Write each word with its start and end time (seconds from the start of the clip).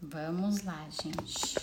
Vamos 0.00 0.62
lá, 0.62 0.88
gente. 0.90 1.56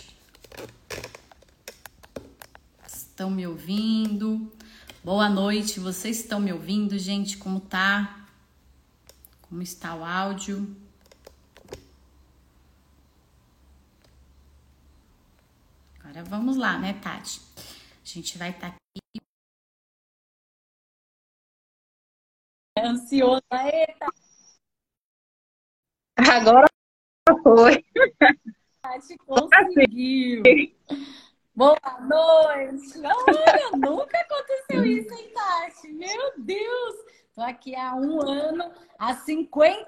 Estão 2.86 3.30
me 3.30 3.46
ouvindo? 3.46 4.52
Boa 5.02 5.26
noite, 5.26 5.80
vocês 5.80 6.20
estão 6.20 6.38
me 6.38 6.52
ouvindo, 6.52 6.98
gente? 6.98 7.38
Como 7.38 7.60
tá? 7.60 8.28
Como 9.40 9.62
está 9.62 9.94
o 9.94 10.04
áudio? 10.04 10.76
Agora 16.00 16.22
vamos 16.24 16.58
lá, 16.58 16.78
né, 16.78 16.92
Tati? 16.92 17.40
A 17.56 18.04
gente 18.04 18.36
vai 18.36 18.50
estar 18.50 18.70
tá 18.70 18.76
aqui. 18.76 19.26
Ansioso, 22.78 23.40
eita! 23.50 24.06
Agora 26.18 26.75
foi. 27.42 27.84
Tati 28.82 29.18
conseguiu. 29.18 30.42
Boa 31.54 31.78
noite! 32.00 32.98
Olha, 32.98 33.70
nunca 33.76 34.18
aconteceu 34.18 34.84
isso, 34.84 35.12
hein, 35.14 35.30
Tati? 35.34 35.88
Meu 35.92 36.32
Deus! 36.38 36.94
Tô 37.34 37.42
aqui 37.42 37.74
há 37.74 37.94
um 37.94 38.22
ano, 38.22 38.70
há 38.98 39.14
50 39.14 39.86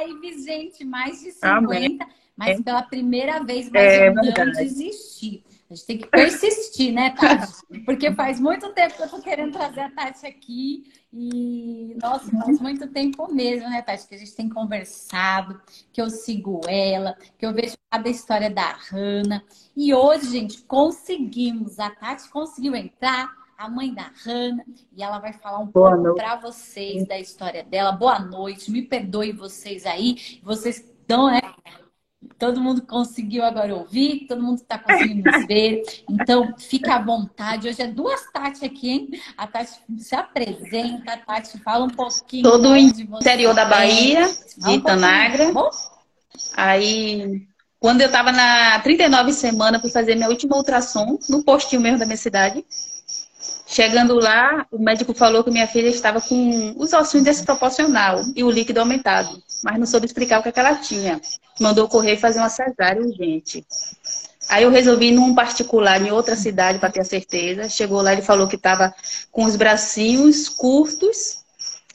lives, 0.00 0.44
gente, 0.44 0.84
mais 0.84 1.20
de 1.20 1.32
50, 1.32 1.46
Amém. 1.46 1.98
mas 2.34 2.60
pela 2.62 2.82
primeira 2.82 3.42
vez, 3.44 3.68
mas 3.70 3.82
é, 3.82 4.08
eu 4.08 4.14
não 4.14 4.52
desisti. 4.52 5.44
A 5.68 5.74
gente 5.74 5.86
tem 5.86 5.98
que 5.98 6.06
persistir, 6.06 6.92
né, 6.92 7.10
Tati? 7.10 7.52
Porque 7.84 8.12
faz 8.12 8.38
muito 8.38 8.72
tempo 8.72 8.94
que 8.94 9.02
eu 9.02 9.08
tô 9.08 9.20
querendo 9.20 9.52
trazer 9.52 9.80
a 9.80 9.90
Tati 9.90 10.24
aqui. 10.24 10.84
E, 11.12 11.96
nossa, 12.00 12.30
faz 12.38 12.60
muito 12.60 12.86
tempo 12.88 13.32
mesmo, 13.32 13.68
né, 13.68 13.82
Tati? 13.82 14.06
Que 14.06 14.14
a 14.14 14.18
gente 14.18 14.34
tem 14.34 14.48
conversado, 14.48 15.60
que 15.92 16.00
eu 16.00 16.08
sigo 16.08 16.60
ela, 16.68 17.16
que 17.36 17.44
eu 17.44 17.52
vejo 17.52 17.74
cada 17.90 18.08
história 18.08 18.48
da 18.48 18.76
Hanna. 18.90 19.42
E 19.76 19.92
hoje, 19.92 20.30
gente, 20.30 20.62
conseguimos. 20.62 21.80
A 21.80 21.90
Tati 21.90 22.30
conseguiu 22.30 22.76
entrar, 22.76 23.28
a 23.58 23.68
mãe 23.68 23.92
da 23.92 24.10
Hanna, 24.24 24.64
e 24.96 25.02
ela 25.02 25.18
vai 25.18 25.32
falar 25.32 25.58
um 25.58 25.66
Boa 25.66 25.96
pouco 25.96 26.14
para 26.14 26.36
vocês 26.36 27.08
da 27.08 27.18
história 27.18 27.64
dela. 27.64 27.90
Boa 27.90 28.20
noite, 28.20 28.70
me 28.70 28.82
perdoe 28.82 29.32
vocês 29.32 29.84
aí. 29.84 30.40
Vocês 30.44 30.76
estão, 30.76 31.26
né? 31.28 31.40
Todo 32.38 32.60
mundo 32.60 32.82
conseguiu 32.82 33.44
agora 33.44 33.74
ouvir, 33.74 34.26
todo 34.28 34.42
mundo 34.42 34.58
está 34.58 34.78
conseguindo 34.78 35.30
nos 35.30 35.46
ver. 35.46 35.82
Então, 36.08 36.54
fica 36.58 36.96
à 36.96 37.02
vontade. 37.02 37.68
Hoje 37.68 37.80
é 37.80 37.86
duas 37.86 38.30
Tati 38.30 38.64
aqui, 38.64 38.90
hein? 38.90 39.10
A 39.36 39.46
Tati 39.46 39.80
se 39.98 40.14
apresenta, 40.14 41.14
a 41.14 41.16
Tati 41.16 41.58
fala 41.58 41.84
um 41.84 41.90
pouquinho. 41.90 42.42
Todo 42.42 42.70
o 42.70 42.76
interior 42.76 43.54
da 43.54 43.64
Bahia, 43.64 44.28
de 44.58 44.70
Itanagra. 44.70 45.48
Um 45.48 45.70
Aí, 46.54 47.46
quando 47.78 48.02
eu 48.02 48.06
estava 48.06 48.32
na 48.32 48.80
39 48.80 49.32
semana, 49.32 49.80
fui 49.80 49.90
fazer 49.90 50.14
minha 50.14 50.28
última 50.28 50.56
ultrassom 50.56 51.18
no 51.28 51.42
postinho 51.42 51.80
mesmo 51.80 51.98
da 51.98 52.04
minha 52.04 52.16
cidade. 52.16 52.64
Chegando 53.76 54.14
lá, 54.14 54.66
o 54.72 54.78
médico 54.78 55.12
falou 55.12 55.44
que 55.44 55.50
minha 55.50 55.66
filha 55.66 55.88
estava 55.88 56.18
com 56.18 56.72
os 56.78 56.94
ossos 56.94 57.22
desproporcional 57.22 58.22
e 58.34 58.42
o 58.42 58.50
líquido 58.50 58.80
aumentado, 58.80 59.38
mas 59.62 59.78
não 59.78 59.84
soube 59.84 60.06
explicar 60.06 60.40
o 60.40 60.42
que, 60.42 60.48
é 60.48 60.52
que 60.52 60.58
ela 60.58 60.76
tinha. 60.76 61.20
Mandou 61.60 61.86
correr 61.86 62.14
e 62.14 62.16
fazer 62.16 62.38
uma 62.38 62.48
cesárea 62.48 63.02
urgente. 63.02 63.66
Aí 64.48 64.62
eu 64.62 64.70
resolvi 64.70 65.08
ir 65.08 65.12
num 65.12 65.34
particular 65.34 66.00
em 66.00 66.10
outra 66.10 66.34
cidade 66.36 66.78
para 66.78 66.90
ter 66.90 67.00
a 67.00 67.04
certeza. 67.04 67.68
Chegou 67.68 68.00
lá, 68.00 68.14
ele 68.14 68.22
falou 68.22 68.48
que 68.48 68.56
estava 68.56 68.94
com 69.30 69.44
os 69.44 69.56
bracinhos 69.56 70.48
curtos 70.48 71.44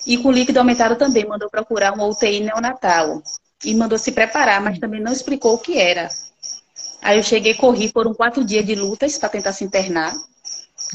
e 0.06 0.20
com 0.20 0.32
líquido 0.32 0.60
aumentado 0.60 0.96
também. 0.98 1.28
Mandou 1.28 1.50
procurar 1.50 1.96
uma 1.96 2.06
UTI 2.06 2.42
neonatal. 2.42 3.24
E 3.66 3.74
mandou 3.74 3.98
se 3.98 4.12
preparar, 4.12 4.62
mas 4.62 4.78
também 4.78 5.02
não 5.02 5.12
explicou 5.12 5.56
o 5.56 5.58
que 5.58 5.80
era. 5.80 6.10
Aí 7.02 7.18
eu 7.18 7.24
cheguei, 7.24 7.56
corri, 7.56 7.90
foram 7.90 8.14
quatro 8.14 8.46
dias 8.46 8.64
de 8.64 8.76
lutas 8.76 9.18
para 9.18 9.30
tentar 9.30 9.54
se 9.54 9.64
internar. 9.64 10.14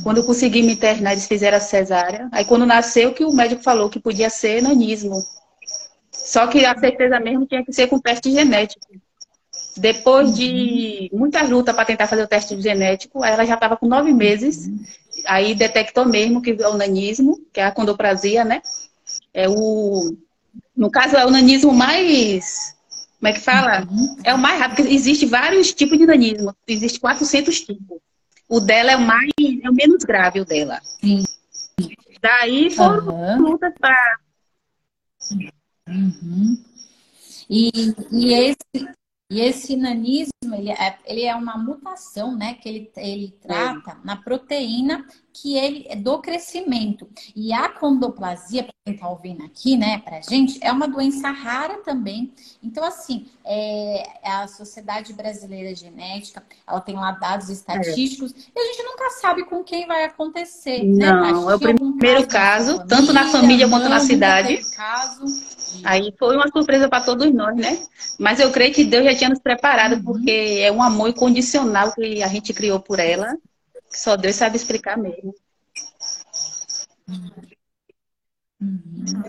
Quando 0.02 0.19
eu 0.19 0.25
consegui 0.25 0.62
me 0.62 0.72
internar, 0.72 1.12
eles 1.12 1.26
fizeram 1.26 1.56
a 1.56 1.60
cesárea. 1.60 2.28
Aí 2.32 2.44
quando 2.44 2.66
nasceu, 2.66 3.12
que 3.12 3.25
o 3.25 3.32
médico 3.32 3.62
falou 3.62 3.88
que 3.88 3.98
podia 3.98 4.28
ser 4.28 4.62
nanismo. 4.62 5.22
Só 6.10 6.47
que 6.47 6.65
a 6.65 6.76
certeza 6.78 7.19
mesmo 7.21 7.47
tinha 7.47 7.65
que 7.65 7.72
ser 7.72 7.87
com 7.87 7.98
teste 7.98 8.31
genético. 8.31 8.87
Depois 9.76 10.34
de 10.34 11.10
muita 11.12 11.43
luta 11.43 11.72
para 11.72 11.84
tentar 11.84 12.06
fazer 12.06 12.22
o 12.22 12.28
teste 12.28 12.60
genético, 12.60 13.25
ela 13.25 13.44
já 13.44 13.54
estava 13.54 13.76
com 13.76 13.87
nove 13.87 14.12
meses. 14.12 14.69
Aí 15.26 15.54
detectou 15.54 16.06
mesmo 16.06 16.42
que 16.42 16.56
é 16.59 16.69
o 16.69 16.76
nanismo, 16.76 17.41
que 17.53 17.60
é 17.60 17.65
a 17.65 17.72
condoprasia, 17.72 18.44
né? 18.44 18.62
É 19.32 19.48
o... 19.48 20.16
No 20.76 20.91
caso, 20.91 21.16
é 21.16 21.25
o 21.25 21.31
nanismo 21.31 21.72
mais... 21.72 22.75
Como 23.19 23.28
é 23.28 23.32
que 23.32 23.41
fala? 23.41 23.87
É 24.25 24.34
o 24.34 24.38
mais 24.38 24.59
rápido, 24.59 24.88
existe 24.88 25.25
vários 25.26 25.72
tipos 25.72 25.97
de 25.97 26.06
nanismo. 26.06 26.54
Existe 26.66 27.00
400 27.00 27.60
tipos. 27.60 27.98
O 28.49 28.61
dela 28.61 28.93
é 28.93 28.97
o 28.97 29.01
mais, 29.01 29.31
é 29.62 29.71
o 29.71 29.75
menos 29.75 30.05
grave, 30.05 30.41
o 30.41 30.45
dela. 30.45 30.81
Sim. 30.83 31.25
Daí 32.21 32.71
foram 32.71 33.09
uhum. 33.09 33.51
lutas 33.51 33.73
para. 33.79 34.19
Uhum. 35.89 36.65
E, 37.49 37.71
e 38.11 38.34
esse, 38.34 38.95
e 39.31 39.41
esse 39.41 39.77
nanismo, 39.77 40.55
ele 40.55 40.71
é, 40.71 40.99
ele 41.05 41.23
é 41.23 41.34
uma 41.34 41.57
mutação, 41.57 42.37
né? 42.37 42.55
Que 42.55 42.69
ele, 42.69 42.93
ele 42.97 43.37
trata 43.41 43.93
é. 43.93 44.07
na 44.07 44.17
proteína 44.17 45.07
que 45.36 45.56
ele 45.56 45.84
é 45.88 45.94
do 45.94 46.19
crescimento. 46.19 47.06
E 47.34 47.52
a 47.52 47.69
condoplasia, 47.69 48.62
para 48.62 48.72
quem 48.84 48.94
está 48.94 49.08
ouvindo 49.08 49.44
aqui, 49.44 49.76
né, 49.76 49.98
pra 49.98 50.20
gente, 50.22 50.58
é 50.62 50.72
uma 50.72 50.88
doença 50.88 51.30
rara 51.30 51.78
também. 51.84 52.32
Então, 52.62 52.82
assim, 52.82 53.26
é, 53.44 54.02
a 54.24 54.48
Sociedade 54.48 55.12
Brasileira 55.12 55.74
de 55.74 55.80
Genética, 55.80 56.42
ela 56.66 56.80
tem 56.80 56.94
lá 56.94 57.12
dados 57.12 57.50
estatísticos, 57.50 58.32
é. 58.32 58.36
e 58.56 58.60
a 58.60 58.72
gente 58.72 58.82
nunca 58.82 59.10
sabe 59.10 59.44
com 59.44 59.62
quem 59.62 59.86
vai 59.86 60.04
acontecer. 60.04 60.82
Né? 60.82 61.06
Não, 61.06 61.47
né? 61.47 61.53
é 61.53 61.54
o 61.54 61.58
primeiro 61.58 62.26
caso, 62.26 62.78
família, 62.78 62.86
tanto 62.88 63.12
na 63.12 63.28
família 63.28 63.68
quanto 63.68 63.88
na 63.91 64.00
cidade. 64.00 64.58
Caso. 64.74 65.24
Aí 65.84 66.14
foi 66.18 66.34
uma 66.36 66.48
surpresa 66.48 66.88
para 66.88 67.04
todos 67.04 67.30
nós, 67.34 67.54
né? 67.54 67.78
Mas 68.18 68.41
eu 68.41 68.50
creio 68.50 68.72
que 68.72 68.84
Deus 68.84 69.04
já 69.04 69.14
tinha 69.14 69.30
nos 69.30 69.41
preparado, 69.41 69.97
uhum. 69.97 70.03
porque 70.03 70.60
é 70.60 70.72
um 70.72 70.82
amor 70.82 71.10
incondicional 71.10 71.92
que 71.92 72.22
a 72.22 72.28
gente 72.28 72.54
criou 72.54 72.80
por 72.80 72.98
ela. 72.98 73.36
Só 73.97 74.15
Deus 74.17 74.37
sabe 74.37 74.57
explicar 74.57 74.97
mesmo. 74.99 75.34
Uhum. 78.61 79.23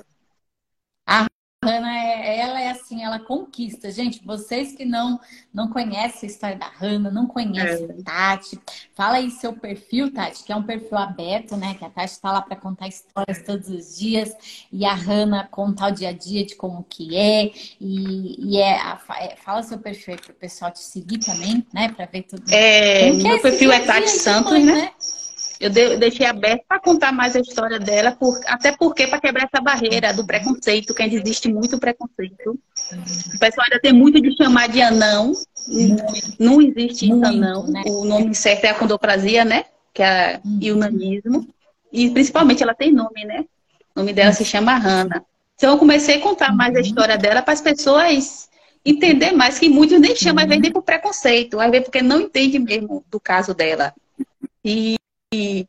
A 1.67 1.71
Hanna, 1.71 1.97
é, 1.97 2.39
ela 2.39 2.61
é 2.61 2.69
assim, 2.69 3.03
ela 3.03 3.19
conquista. 3.19 3.91
Gente, 3.91 4.23
vocês 4.23 4.73
que 4.73 4.85
não 4.85 5.19
não 5.53 5.69
conhecem 5.69 6.29
a 6.29 6.31
história 6.31 6.55
da 6.55 6.67
Hanna, 6.67 7.09
não 7.09 7.25
conhecem 7.25 7.87
é. 7.87 7.91
a 7.91 8.03
Tati, 8.03 8.59
fala 8.93 9.17
aí 9.17 9.31
seu 9.31 9.53
perfil, 9.53 10.13
Tati, 10.13 10.43
que 10.43 10.51
é 10.51 10.55
um 10.55 10.63
perfil 10.63 10.97
aberto, 10.97 11.57
né? 11.57 11.73
Que 11.73 11.83
a 11.83 11.89
Tati 11.89 12.11
está 12.11 12.31
lá 12.31 12.41
para 12.41 12.55
contar 12.55 12.87
histórias 12.87 13.41
todos 13.43 13.67
os 13.69 13.97
dias 13.97 14.33
e 14.71 14.85
a 14.85 14.93
Hanna 14.93 15.47
contar 15.49 15.91
o 15.91 15.95
dia 15.95 16.09
a 16.09 16.13
dia 16.13 16.45
de 16.45 16.55
como 16.55 16.85
que 16.87 17.17
é. 17.17 17.51
E, 17.81 18.53
e 18.53 18.57
é, 18.57 18.79
a, 18.79 18.99
é, 19.19 19.35
fala 19.35 19.63
seu 19.63 19.79
perfil 19.79 20.13
aí 20.13 20.21
para 20.21 20.31
o 20.31 20.35
pessoal 20.35 20.71
te 20.71 20.79
seguir 20.79 21.19
também, 21.19 21.65
né? 21.73 21.89
Para 21.89 22.05
ver 22.05 22.23
tudo. 22.23 22.43
É, 22.49 23.11
meu 23.11 23.35
é 23.35 23.39
perfil 23.39 23.71
é 23.71 23.79
Tati 23.79 24.09
Santos, 24.09 24.53
né? 24.53 24.59
né? 24.59 24.91
Eu 25.59 25.69
deixei 25.71 26.25
aberto 26.25 26.63
para 26.67 26.79
contar 26.79 27.11
mais 27.11 27.35
a 27.35 27.39
história 27.39 27.79
dela, 27.79 28.11
por, 28.11 28.39
até 28.45 28.71
porque 28.71 29.07
para 29.07 29.19
quebrar 29.19 29.49
essa 29.51 29.61
barreira 29.61 30.13
do 30.13 30.25
preconceito, 30.25 30.93
que 30.93 31.01
ainda 31.01 31.15
existe 31.15 31.51
muito 31.51 31.79
preconceito. 31.79 32.59
O 33.33 33.39
pessoal 33.39 33.65
ainda 33.69 33.81
tem 33.81 33.91
muito 33.91 34.21
de 34.21 34.35
chamar 34.37 34.69
de 34.69 34.81
anão. 34.81 35.33
Não 36.39 36.61
existe 36.61 37.05
isso, 37.05 37.25
anão. 37.25 37.65
Né? 37.67 37.83
O 37.87 38.05
nome 38.05 38.35
certo 38.35 38.65
é 38.65 38.69
a 38.69 38.75
condoprasia, 38.75 39.43
né? 39.43 39.65
Que 39.93 40.03
é 40.03 40.39
uhum. 40.45 40.73
o 40.73 40.75
nanismo. 40.75 41.47
E 41.91 42.09
principalmente 42.11 42.61
ela 42.61 42.75
tem 42.75 42.91
nome, 42.91 43.25
né? 43.25 43.45
O 43.95 43.99
nome 43.99 44.13
dela 44.13 44.31
se 44.33 44.45
chama 44.45 44.75
Hannah. 44.75 45.23
Então 45.55 45.71
eu 45.71 45.79
comecei 45.79 46.17
a 46.17 46.21
contar 46.21 46.55
mais 46.55 46.75
a 46.75 46.79
uhum. 46.79 46.85
história 46.85 47.17
dela 47.17 47.41
para 47.41 47.53
as 47.53 47.61
pessoas 47.61 48.47
entender 48.85 49.31
mais, 49.31 49.59
que 49.59 49.67
muitos 49.67 49.99
nem 49.99 50.15
chamam, 50.15 50.43
às 50.43 50.47
vezes 50.47 50.61
nem 50.61 50.71
por 50.71 50.83
preconceito, 50.83 51.59
às 51.59 51.69
vezes 51.71 51.85
porque 51.85 52.01
não 52.01 52.21
entende 52.21 52.57
mesmo 52.59 53.03
do 53.09 53.19
caso 53.19 53.53
dela. 53.53 53.93
E 54.63 54.97
é, 55.33 55.67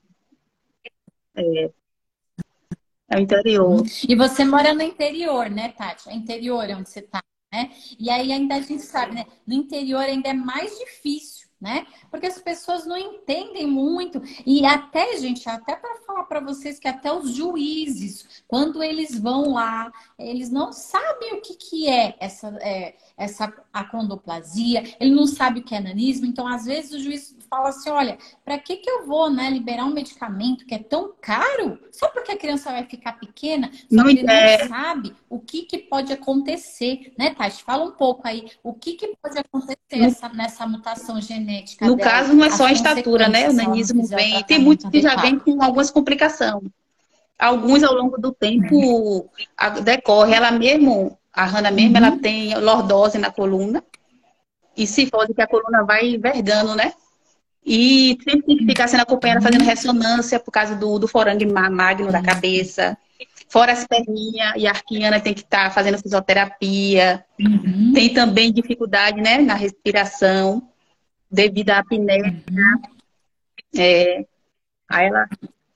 é 3.10 3.16
o 3.16 3.18
interior. 3.18 3.82
E 4.08 4.14
você 4.14 4.44
mora 4.44 4.72
no 4.72 4.82
interior, 4.82 5.50
né, 5.50 5.70
Tati? 5.70 6.08
É 6.08 6.14
interior 6.14 6.64
onde 6.70 6.88
você 6.88 7.00
está, 7.00 7.22
né? 7.52 7.70
E 7.98 8.10
aí 8.10 8.32
ainda 8.32 8.56
a 8.56 8.60
gente 8.60 8.82
sabe, 8.82 9.14
né? 9.14 9.26
No 9.46 9.54
interior 9.54 10.02
ainda 10.02 10.28
é 10.28 10.34
mais 10.34 10.78
difícil 10.78 11.48
né? 11.60 11.86
Porque 12.10 12.26
as 12.26 12.38
pessoas 12.38 12.86
não 12.86 12.96
entendem 12.96 13.66
muito 13.66 14.22
e 14.46 14.64
até, 14.64 15.16
gente, 15.16 15.48
até 15.48 15.74
para 15.74 15.96
falar 16.02 16.24
para 16.24 16.40
vocês 16.40 16.78
que 16.78 16.86
até 16.86 17.12
os 17.12 17.34
juízes, 17.34 18.44
quando 18.46 18.82
eles 18.82 19.18
vão 19.18 19.52
lá, 19.54 19.90
eles 20.18 20.50
não 20.50 20.72
sabem 20.72 21.34
o 21.34 21.40
que, 21.40 21.56
que 21.56 21.88
é 21.88 22.16
essa, 22.20 22.48
é, 22.60 22.96
essa 23.18 23.52
acondoplasia, 23.72 24.84
ele 25.00 25.10
não 25.10 25.26
sabe 25.26 25.58
o 25.58 25.62
que 25.64 25.74
é 25.74 25.80
nanismo, 25.80 26.24
então 26.24 26.46
às 26.46 26.64
vezes 26.64 26.92
o 26.92 27.02
juiz 27.02 27.36
fala 27.50 27.70
assim, 27.70 27.90
olha, 27.90 28.16
para 28.44 28.58
que 28.58 28.76
que 28.76 28.88
eu 28.88 29.06
vou, 29.06 29.28
né, 29.28 29.50
liberar 29.50 29.84
um 29.84 29.92
medicamento 29.92 30.64
que 30.64 30.74
é 30.74 30.78
tão 30.78 31.12
caro, 31.20 31.78
só 31.90 32.08
porque 32.08 32.32
a 32.32 32.36
criança 32.36 32.70
vai 32.70 32.84
ficar 32.84 33.14
pequena, 33.14 33.70
só 33.72 33.82
não, 33.90 34.04
que 34.04 34.18
ele 34.18 34.30
é... 34.30 34.58
não 34.58 34.68
sabe 34.68 35.14
o 35.28 35.40
que 35.40 35.62
que 35.62 35.78
pode 35.78 36.12
acontecer, 36.12 37.12
né, 37.18 37.30
Tati? 37.30 37.62
Fala 37.64 37.84
um 37.84 37.92
pouco 37.92 38.22
aí, 38.24 38.46
o 38.62 38.72
que 38.72 38.92
que 38.92 39.16
pode 39.20 39.38
acontecer 39.38 39.76
essa, 39.90 40.28
nessa 40.28 40.66
mutação 40.66 41.20
genética 41.20 41.86
No 41.86 41.96
dela, 41.96 42.10
caso, 42.10 42.34
não 42.34 42.44
é 42.44 42.50
só 42.50 42.66
a 42.66 42.72
estatura, 42.72 43.28
né, 43.28 43.50
o 43.50 43.52
nanismo 43.52 44.06
vem, 44.06 44.42
tem 44.44 44.60
muitos 44.60 44.88
que 44.88 45.00
já 45.00 45.16
vem 45.16 45.38
com 45.38 45.60
algumas 45.62 45.90
complicações. 45.90 46.70
Alguns 47.38 47.84
ao 47.84 47.94
longo 47.94 48.18
do 48.18 48.32
tempo 48.32 49.30
decorre, 49.84 50.34
ela 50.34 50.50
mesmo, 50.50 51.16
a 51.38 51.44
Hannah 51.44 51.70
mesmo, 51.70 51.96
uhum. 51.96 52.04
ela 52.04 52.18
tem 52.18 52.52
lordose 52.58 53.16
na 53.16 53.30
coluna, 53.30 53.84
e 54.76 54.88
cifose 54.88 55.32
que 55.32 55.40
a 55.40 55.46
coluna 55.46 55.84
vai 55.84 56.08
envergando, 56.14 56.74
né? 56.74 56.92
E 57.64 58.18
sempre 58.24 58.42
tem 58.42 58.56
que 58.56 58.66
ficar 58.66 58.88
sendo 58.88 59.02
acompanhada, 59.02 59.40
fazendo 59.40 59.62
ressonância 59.62 60.40
por 60.40 60.50
causa 60.50 60.74
do, 60.74 60.98
do 60.98 61.06
forangue 61.06 61.46
magno 61.46 62.10
da 62.10 62.20
cabeça. 62.20 62.98
Fora 63.48 63.72
as 63.72 63.86
perninhas 63.86 64.54
e 64.56 64.66
a 64.66 64.70
arquiana 64.70 65.20
tem 65.20 65.32
que 65.32 65.42
estar 65.42 65.64
tá 65.64 65.70
fazendo 65.70 65.98
fisioterapia. 65.98 67.24
Uhum. 67.38 67.92
Tem 67.94 68.12
também 68.12 68.52
dificuldade 68.52 69.20
né, 69.20 69.38
na 69.38 69.54
respiração 69.54 70.68
devido 71.30 71.70
à 71.70 71.78
apneia. 71.78 72.42
Uhum. 72.50 72.82
É, 73.76 74.24
aí 74.88 75.06
ela... 75.06 75.28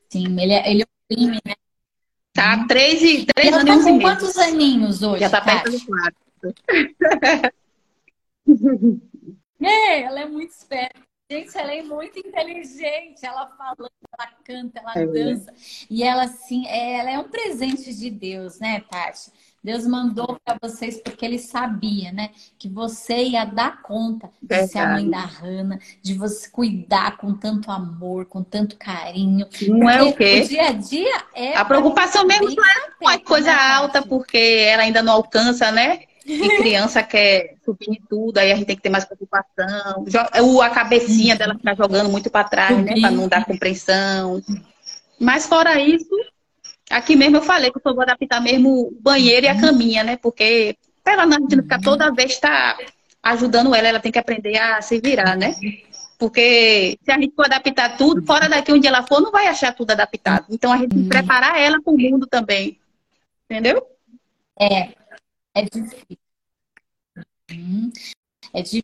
Sim, 0.09 0.41
ele, 0.41 0.53
é, 0.53 0.71
ele 0.71 0.85
oprime, 0.85 1.39
né? 1.45 1.55
Tá, 2.33 2.67
três, 2.67 3.03
e, 3.03 3.27
três 3.27 3.53
anos 3.53 3.85
tá 3.85 3.91
com 3.91 4.01
quantos 4.01 4.37
aninhos 4.39 5.03
hoje? 5.03 5.21
Já 5.21 5.31
tá 5.31 5.41
perto 5.41 5.71
dos 5.71 5.85
quatro. 5.85 6.21
é, 9.61 10.03
ela 10.03 10.21
é 10.21 10.27
muito 10.27 10.51
esperta. 10.51 11.01
Gente, 11.31 11.57
ela 11.57 11.75
é 11.75 11.83
muito 11.83 12.19
inteligente. 12.19 13.25
Ela 13.25 13.47
fala, 13.49 13.77
ela 13.79 14.33
canta, 14.45 14.81
ela 14.81 14.93
é 14.97 15.07
dança. 15.07 15.55
E 15.89 16.03
ela, 16.03 16.25
assim, 16.25 16.67
é, 16.67 17.01
ela 17.01 17.11
é 17.11 17.19
um 17.19 17.29
presente 17.29 17.95
de 17.95 18.11
Deus, 18.11 18.59
né, 18.59 18.81
Tati? 18.91 19.31
Deus 19.63 19.87
mandou 19.87 20.41
para 20.45 20.59
vocês 20.61 21.01
porque 21.01 21.25
ele 21.25 21.39
sabia, 21.39 22.11
né? 22.11 22.31
Que 22.59 22.69
você 22.69 23.15
ia 23.23 23.45
dar 23.45 23.81
conta 23.81 24.29
de 24.43 24.67
ser 24.67 24.79
a 24.79 24.89
mãe 24.89 25.09
da 25.09 25.21
Rana, 25.21 25.79
de 26.03 26.15
você 26.15 26.49
cuidar 26.51 27.17
com 27.17 27.33
tanto 27.35 27.71
amor, 27.71 28.27
com 28.27 28.43
tanto 28.43 28.77
carinho. 28.77 29.47
Não 29.69 29.89
é 29.89 30.03
o 30.03 30.13
quê? 30.13 30.43
O 30.45 30.49
dia 30.49 30.69
a 30.69 30.73
dia 30.73 31.23
é. 31.35 31.57
A 31.57 31.65
preocupação 31.65 32.27
mesmo 32.27 32.51
não 32.51 32.65
é 32.65 32.75
uma 33.01 33.19
coisa 33.21 33.55
alta, 33.55 34.03
porque 34.03 34.67
ela 34.69 34.83
ainda 34.83 35.01
não 35.01 35.13
alcança, 35.13 35.71
né? 35.71 36.01
E 36.27 36.57
criança 36.59 37.01
quer 37.05 37.55
subir 37.65 37.91
em 37.91 38.03
tudo, 38.09 38.39
aí 38.39 38.51
a 38.51 38.57
gente 38.57 38.67
tem 38.67 38.77
que 38.77 38.83
ter 38.83 38.91
mais 38.91 39.05
preocupação. 39.05 40.05
A 40.61 40.71
cabecinha 40.71 41.37
dela 41.37 41.55
ficar 41.55 41.77
jogando 41.77 42.11
muito 42.11 42.29
para 42.31 42.49
trás, 42.49 42.77
né? 42.85 43.01
Para 43.01 43.11
não 43.13 43.29
dar 43.29 43.45
compreensão. 43.45 44.43
Mas 45.21 45.47
fora 45.47 45.81
isso, 45.81 46.11
aqui 46.93 47.17
mesmo 47.17 47.39
eu 47.39 47.43
falei 47.43 47.71
que 47.73 47.79
eu 47.83 47.95
vou 47.95 48.03
adaptar 48.03 48.41
mesmo 48.41 48.89
o 48.89 48.91
banheiro 49.01 49.47
e 49.47 49.49
a 49.49 49.61
caminha, 49.61 50.05
né? 50.05 50.17
Porque 50.17 50.77
para 51.03 51.15
ela 51.15 51.27
não 51.27 51.49
ficar 51.49 51.81
toda 51.81 52.13
vez 52.13 52.39
tá 52.39 52.79
ajudando 53.23 53.75
ela, 53.75 53.89
ela 53.89 54.01
tem 54.01 54.13
que 54.13 54.19
aprender 54.19 54.57
a 54.59 54.81
se 54.83 55.01
virar, 55.01 55.37
né? 55.37 55.55
Porque 56.19 56.99
se 57.03 57.11
a 57.11 57.19
gente 57.19 57.35
for 57.35 57.47
adaptar 57.47 57.97
tudo, 57.97 58.25
fora 58.25 58.49
daqui 58.49 58.73
onde 58.73 58.87
ela 58.87 59.05
for, 59.05 59.21
não 59.21 59.33
vai 59.33 59.49
achar 59.49 59.75
tudo 59.75 59.91
adaptado. 59.91 60.47
Então 60.51 60.73
a 60.73 60.77
gente 60.77 60.91
tem 60.91 61.03
que 61.03 61.09
preparar 61.09 61.59
ela 61.59 61.83
para 61.83 61.93
o 61.93 61.99
mundo 61.99 62.27
também. 62.27 62.79
Entendeu? 63.45 63.85
É, 64.59 64.95
é 65.55 65.63
difícil. 65.63 66.19
Hum, 67.51 67.91
é 68.53 68.63
difícil. 68.63 68.83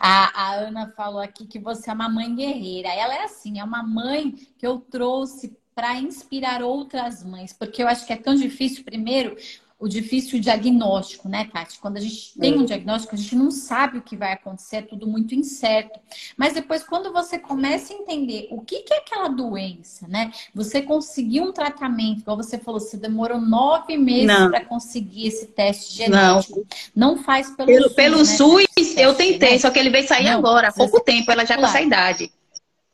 A, 0.00 0.48
a, 0.48 0.54
Ana 0.54 0.92
falou 0.96 1.20
aqui 1.20 1.46
que 1.46 1.60
você 1.60 1.88
é 1.90 1.92
uma 1.92 2.08
mãe 2.08 2.34
guerreira. 2.34 2.88
Ela 2.88 3.14
é 3.14 3.24
assim, 3.24 3.60
é 3.60 3.64
uma 3.64 3.82
mãe 3.82 4.32
que 4.58 4.66
eu 4.66 4.80
trouxe 4.80 5.56
para 5.74 5.98
inspirar 5.98 6.62
outras 6.62 7.22
mães, 7.24 7.52
porque 7.52 7.82
eu 7.82 7.88
acho 7.88 8.06
que 8.06 8.12
é 8.12 8.16
tão 8.16 8.34
difícil, 8.34 8.84
primeiro, 8.84 9.36
o 9.82 9.88
difícil 9.88 10.38
diagnóstico, 10.38 11.28
né, 11.28 11.50
Tati? 11.52 11.76
Quando 11.80 11.96
a 11.96 12.00
gente 12.00 12.38
tem 12.38 12.56
um 12.56 12.64
diagnóstico, 12.64 13.16
a 13.16 13.18
gente 13.18 13.34
não 13.34 13.50
sabe 13.50 13.98
o 13.98 14.02
que 14.02 14.16
vai 14.16 14.32
acontecer, 14.32 14.76
é 14.76 14.82
tudo 14.82 15.08
muito 15.08 15.34
incerto. 15.34 15.98
Mas 16.36 16.52
depois, 16.52 16.84
quando 16.84 17.12
você 17.12 17.36
começa 17.36 17.92
a 17.92 17.96
entender 17.96 18.46
o 18.52 18.60
que, 18.60 18.82
que 18.82 18.94
é 18.94 18.98
aquela 18.98 19.26
doença, 19.26 20.06
né? 20.06 20.30
Você 20.54 20.82
conseguiu 20.82 21.42
um 21.42 21.52
tratamento, 21.52 22.20
igual 22.20 22.36
você 22.36 22.58
falou, 22.58 22.78
você 22.78 22.96
demorou 22.96 23.40
nove 23.40 23.98
meses 23.98 24.36
para 24.48 24.64
conseguir 24.64 25.26
esse 25.26 25.46
teste 25.46 25.96
genético. 25.96 26.64
Não, 26.94 27.16
não 27.16 27.24
faz 27.24 27.50
pelo, 27.50 27.66
pelo 27.66 27.88
SUS. 27.88 27.94
Pelo 27.96 28.18
né, 28.18 28.24
SUS, 28.24 28.96
eu 28.96 29.14
tentei, 29.16 29.58
só 29.58 29.68
que 29.68 29.80
ele 29.80 29.90
veio 29.90 30.06
sair 30.06 30.26
não, 30.26 30.38
agora, 30.38 30.68
há 30.68 30.72
pouco 30.72 31.00
tempo, 31.00 31.28
ela 31.32 31.44
já 31.44 31.56
claro. 31.56 31.72
com 31.72 31.76
essa 31.76 31.84
idade. 31.84 32.30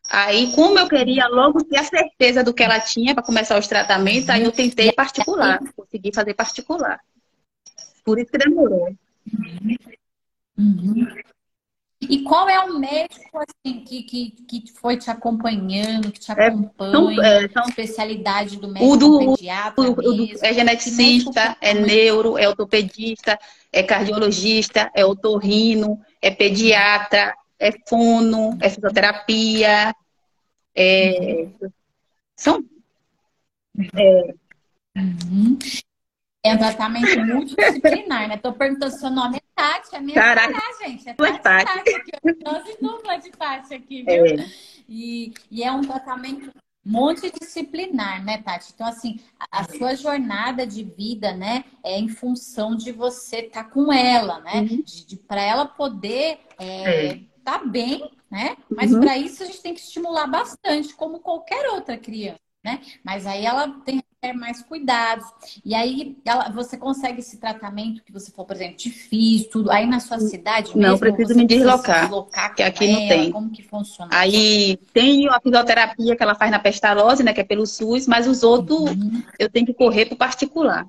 Aí, 0.08 0.52
como 0.52 0.78
eu 0.78 0.88
queria 0.88 1.28
logo 1.28 1.62
ter 1.64 1.78
a 1.78 1.84
certeza 1.84 2.43
do 2.43 2.55
que 2.55 2.62
ela 2.62 2.81
tinha 2.81 3.14
para 3.14 3.22
começar 3.22 3.58
os 3.58 3.66
tratamentos, 3.66 4.31
aí 4.31 4.43
eu 4.43 4.52
tentei 4.52 4.90
particular, 4.90 5.60
consegui 5.76 6.10
fazer 6.14 6.32
particular. 6.32 6.99
Por 8.05 8.19
isso 8.19 8.31
que 8.31 8.38
demorou. 8.38 8.96
Uhum. 10.56 11.06
E 12.00 12.22
qual 12.22 12.49
é 12.49 12.60
o 12.60 12.78
médico 12.78 13.38
assim, 13.38 13.81
que, 13.81 14.02
que, 14.05 14.31
que 14.31 14.72
foi 14.72 14.96
te 14.96 15.10
acompanhando, 15.10 16.12
que 16.12 16.20
te 16.20 16.31
é, 16.31 16.46
acompanha? 16.46 17.22
É, 17.26 17.49
são, 17.49 17.64
é, 17.64 17.69
especialidade 17.69 18.56
do 18.56 18.69
médico 18.69 18.93
o 18.93 18.96
do, 18.96 19.37
pediatra 19.37 19.90
o, 19.90 19.93
o 19.93 20.28
é 20.40 20.55
geneticista, 20.55 21.56
é 21.60 21.75
neuro, 21.75 22.38
é 22.38 22.49
ortopedista, 22.49 23.38
é 23.72 23.82
cardiologista, 23.82 24.90
é 24.94 25.05
otorrino, 25.05 26.00
é 26.22 26.31
pediatra, 26.31 27.34
é 27.58 27.72
fono, 27.88 28.56
é 28.60 28.70
fisioterapia, 28.70 29.94
é, 30.75 31.49
são. 32.37 32.64
É, 33.94 34.34
uhum. 34.96 35.58
é 36.44 36.55
um 36.55 36.58
tratamento 36.58 37.26
multidisciplinar, 37.26 38.28
né? 38.28 38.37
Tô 38.37 38.52
perguntando 38.52 38.93
seu 38.93 39.10
nome 39.10 39.38
é 39.38 39.40
Tati, 39.55 39.96
a 39.96 40.00
minha 40.00 40.14
Caraca, 40.14 40.56
é 40.56 40.87
gente. 40.87 41.08
É 41.08 41.14
Tati, 41.14 41.43
Tati. 41.43 41.64
Tati 41.64 41.94
aqui. 41.94 42.10
Nós 42.44 42.76
dupla 42.81 43.16
de 43.16 43.31
Tati 43.31 43.75
aqui, 43.75 44.02
viu? 44.05 44.25
É. 44.25 44.50
E, 44.88 45.34
e 45.50 45.64
é 45.64 45.72
um 45.72 45.82
tratamento 45.82 46.52
multidisciplinar, 46.84 48.25
né, 48.25 48.38
Tati? 48.38 48.72
Então, 48.72 48.87
assim, 48.87 49.20
a, 49.38 49.60
a 49.60 49.64
sua 49.64 49.94
jornada 49.96 50.66
de 50.66 50.84
vida, 50.84 51.32
né, 51.32 51.64
é 51.84 51.99
em 51.99 52.08
função 52.08 52.76
de 52.76 52.93
você 52.93 53.40
estar 53.40 53.64
tá 53.64 53.70
com 53.70 53.93
ela, 53.93 54.40
né? 54.40 54.60
Uhum. 54.60 54.82
De, 54.82 55.06
de 55.06 55.16
para 55.16 55.43
ela 55.43 55.66
poder 55.66 56.38
é, 56.58 57.06
é 57.06 57.20
tá 57.48 57.64
bem, 57.64 58.10
né? 58.30 58.56
Mas 58.70 58.92
uhum. 58.92 59.00
para 59.00 59.16
isso 59.16 59.42
a 59.42 59.46
gente 59.46 59.62
tem 59.62 59.72
que 59.72 59.80
estimular 59.80 60.26
bastante, 60.26 60.94
como 60.94 61.18
qualquer 61.20 61.70
outra 61.70 61.96
criança, 61.96 62.38
né? 62.62 62.80
Mas 63.02 63.26
aí 63.26 63.46
ela 63.46 63.68
tem 63.86 64.00
que 64.00 64.04
ter 64.20 64.34
mais 64.34 64.62
cuidados. 64.62 65.24
E 65.64 65.74
aí 65.74 66.18
ela, 66.26 66.50
você 66.50 66.76
consegue 66.76 67.20
esse 67.20 67.38
tratamento 67.38 68.02
que 68.04 68.12
você 68.12 68.30
falou, 68.30 68.46
por 68.46 68.56
exemplo, 68.56 68.76
difícil, 68.76 69.48
tudo. 69.50 69.70
Aí 69.70 69.86
na 69.86 69.98
sua 69.98 70.20
cidade 70.20 70.72
Não, 70.74 70.90
mesmo, 70.90 70.98
preciso 70.98 71.34
me 71.34 71.46
deslocar. 71.46 72.02
deslocar 72.02 72.55
que 72.55 72.62
aqui 72.62 72.84
ela, 72.84 73.00
não 73.00 73.08
tem. 73.08 73.32
Como 73.32 73.50
que 73.50 73.62
funciona? 73.62 74.10
Aí 74.12 74.76
tem 74.93 75.26
a 75.28 75.40
fisioterapia 75.40 76.14
que 76.14 76.22
ela 76.22 76.34
faz 76.34 76.50
na 76.50 76.58
pestalose, 76.58 77.22
né? 77.22 77.32
Que 77.32 77.40
é 77.40 77.44
pelo 77.44 77.67
SUS, 77.67 78.06
mas 78.06 78.26
os 78.26 78.43
outros 78.43 78.78
uhum. 78.78 79.22
eu 79.38 79.48
tenho 79.48 79.64
que 79.64 79.72
correr 79.72 80.05
para 80.05 80.17
particular. 80.19 80.86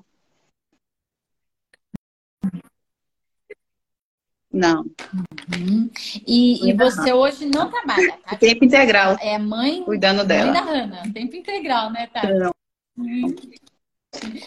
Não. 4.52 4.82
Uhum. 4.82 5.88
E, 6.26 6.68
e, 6.68 6.72
você 6.72 7.12
hoje 7.12 7.46
não 7.46 7.70
trabalha, 7.70 8.18
tá? 8.24 8.36
Tempo 8.36 8.64
integral. 8.64 9.16
É 9.20 9.38
mãe. 9.38 9.84
Cuidando 9.84 10.24
dela. 10.24 10.52
Mãe 10.52 10.64
da 10.64 10.70
Hanna. 10.70 11.02
Tempo 11.14 11.36
integral, 11.36 11.90
né, 11.90 12.08
tá? 12.08 12.28
Não. 12.28 12.50
Uhum. 12.98 13.36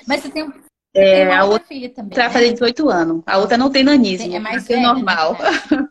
Mas 0.05 0.22
você 0.22 0.29
tem, 0.29 0.51
é, 0.93 1.25
tem 1.25 1.33
a 1.33 1.45
outra 1.45 1.65
filha 1.65 1.89
também. 1.89 2.17
Vai 2.17 2.27
né? 2.27 2.33
fazer 2.33 2.51
18 2.51 2.89
anos. 2.89 3.24
A 3.25 3.38
outra 3.38 3.57
não 3.57 3.72
tem 3.72 3.83
nanismo. 3.83 4.36
É 4.36 4.39
mais 4.39 4.67
velha, 4.67 4.81
normal. 4.81 5.38
Né, 5.39 5.88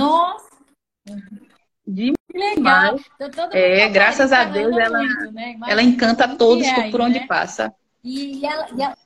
Nossa! 0.00 0.48
De 1.86 2.12
que 2.30 2.38
legal. 2.38 2.98
Então, 3.20 3.48
é, 3.52 3.88
graças 3.88 4.32
a 4.32 4.44
Deus 4.44 4.76
ela, 4.76 4.98
muito, 4.98 5.32
né? 5.32 5.56
ela 5.66 5.82
encanta 5.82 6.36
todos 6.36 6.66
é 6.66 6.90
por 6.90 7.00
onde 7.00 7.20
né? 7.20 7.26
passa. 7.26 7.72
E 8.04 8.44
ela, 8.44 8.68
e 8.76 8.82
ela 8.82 8.96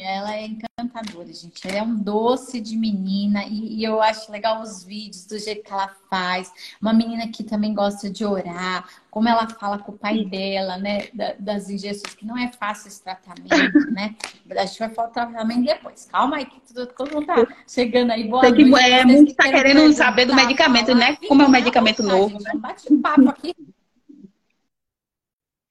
ela 0.00 0.36
é 0.36 0.46
encantadora, 0.46 1.32
gente. 1.32 1.66
Ela 1.66 1.78
é 1.78 1.82
um 1.82 1.94
doce 1.94 2.60
de 2.60 2.76
menina 2.76 3.44
e, 3.44 3.76
e, 3.76 3.84
eu 3.84 4.02
acho 4.02 4.30
legal 4.30 4.60
os 4.60 4.84
vídeos 4.84 5.26
do 5.26 5.38
jeito 5.38 5.62
que 5.62 5.72
ela 5.72 5.94
faz. 6.10 6.52
Uma 6.80 6.92
menina 6.92 7.28
que 7.28 7.42
também 7.44 7.74
gosta 7.74 8.10
de 8.10 8.24
orar, 8.24 8.88
como 9.10 9.28
ela 9.28 9.48
fala 9.48 9.78
com 9.78 9.92
o 9.92 9.98
pai 9.98 10.24
dela, 10.24 10.76
né? 10.76 11.08
Da, 11.14 11.34
das 11.38 11.70
injeções, 11.70 12.14
que 12.14 12.26
não 12.26 12.36
é 12.36 12.50
fácil 12.52 12.88
esse 12.88 13.02
tratamento, 13.02 13.48
né? 13.92 14.14
A 14.50 14.66
gente 14.66 14.78
vai 14.78 14.90
falar 14.90 15.08
o 15.08 15.12
tratamento 15.12 15.64
depois. 15.64 16.04
Calma 16.06 16.36
aí, 16.36 16.46
que 16.46 16.60
todo, 16.60 16.86
todo 16.88 17.14
mundo 17.14 17.26
tá 17.26 17.46
chegando 17.66 18.10
aí. 18.10 18.24
Boa 18.28 18.42
Tem 18.42 18.54
que, 18.54 18.64
noite. 18.64 18.90
É, 18.90 19.04
muito 19.04 19.34
tá 19.34 19.44
querendo 19.50 19.92
saber 19.92 20.26
do 20.26 20.34
medicamento, 20.34 20.94
né? 20.94 21.16
Como 21.28 21.42
é 21.42 21.46
um 21.46 21.50
medicamento 21.50 22.02
novo. 22.02 22.38
Né? 22.40 22.52
Bate 22.56 22.92
um 22.92 23.00
papo 23.00 23.28
aqui. 23.28 23.54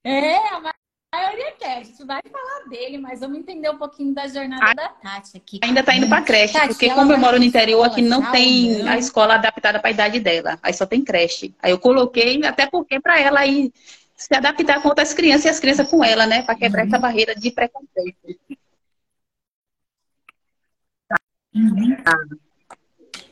É, 0.04 0.40
a 1.72 1.76
quer. 1.76 1.78
A 1.80 1.84
gente 1.84 2.04
vai 2.06 2.22
falar 2.32 2.70
dele, 2.70 2.98
mas 2.98 3.20
vamos 3.20 3.38
entender 3.40 3.70
um 3.70 3.78
pouquinho 3.78 4.14
da 4.14 4.28
jornada 4.28 4.66
ah, 4.70 4.74
da 4.74 4.90
Tati 4.90 5.38
aqui. 5.38 5.60
Ainda 5.64 5.84
tá 5.84 5.96
indo 5.96 6.08
pra 6.08 6.22
creche, 6.22 6.54
Tati, 6.54 6.68
porque 6.70 6.90
como 6.90 7.12
eu 7.12 7.18
moro 7.18 7.38
no 7.38 7.46
interior, 7.46 7.84
aqui 7.84 8.02
não 8.02 8.32
tem 8.32 8.88
a 8.88 8.98
escola 8.98 9.36
adaptada 9.36 9.80
para 9.80 9.90
a 9.90 9.94
idade 9.94 10.20
dela. 10.20 10.60
Aí 10.62 10.74
só 10.74 10.86
tem 10.86 11.04
creche. 11.04 11.54
Aí 11.62 11.72
eu 11.72 11.80
coloquei, 11.80 12.44
até 12.46 12.68
porque 12.68 13.00
para 13.00 13.20
ela 13.20 13.40
aí 13.40 13.72
se 14.16 14.36
adaptar 14.36 14.82
com 14.82 14.90
outras 14.90 15.14
crianças 15.14 15.46
e 15.46 15.50
as 15.50 15.60
crianças 15.60 15.88
com 15.88 16.04
ela, 16.04 16.28
né? 16.28 16.44
Para 16.44 16.56
quebrar 16.56 16.84
uhum. 16.84 16.88
essa 16.88 17.00
barreira 17.00 17.36
de 17.36 17.52
preconceito. 17.52 18.18
Uhum. 21.54 21.98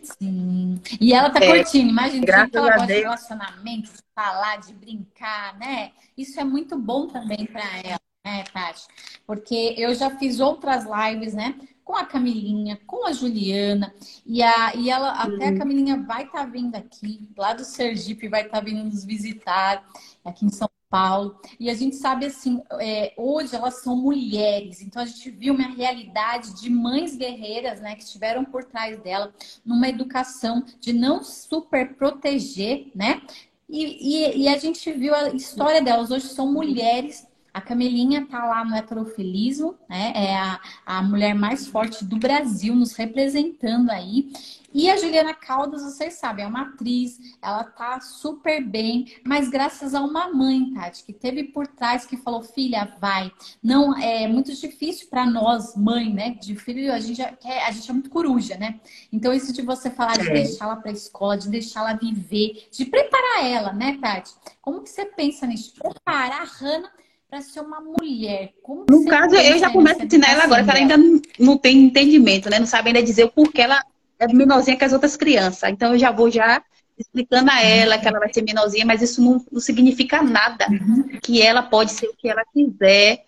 Sim. 0.02 0.82
E 1.00 1.14
ela 1.14 1.30
tá 1.30 1.40
é, 1.44 1.48
curtindo, 1.48 1.90
imagina 1.90 2.26
que 2.26 2.58
ela 2.58 2.72
gosta 2.72 2.88
de 2.88 3.00
relacionamento, 3.00 3.92
de 3.92 4.00
falar, 4.16 4.58
de 4.58 4.74
brincar, 4.74 5.58
né? 5.58 5.92
Isso 6.18 6.40
é 6.40 6.44
muito 6.44 6.78
bom 6.78 7.08
também 7.08 7.46
para 7.46 7.78
ela, 7.78 8.02
né, 8.30 8.44
Tati? 8.54 8.88
Porque 9.26 9.76
eu 9.78 9.94
já 9.94 10.10
fiz 10.18 10.40
outras 10.40 10.86
lives, 10.86 11.34
né? 11.34 11.56
Com 11.84 11.96
a 11.96 12.06
Camilinha, 12.06 12.80
com 12.86 13.08
a 13.08 13.12
Juliana, 13.12 13.94
e, 14.26 14.44
a, 14.44 14.76
e 14.76 14.92
ela, 14.92 15.12
até 15.12 15.48
a 15.48 15.58
Camilinha 15.58 15.98
vai 16.04 16.24
estar 16.24 16.40
tá 16.40 16.46
vindo 16.46 16.76
aqui, 16.76 17.28
lá 17.36 17.54
do 17.54 17.64
Sergipe, 17.64 18.28
vai 18.28 18.42
estar 18.46 18.60
tá 18.60 18.64
vindo 18.64 18.84
nos 18.84 19.04
visitar, 19.04 19.84
aqui 20.24 20.46
em 20.46 20.52
São 20.52 20.70
Paulo. 20.88 21.40
E 21.60 21.68
a 21.68 21.74
gente 21.74 21.96
sabe 21.96 22.28
assim, 22.28 22.62
é, 22.80 23.12
hoje 23.18 23.56
elas 23.56 23.82
são 23.82 23.96
mulheres, 23.96 24.82
então 24.82 25.02
a 25.02 25.06
gente 25.06 25.32
viu 25.32 25.56
uma 25.56 25.68
realidade 25.68 26.62
de 26.62 26.70
mães 26.70 27.16
guerreiras, 27.16 27.82
né, 27.82 27.96
que 27.96 28.04
estiveram 28.04 28.46
por 28.46 28.64
trás 28.64 29.00
dela, 29.02 29.34
numa 29.66 29.90
educação 29.90 30.64
de 30.80 30.94
não 30.94 31.24
super 31.24 31.96
proteger, 31.96 32.92
né? 32.94 33.22
E, 33.68 34.34
e, 34.34 34.44
e 34.44 34.48
a 34.48 34.58
gente 34.58 34.92
viu 34.92 35.14
a 35.14 35.30
história 35.30 35.82
delas. 35.82 36.10
Hoje 36.10 36.26
são 36.28 36.52
mulheres 36.52 37.29
a 37.54 37.62
Camelinha 37.62 38.26
tá 38.26 38.46
lá 38.46 38.64
no 38.64 38.76
heterofilismo, 38.76 39.76
né? 39.90 40.14
É 40.16 40.38
a, 40.38 40.60
a 40.86 41.02
mulher 41.02 41.34
mais 41.34 41.68
forte 41.68 42.06
do 42.06 42.18
Brasil, 42.18 42.76
nos 42.76 42.94
representando 42.94 43.90
aí. 43.90 44.32
E 44.72 44.90
a 44.90 44.98
Juliana 44.98 45.34
Caldas, 45.34 45.82
vocês 45.82 46.14
sabem, 46.14 46.46
é 46.46 46.48
uma 46.48 46.62
atriz, 46.62 47.18
ela 47.42 47.64
tá 47.64 48.00
super 48.02 48.64
bem, 48.64 49.16
mas 49.26 49.50
graças 49.50 49.96
a 49.96 50.02
uma 50.02 50.32
mãe, 50.32 50.72
Tati, 50.74 51.04
que 51.04 51.14
teve 51.14 51.46
por 51.46 51.66
trás 51.66 52.06
que 52.06 52.16
falou: 52.16 52.44
filha, 52.44 52.96
vai. 53.02 53.32
Não 53.64 53.98
é 53.98 54.28
muito 54.28 54.54
difícil 54.54 55.08
para 55.10 55.26
nós, 55.26 55.76
mãe, 55.76 56.14
né? 56.14 56.32
De 56.40 56.56
filho, 56.56 56.94
a 56.94 57.00
gente, 57.00 57.22
é, 57.22 57.66
a 57.66 57.72
gente 57.72 57.90
é 57.90 57.94
muito 57.94 58.12
coruja, 58.12 58.58
né? 58.58 58.80
Então, 59.12 59.34
isso 59.34 59.52
de 59.52 59.64
você 59.64 59.90
falar 59.90 60.18
de 60.18 60.30
é. 60.30 60.34
deixá-la 60.34 60.76
para 60.76 60.92
a 60.92 60.94
escola, 60.94 61.38
de 61.38 61.50
deixá-la 61.50 61.94
viver, 61.94 62.68
de 62.72 62.86
preparar 62.86 63.46
ela, 63.46 63.74
né, 63.74 63.98
Tati? 64.00 64.34
Como 64.62 64.82
que 64.82 64.90
você 64.90 65.06
pensa 65.06 65.48
nisso? 65.48 65.74
Preparar 65.74 66.44
a 66.44 66.46
Hannah 66.46 66.92
para 67.30 67.42
ser 67.42 67.62
uma 67.62 67.80
mulher. 67.80 68.54
Como 68.64 68.86
no 68.90 69.06
caso, 69.06 69.36
eu 69.36 69.58
já 69.58 69.70
começo 69.70 70.02
a 70.02 70.06
ensinar 70.06 70.32
ela 70.32 70.44
agora, 70.44 70.64
que 70.64 70.70
ela 70.70 70.80
ainda 70.80 70.98
não, 70.98 71.22
não 71.40 71.58
tem 71.58 71.78
entendimento, 71.78 72.50
né? 72.50 72.60
Não 72.60 72.66
sabe 72.66 72.90
ainda 72.90 73.04
dizer 73.04 73.26
o 73.26 73.30
porquê 73.30 73.62
ela 73.62 73.84
é 74.18 74.28
menorzinha 74.28 74.76
que 74.76 74.84
as 74.84 74.94
outras 74.94 75.16
crianças. 75.16 75.70
Então 75.70 75.94
eu 75.94 76.00
já 76.00 76.12
vou 76.12 76.32
já 76.32 76.62
explicando 76.98 77.50
a 77.50 77.62
ela 77.62 77.98
que 77.98 78.08
ela 78.08 78.20
vai 78.20 78.34
ser 78.34 78.42
menorzinha, 78.42 78.86
mas 78.86 79.02
isso 79.02 79.22
não, 79.22 79.44
não 79.52 79.62
significa 79.62 80.22
nada. 80.22 80.68
Uhum. 80.70 81.20
Que 81.22 81.42
ela 81.42 81.62
pode 81.62 81.92
ser 81.92 82.08
o 82.08 82.16
que 82.16 82.28
ela 82.28 82.44
quiser, 82.54 83.24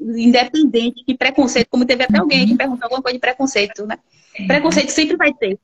independente 0.00 1.04
de 1.06 1.14
preconceito, 1.14 1.68
como 1.70 1.84
teve 1.84 2.02
até 2.02 2.18
alguém 2.18 2.46
que 2.46 2.56
perguntou 2.56 2.84
alguma 2.84 3.02
coisa 3.02 3.14
de 3.14 3.20
preconceito, 3.20 3.86
né? 3.86 3.98
Uhum. 4.38 4.46
Preconceito 4.48 4.90
sempre 4.90 5.16
vai 5.16 5.32
ter. 5.32 5.58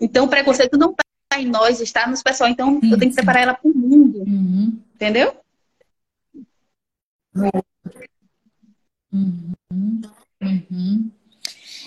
Então, 0.00 0.28
preconceito 0.28 0.78
não 0.78 0.92
está 0.92 1.40
em 1.40 1.46
nós, 1.46 1.80
está 1.80 2.08
nos 2.08 2.22
pessoal. 2.22 2.48
Então, 2.48 2.80
eu 2.82 2.98
tenho 2.98 3.10
que 3.10 3.16
preparar 3.16 3.42
ela 3.42 3.54
para 3.54 3.70
o 3.70 3.74
mundo. 3.76 4.20
Uhum. 4.20 4.78
Entendeu? 4.94 5.34
Uhum. 9.12 9.52
Uhum. 10.42 11.10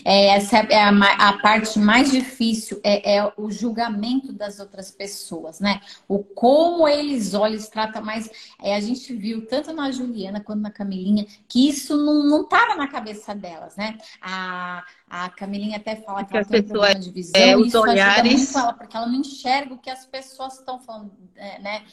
É, 0.05 0.27
essa 0.37 0.59
é 0.59 0.83
a, 0.83 0.89
a, 1.29 1.37
parte 1.39 1.77
mais 1.79 2.11
difícil, 2.11 2.79
é, 2.81 3.17
é, 3.17 3.33
o 3.35 3.51
julgamento 3.51 4.31
das 4.31 4.57
outras 4.59 4.89
pessoas, 4.89 5.59
né? 5.59 5.81
O 6.07 6.23
como 6.23 6.87
eles 6.87 7.33
olham, 7.33 7.55
eles 7.55 7.67
tratam 7.67 8.01
mais. 8.01 8.29
É, 8.61 8.75
a 8.75 8.79
gente 8.79 9.13
viu 9.13 9.45
tanto 9.47 9.73
na 9.73 9.91
Juliana 9.91 10.39
quanto 10.39 10.61
na 10.61 10.71
Camilinha 10.71 11.25
que 11.47 11.67
isso 11.67 11.97
não 11.97 12.43
estava 12.43 12.75
na 12.75 12.87
cabeça 12.87 13.35
delas, 13.35 13.75
né? 13.75 13.97
A, 14.21 14.85
a 15.09 15.29
Camilinha 15.29 15.75
até 15.75 15.97
fala 15.97 16.23
que, 16.23 16.31
que 16.31 16.37
ela 16.37 16.45
tem 16.45 16.61
pessoas, 16.61 16.79
problema 16.79 16.99
de 16.99 17.11
visão, 17.11 17.41
é, 17.41 17.57
os 17.57 17.67
isso 17.67 17.79
olhares... 17.79 18.17
ajuda 18.17 18.37
muito 18.37 18.57
ela, 18.57 18.73
porque 18.73 18.97
ela 18.97 19.07
não 19.07 19.19
enxerga 19.19 19.73
o 19.73 19.79
que 19.79 19.89
as 19.89 20.05
pessoas 20.05 20.59
estão 20.59 20.79
falando, 20.79 21.11
é, 21.35 21.59
né? 21.59 21.83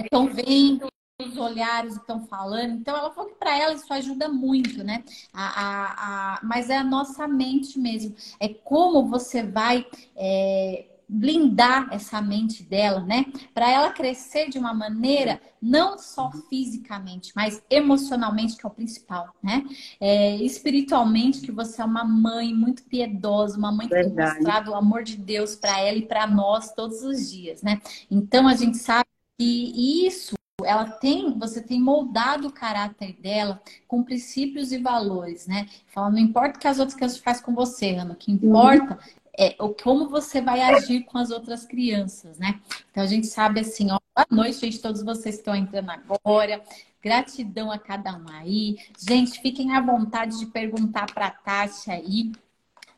Estão 0.00 0.26
vendo, 0.26 0.88
os 1.20 1.36
olhares 1.36 1.96
estão 1.96 2.26
falando. 2.26 2.74
Então, 2.74 2.96
ela 2.96 3.10
falou 3.10 3.30
que 3.30 3.38
para 3.38 3.56
ela 3.58 3.74
isso 3.74 3.92
ajuda 3.92 4.28
muito, 4.28 4.84
né? 4.84 5.02
A, 5.32 5.46
a, 5.46 6.34
a, 6.36 6.40
mas 6.44 6.70
é 6.70 6.76
a 6.76 6.84
nossa 6.84 7.26
mente 7.26 7.76
mesmo. 7.76 8.14
É 8.38 8.48
como 8.48 9.08
você 9.08 9.42
vai 9.42 9.84
é, 10.14 10.86
blindar 11.08 11.88
essa 11.90 12.22
mente 12.22 12.62
dela, 12.62 13.00
né? 13.00 13.26
Para 13.52 13.68
ela 13.68 13.90
crescer 13.90 14.48
de 14.48 14.60
uma 14.60 14.72
maneira 14.72 15.40
não 15.60 15.98
só 15.98 16.30
fisicamente, 16.48 17.32
mas 17.34 17.60
emocionalmente, 17.68 18.56
que 18.56 18.64
é 18.64 18.68
o 18.68 18.72
principal, 18.72 19.34
né? 19.42 19.64
É, 20.00 20.36
espiritualmente, 20.36 21.40
que 21.40 21.50
você 21.50 21.82
é 21.82 21.84
uma 21.84 22.04
mãe 22.04 22.54
muito 22.54 22.84
piedosa, 22.84 23.58
uma 23.58 23.72
mãe 23.72 23.88
que 23.88 23.94
tem 23.94 24.14
mostrado 24.14 24.70
o 24.70 24.74
amor 24.76 25.02
de 25.02 25.16
Deus 25.16 25.56
para 25.56 25.80
ela 25.80 25.98
e 25.98 26.06
para 26.06 26.28
nós 26.28 26.72
todos 26.74 27.02
os 27.02 27.28
dias, 27.28 27.60
né? 27.60 27.80
Então, 28.08 28.46
a 28.46 28.54
gente 28.54 28.76
sabe 28.76 29.08
que 29.36 30.06
isso 30.06 30.37
ela 30.64 30.86
tem, 30.86 31.38
você 31.38 31.62
tem 31.62 31.80
moldado 31.80 32.48
o 32.48 32.52
caráter 32.52 33.12
dela 33.20 33.62
com 33.86 34.02
princípios 34.02 34.72
e 34.72 34.78
valores, 34.78 35.46
né? 35.46 35.68
Fala, 35.86 36.10
não 36.10 36.18
importa 36.18 36.56
o 36.56 36.60
que 36.60 36.66
as 36.66 36.78
outras 36.78 36.96
crianças 36.96 37.18
fazem 37.18 37.44
com 37.44 37.54
você, 37.54 37.94
Ana, 37.94 38.14
o 38.14 38.16
que 38.16 38.32
importa 38.32 38.94
uhum. 38.94 38.98
é 39.38 39.54
o 39.60 39.68
como 39.68 40.08
você 40.08 40.40
vai 40.40 40.60
agir 40.60 41.04
com 41.04 41.16
as 41.16 41.30
outras 41.30 41.64
crianças, 41.64 42.38
né? 42.38 42.60
Então 42.90 43.02
a 43.02 43.06
gente 43.06 43.28
sabe 43.28 43.60
assim, 43.60 43.90
ó, 43.92 43.98
boa 44.14 44.26
noite, 44.30 44.58
gente, 44.58 44.80
todos 44.80 45.02
vocês 45.02 45.36
que 45.36 45.40
estão 45.40 45.54
entrando 45.54 45.90
agora. 45.90 46.60
Gratidão 47.00 47.70
a 47.70 47.78
cada 47.78 48.16
um 48.16 48.28
aí. 48.28 48.76
Gente, 48.98 49.40
fiquem 49.40 49.72
à 49.72 49.80
vontade 49.80 50.36
de 50.40 50.46
perguntar 50.46 51.06
para 51.14 51.26
a 51.26 51.30
Tati 51.30 51.88
aí. 51.88 52.32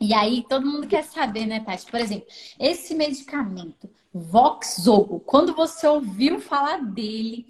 E 0.01 0.15
aí, 0.15 0.43
todo 0.49 0.67
mundo 0.67 0.87
quer 0.87 1.05
saber, 1.05 1.45
né, 1.45 1.61
Tati? 1.61 1.85
Por 1.91 2.01
exemplo, 2.01 2.27
esse 2.59 2.95
medicamento, 2.95 3.91
Voxogo, 4.13 5.21
quando 5.21 5.55
você 5.55 5.87
ouviu 5.87 6.41
falar 6.41 6.83
dele, 6.83 7.47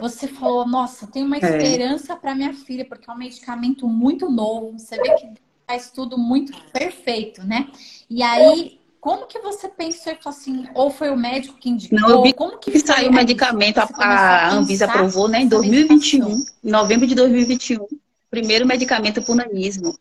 você 0.00 0.28
falou: 0.28 0.66
Nossa, 0.66 1.06
tem 1.06 1.24
uma 1.24 1.36
é. 1.36 1.40
esperança 1.40 2.12
é. 2.12 2.16
para 2.16 2.34
minha 2.34 2.54
filha, 2.54 2.84
porque 2.84 3.10
é 3.10 3.12
um 3.12 3.18
medicamento 3.18 3.88
muito 3.88 4.30
novo. 4.30 4.78
Você 4.78 4.96
vê 4.96 5.14
que 5.16 5.28
faz 5.66 5.90
tudo 5.90 6.16
muito 6.16 6.52
perfeito, 6.72 7.44
né? 7.44 7.68
E 8.08 8.22
aí, 8.22 8.80
como 9.00 9.26
que 9.26 9.38
você 9.38 9.68
pensou 9.68 10.12
assim? 10.26 10.66
Ou 10.74 10.90
foi 10.90 11.10
o 11.10 11.16
médico 11.16 11.58
que 11.58 11.70
indicou? 11.70 11.98
Não, 11.98 12.22
vi 12.22 12.32
como 12.32 12.58
que, 12.58 12.70
que 12.70 12.78
saiu 12.80 13.10
o 13.10 13.14
medicamento, 13.14 13.78
a, 13.78 13.88
a 13.96 14.52
Anvisa 14.52 14.84
aprovou, 14.84 15.26
né, 15.26 15.40
em 15.40 15.48
2021, 15.48 16.44
em 16.64 16.70
novembro 16.70 17.06
de 17.06 17.14
2021, 17.14 17.86
primeiro 18.30 18.66
medicamento 18.66 19.22
para 19.22 19.32
o 19.32 19.36
nanismo. 19.36 19.96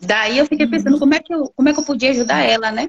Daí 0.00 0.38
eu 0.38 0.46
fiquei 0.46 0.66
pensando 0.66 0.94
uhum. 0.94 0.98
como 1.00 1.14
é 1.14 1.20
que 1.20 1.34
eu, 1.34 1.52
como 1.54 1.68
é 1.68 1.72
que 1.72 1.80
eu 1.80 1.84
podia 1.84 2.10
ajudar 2.10 2.40
ela, 2.40 2.70
né? 2.70 2.88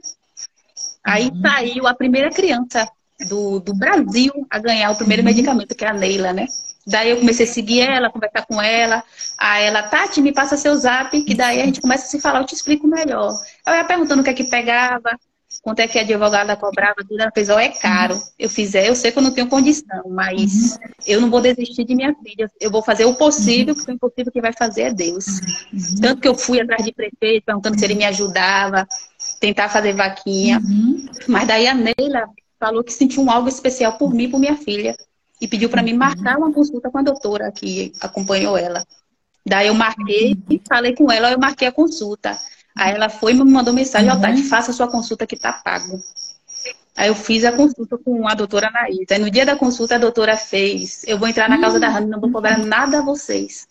Aí 1.06 1.28
uhum. 1.30 1.42
saiu 1.42 1.88
a 1.88 1.94
primeira 1.94 2.30
criança 2.30 2.88
do, 3.28 3.60
do 3.60 3.74
Brasil 3.74 4.32
a 4.50 4.60
ganhar 4.60 4.92
o 4.92 4.96
primeiro 4.96 5.22
uhum. 5.22 5.28
medicamento, 5.28 5.76
que 5.76 5.86
é 5.86 5.90
a 5.90 5.94
Neila, 5.94 6.34
né? 6.34 6.48
Daí 6.88 7.12
eu 7.12 7.18
comecei 7.18 7.46
a 7.46 7.50
seguir 7.50 7.82
ela, 7.82 8.10
conversar 8.10 8.46
com 8.46 8.62
ela. 8.62 9.04
Aí 9.38 9.66
ela, 9.66 9.84
Tati, 9.84 10.22
me 10.22 10.34
passa 10.34 10.58
seu 10.58 10.76
zap, 10.76 11.22
que 11.22 11.36
daí 11.36 11.62
a 11.62 11.66
gente 11.66 11.82
começa 11.82 12.06
a 12.06 12.08
se 12.08 12.20
falar, 12.20 12.40
eu 12.40 12.46
te 12.46 12.56
explico 12.56 12.88
melhor. 12.88 13.32
Eu 13.66 13.74
ia 13.74 13.84
perguntando 13.84 14.22
o 14.22 14.24
que 14.24 14.32
é 14.32 14.34
que 14.34 14.46
pegava, 14.46 15.12
quanto 15.62 15.80
é 15.82 15.88
que 15.88 16.00
a 16.00 16.02
advogada 16.02 16.56
cobrava, 16.56 16.96
tudo. 17.08 17.22
Ela 17.22 17.32
fez, 17.32 17.50
ó, 17.50 17.58
oh, 17.58 17.60
é 17.60 17.70
caro. 17.70 18.20
Eu 18.40 18.50
fizer, 18.50 18.88
eu 18.88 18.96
sei 18.96 19.12
que 19.12 19.20
eu 19.20 19.24
não 19.24 19.32
tenho 19.32 19.48
condição, 19.48 20.04
mas 20.10 20.78
uhum. 20.78 20.90
eu 21.06 21.22
não 21.22 21.30
vou 21.30 21.42
desistir 21.42 21.84
de 21.84 21.96
minha 21.96 22.16
filha. 22.24 22.50
Eu 22.60 22.72
vou 22.72 22.82
fazer 22.82 23.06
o 23.06 23.14
possível, 23.14 23.76
porque 23.76 23.92
o 23.92 23.94
impossível 23.94 24.32
que 24.32 24.42
vai 24.42 24.54
fazer 24.54 24.84
é 24.84 24.94
Deus. 24.94 25.28
Uhum. 25.72 26.02
Tanto 26.02 26.22
que 26.22 26.28
eu 26.28 26.36
fui 26.36 26.60
atrás 26.60 26.84
de 26.84 26.92
prefeito, 26.92 27.46
perguntando 27.46 27.78
se 27.78 27.86
ele 27.86 27.96
me 27.96 28.06
ajudava, 28.06 28.88
tentar 29.40 29.70
fazer 29.70 29.94
vaquinha. 29.94 30.60
Uhum. 30.60 31.06
Mas 31.28 31.48
daí 31.48 31.68
a 31.68 31.74
Neila 31.74 32.30
falou 32.60 32.84
que 32.84 32.94
sentiu 32.94 33.24
um 33.24 33.32
algo 33.32 33.48
especial 33.48 33.98
por 33.98 34.14
mim, 34.14 34.30
por 34.30 34.40
minha 34.40 34.58
filha. 34.58 34.96
E 35.42 35.48
pediu 35.48 35.70
para 35.70 35.82
mim 35.82 35.94
marcar 35.94 36.38
uma 36.38 36.52
consulta 36.52 36.90
com 36.90 36.98
a 36.98 37.02
doutora 37.02 37.52
que 37.52 37.94
acompanhou 38.02 38.58
ela. 38.58 38.86
Daí 39.46 39.68
eu 39.68 39.74
marquei, 39.74 40.38
falei 40.68 40.94
com 40.94 41.10
ela, 41.12 41.32
eu 41.32 41.40
marquei 41.40 41.68
a 41.68 41.72
consulta. 41.72 42.38
Aí 42.78 42.94
ela 42.94 43.10
foi 43.10 43.34
e 43.34 43.36
me 43.36 43.50
mandou 43.50 43.74
mensagem, 43.74 44.10
uhum. 44.10 44.20
Tati, 44.20 44.44
faça 44.44 44.72
a 44.72 44.74
sua 44.74 44.88
consulta 44.88 45.26
que 45.26 45.38
tá 45.38 45.54
pago. 45.54 46.02
Aí 46.96 47.08
eu 47.08 47.16
fiz 47.16 47.46
a 47.46 47.52
consulta 47.54 47.98
com 47.98 48.28
a 48.28 48.34
doutora 48.34 48.68
Anaísa. 48.68 49.14
Aí 49.14 49.20
no 49.20 49.32
dia 49.32 49.46
da 49.46 49.56
consulta 49.56 49.96
a 49.96 49.98
doutora 49.98 50.36
fez, 50.36 51.04
eu 51.08 51.18
vou 51.18 51.28
entrar 51.28 51.48
na 51.48 51.56
uhum. 51.56 51.62
casa 51.62 51.80
da 51.80 51.88
Rani, 51.88 52.10
não 52.10 52.20
vou 52.20 52.32
cobrar 52.32 52.58
nada 52.58 53.00
a 53.00 53.02
vocês. 53.02 53.68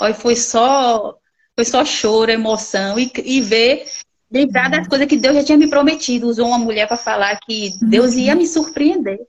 Aí 0.00 0.12
foi 0.12 0.34
só, 0.34 1.16
foi 1.54 1.64
só 1.64 1.84
choro, 1.84 2.30
emoção 2.30 2.98
e, 2.98 3.10
e 3.24 3.40
ver, 3.40 3.84
lembrar 4.32 4.70
das 4.70 4.88
coisas 4.88 5.06
que 5.06 5.16
Deus 5.16 5.36
já 5.36 5.44
tinha 5.44 5.58
me 5.58 5.68
prometido. 5.68 6.28
Usou 6.28 6.48
uma 6.48 6.58
mulher 6.58 6.88
para 6.88 6.96
falar 6.96 7.38
que 7.40 7.74
Deus 7.82 8.14
ia 8.14 8.34
me 8.34 8.46
surpreender. 8.46 9.20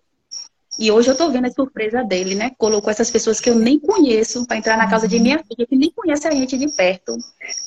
E 0.80 0.92
hoje 0.92 1.12
eu 1.12 1.16
tô 1.16 1.30
vendo 1.30 1.46
a 1.46 1.52
surpresa 1.52 2.04
dele, 2.04 2.34
né? 2.34 2.52
Colocou 2.58 2.90
essas 2.90 3.12
pessoas 3.12 3.40
que 3.40 3.48
eu 3.50 3.56
nem 3.56 3.80
conheço 3.80 4.46
para 4.48 4.58
entrar 4.58 4.76
na 4.76 4.90
casa 4.90 5.08
de 5.08 5.20
minha 5.20 5.38
filha, 5.38 5.68
que 5.68 5.76
nem 5.76 5.92
conhece 5.92 6.28
a 6.28 6.32
gente 6.32 6.58
de 6.58 6.68
perto. 6.76 7.16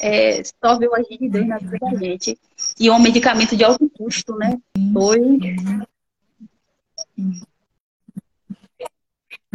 É, 0.00 0.43
só 0.43 0.76
viu 0.76 0.93
a 0.93 1.02
gente 1.02 1.28
Deus 1.28 1.47
na 1.47 1.59
vida 1.59 1.78
da 1.78 1.95
gente. 1.95 2.37
E 2.81 2.88
é 2.88 2.93
um 2.93 2.99
medicamento 2.99 3.57
de 3.57 3.62
alto 3.62 3.88
custo, 3.90 4.35
né? 4.37 4.59
Foi. 4.93 5.21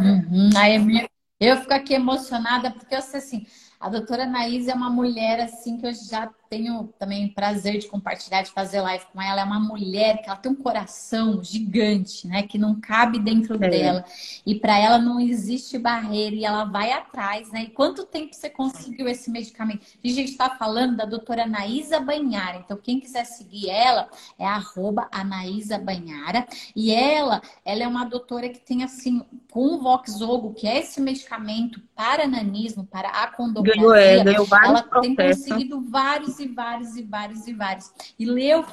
Uhum. 0.00 0.50
Aí, 0.56 1.06
eu 1.38 1.56
fico 1.58 1.74
aqui 1.74 1.92
emocionada, 1.92 2.70
porque 2.70 2.94
eu 2.94 3.02
sei 3.02 3.18
assim, 3.18 3.46
a 3.78 3.90
doutora 3.90 4.22
Anaís 4.22 4.66
é 4.66 4.74
uma 4.74 4.88
mulher 4.88 5.40
assim 5.40 5.76
que 5.76 5.86
eu 5.86 5.92
já 5.92 6.30
tenho 6.52 6.92
também 6.98 7.28
prazer 7.28 7.78
de 7.78 7.86
compartilhar, 7.86 8.42
de 8.42 8.50
fazer 8.50 8.82
live 8.82 9.06
com 9.10 9.22
ela. 9.22 9.40
É 9.40 9.44
uma 9.44 9.58
mulher 9.58 10.20
que 10.20 10.28
ela 10.28 10.36
tem 10.36 10.52
um 10.52 10.54
coração 10.54 11.42
gigante, 11.42 12.26
né? 12.26 12.42
Que 12.42 12.58
não 12.58 12.78
cabe 12.78 13.18
dentro 13.18 13.54
é. 13.54 13.70
dela. 13.70 14.04
E 14.44 14.54
para 14.54 14.78
ela 14.78 14.98
não 14.98 15.18
existe 15.18 15.78
barreira 15.78 16.36
e 16.36 16.44
ela 16.44 16.64
vai 16.64 16.92
atrás, 16.92 17.50
né? 17.50 17.62
E 17.62 17.70
quanto 17.70 18.04
tempo 18.04 18.34
você 18.34 18.50
conseguiu 18.50 19.08
esse 19.08 19.30
medicamento? 19.30 19.80
A 20.04 20.08
gente 20.08 20.32
está 20.32 20.50
falando 20.50 20.94
da 20.94 21.06
doutora 21.06 21.44
Anaísa 21.44 21.98
Banhara. 21.98 22.58
Então, 22.58 22.76
quem 22.76 23.00
quiser 23.00 23.24
seguir 23.24 23.70
ela 23.70 24.10
é 24.38 24.44
arroba 24.44 25.08
Anaísa 25.10 25.78
Banhara. 25.78 26.46
E 26.76 26.92
ela, 26.92 27.40
ela 27.64 27.82
é 27.82 27.88
uma 27.88 28.04
doutora 28.04 28.50
que 28.50 28.60
tem 28.60 28.84
assim, 28.84 29.22
com 29.50 29.76
o 29.76 29.78
Voxogo, 29.78 30.52
que 30.52 30.68
é 30.68 30.80
esse 30.80 31.00
medicamento 31.00 31.80
para 31.96 32.28
nanismo, 32.28 32.84
para 32.84 33.10
ganhou, 33.62 33.94
é, 33.94 34.22
ganhou 34.22 34.46
ela 34.52 34.82
tem 35.00 35.14
conseguido 35.14 35.80
vários 35.80 36.41
e 36.42 36.48
vários 36.48 36.96
e 36.96 37.02
vários 37.02 37.46
e 37.46 37.52
vários. 37.52 37.92
E 38.18 38.26
leu 38.26 38.64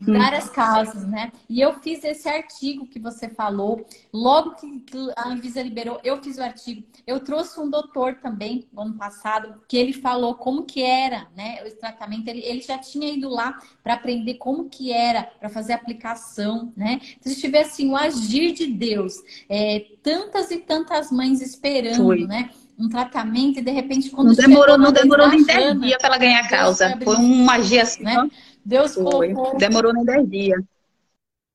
várias 0.00 0.48
causas, 0.48 1.06
né? 1.06 1.30
E 1.48 1.60
eu 1.60 1.74
fiz 1.80 2.02
esse 2.04 2.28
artigo 2.28 2.86
que 2.86 2.98
você 2.98 3.28
falou, 3.28 3.84
logo 4.12 4.54
que 4.54 4.84
a 5.16 5.28
Anvisa 5.28 5.62
liberou, 5.62 6.00
eu 6.02 6.22
fiz 6.22 6.38
o 6.38 6.42
artigo. 6.42 6.82
Eu 7.06 7.20
trouxe 7.20 7.60
um 7.60 7.68
doutor 7.68 8.16
também, 8.16 8.66
no 8.72 8.82
ano 8.82 8.94
passado, 8.94 9.60
que 9.68 9.76
ele 9.76 9.92
falou 9.92 10.34
como 10.34 10.64
que 10.64 10.82
era, 10.82 11.28
né, 11.36 11.62
o 11.64 11.76
tratamento. 11.76 12.28
Ele, 12.28 12.40
ele 12.40 12.62
já 12.62 12.78
tinha 12.78 13.12
ido 13.12 13.28
lá 13.28 13.58
para 13.82 13.94
aprender 13.94 14.34
como 14.34 14.68
que 14.68 14.90
era, 14.90 15.24
para 15.24 15.50
fazer 15.50 15.74
aplicação, 15.74 16.72
né? 16.76 17.00
Então, 17.18 17.32
se 17.32 17.40
tiver 17.40 17.62
assim, 17.62 17.90
o 17.90 17.96
agir 17.96 18.52
de 18.52 18.66
Deus, 18.66 19.16
é, 19.48 19.86
tantas 20.02 20.50
e 20.50 20.58
tantas 20.58 21.10
mães 21.10 21.42
esperando, 21.42 22.04
Foi. 22.04 22.26
né? 22.26 22.50
Um 22.80 22.88
tratamento 22.88 23.58
e 23.58 23.62
de 23.62 23.70
repente 23.70 24.10
quando 24.10 24.28
não 24.28 24.34
demorou 24.34 24.78
não 24.78 24.92
demorou 24.92 25.28
nem 25.28 25.44
10 25.44 25.80
dias 25.80 25.98
para 25.98 26.08
ela 26.08 26.18
ganhar 26.18 26.40
a 26.40 26.48
causa. 26.48 26.98
foi 27.04 27.16
uma 27.16 27.44
magia 27.44 27.82
assim 27.82 28.02
né? 28.02 28.28
Deus 28.64 28.94
foi. 28.94 29.34
colocou. 29.34 29.58
Demorou 29.58 29.92
nem 29.92 30.04
10 30.04 30.30
dias. 30.30 30.62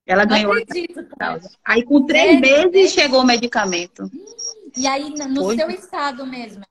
Ela 0.06 0.24
não 0.24 0.30
ganhou 0.30 0.54
acredito, 0.54 1.00
a 1.00 1.18
causa 1.18 1.50
aí 1.64 1.84
com 1.84 2.06
três 2.06 2.40
meses 2.40 2.92
chegou 2.92 3.22
o 3.22 3.26
medicamento. 3.26 4.10
E 4.78 4.86
aí 4.86 5.10
no 5.10 5.44
foi. 5.44 5.56
seu 5.56 5.70
estado 5.70 6.26
mesmo? 6.26 6.64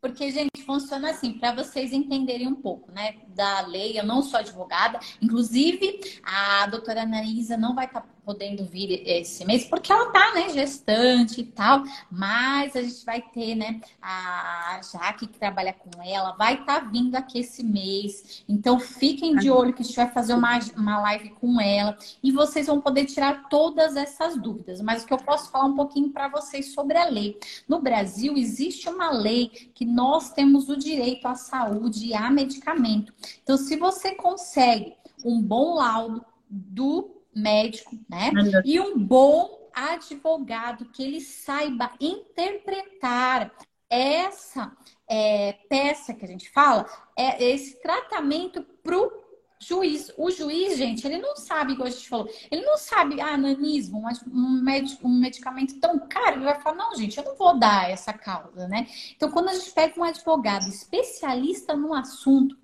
Porque, 0.00 0.30
gente, 0.30 0.62
funciona 0.64 1.10
assim, 1.10 1.32
para 1.32 1.52
vocês 1.52 1.92
entenderem 1.92 2.46
um 2.46 2.54
pouco, 2.54 2.92
né, 2.92 3.16
da 3.28 3.62
lei. 3.62 3.98
Eu 3.98 4.04
não 4.04 4.22
sou 4.22 4.38
advogada, 4.38 5.00
inclusive 5.20 5.98
a 6.22 6.66
doutora 6.66 7.02
Anaísa 7.02 7.56
não 7.56 7.74
vai 7.74 7.86
estar 7.86 8.02
tá 8.02 8.06
podendo 8.26 8.64
vir 8.64 9.04
esse 9.06 9.44
mês, 9.44 9.64
porque 9.64 9.92
ela 9.92 10.10
tá, 10.10 10.34
né, 10.34 10.48
gestante 10.48 11.42
e 11.42 11.44
tal, 11.44 11.84
mas 12.10 12.74
a 12.74 12.82
gente 12.82 13.04
vai 13.04 13.22
ter, 13.22 13.54
né, 13.54 13.80
a 14.02 14.80
Jaque 14.82 15.28
que 15.28 15.38
trabalha 15.38 15.72
com 15.72 16.02
ela, 16.02 16.32
vai 16.32 16.54
estar 16.54 16.80
tá 16.80 16.90
vindo 16.90 17.14
aqui 17.14 17.38
esse 17.38 17.62
mês, 17.62 18.42
então 18.48 18.80
fiquem 18.80 19.36
de 19.36 19.48
olho 19.48 19.72
que 19.72 19.82
a 19.82 19.84
gente 19.84 19.94
vai 19.94 20.10
fazer 20.10 20.34
uma, 20.34 20.58
uma 20.76 21.00
live 21.02 21.30
com 21.30 21.60
ela 21.60 21.96
e 22.20 22.32
vocês 22.32 22.66
vão 22.66 22.80
poder 22.80 23.04
tirar 23.04 23.48
todas 23.48 23.94
essas 23.94 24.36
dúvidas, 24.36 24.80
mas 24.80 25.04
o 25.04 25.06
que 25.06 25.14
eu 25.14 25.18
posso 25.18 25.48
falar 25.52 25.66
um 25.66 25.76
pouquinho 25.76 26.10
para 26.10 26.26
vocês 26.26 26.74
sobre 26.74 26.98
a 26.98 27.08
lei. 27.08 27.38
No 27.68 27.80
Brasil, 27.80 28.36
existe 28.36 28.88
uma 28.88 29.10
lei 29.10 29.70
que 29.72 29.84
nós 29.84 30.32
temos 30.32 30.68
o 30.68 30.76
direito 30.76 31.28
à 31.28 31.36
saúde 31.36 32.06
e 32.06 32.14
a 32.14 32.28
medicamento. 32.28 33.14
Então, 33.42 33.56
se 33.56 33.76
você 33.76 34.16
consegue 34.16 34.94
um 35.24 35.40
bom 35.40 35.74
laudo 35.74 36.24
do 36.48 37.15
médico, 37.36 37.96
né? 38.08 38.30
E 38.64 38.80
um 38.80 38.98
bom 38.98 39.70
advogado 39.74 40.86
que 40.86 41.02
ele 41.02 41.20
saiba 41.20 41.90
interpretar 42.00 43.52
essa 43.90 44.72
é, 45.08 45.52
peça 45.68 46.14
que 46.14 46.24
a 46.24 46.28
gente 46.28 46.50
fala, 46.50 46.86
é 47.16 47.50
esse 47.52 47.80
tratamento 47.80 48.62
para 48.82 48.98
o 48.98 49.12
juiz. 49.60 50.12
O 50.16 50.30
juiz, 50.30 50.76
gente, 50.76 51.06
ele 51.06 51.18
não 51.18 51.36
sabe, 51.36 51.72
igual 51.72 51.88
a 51.88 51.90
gente 51.90 52.08
falou, 52.08 52.28
ele 52.50 52.62
não 52.62 52.76
sabe, 52.78 53.20
ah, 53.20 53.36
nanismo, 53.36 54.02
um, 54.32 54.62
médico, 54.62 55.06
um 55.06 55.20
medicamento 55.20 55.78
tão 55.78 55.98
caro, 56.08 56.36
ele 56.36 56.44
vai 56.44 56.60
falar, 56.60 56.76
não, 56.76 56.94
gente, 56.96 57.18
eu 57.18 57.24
não 57.24 57.36
vou 57.36 57.58
dar 57.58 57.90
essa 57.90 58.12
causa, 58.12 58.66
né? 58.66 58.86
Então, 59.14 59.30
quando 59.30 59.50
a 59.50 59.54
gente 59.54 59.70
pega 59.72 59.98
um 60.00 60.04
advogado 60.04 60.68
especialista 60.68 61.76
no 61.76 61.94
assunto, 61.94 62.56